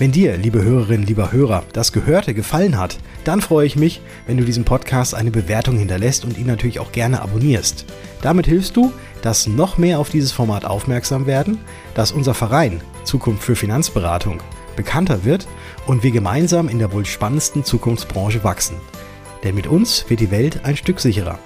Wenn 0.00 0.12
dir, 0.12 0.38
liebe 0.38 0.62
Hörerinnen, 0.62 1.06
lieber 1.06 1.30
Hörer, 1.30 1.62
das 1.74 1.92
Gehörte 1.92 2.32
gefallen 2.32 2.78
hat, 2.78 2.96
dann 3.24 3.42
freue 3.42 3.66
ich 3.66 3.76
mich, 3.76 4.00
wenn 4.26 4.38
du 4.38 4.44
diesem 4.44 4.64
Podcast 4.64 5.14
eine 5.14 5.30
Bewertung 5.30 5.76
hinterlässt 5.76 6.24
und 6.24 6.38
ihn 6.38 6.46
natürlich 6.46 6.80
auch 6.80 6.90
gerne 6.90 7.20
abonnierst. 7.20 7.84
Damit 8.22 8.46
hilfst 8.46 8.74
du, 8.78 8.94
dass 9.20 9.46
noch 9.46 9.76
mehr 9.76 9.98
auf 9.98 10.08
dieses 10.08 10.32
Format 10.32 10.64
aufmerksam 10.64 11.26
werden, 11.26 11.58
dass 11.92 12.12
unser 12.12 12.32
Verein 12.32 12.80
Zukunft 13.04 13.42
für 13.42 13.54
Finanzberatung 13.54 14.38
bekannter 14.74 15.26
wird 15.26 15.46
und 15.86 16.02
wir 16.02 16.12
gemeinsam 16.12 16.70
in 16.70 16.78
der 16.78 16.94
wohl 16.94 17.04
spannendsten 17.04 17.62
Zukunftsbranche 17.62 18.42
wachsen. 18.42 18.76
Denn 19.44 19.54
mit 19.54 19.66
uns 19.66 20.08
wird 20.08 20.20
die 20.20 20.30
Welt 20.30 20.64
ein 20.64 20.78
Stück 20.78 20.98
sicherer. 20.98 21.38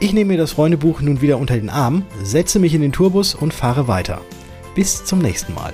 Ich 0.00 0.12
nehme 0.12 0.32
mir 0.32 0.38
das 0.38 0.52
Freundebuch 0.52 1.00
nun 1.00 1.22
wieder 1.22 1.38
unter 1.38 1.54
den 1.54 1.70
Arm, 1.70 2.04
setze 2.22 2.58
mich 2.58 2.74
in 2.74 2.82
den 2.82 2.92
Tourbus 2.92 3.34
und 3.34 3.54
fahre 3.54 3.88
weiter. 3.88 4.20
Bis 4.74 5.02
zum 5.02 5.20
nächsten 5.20 5.54
Mal. 5.54 5.72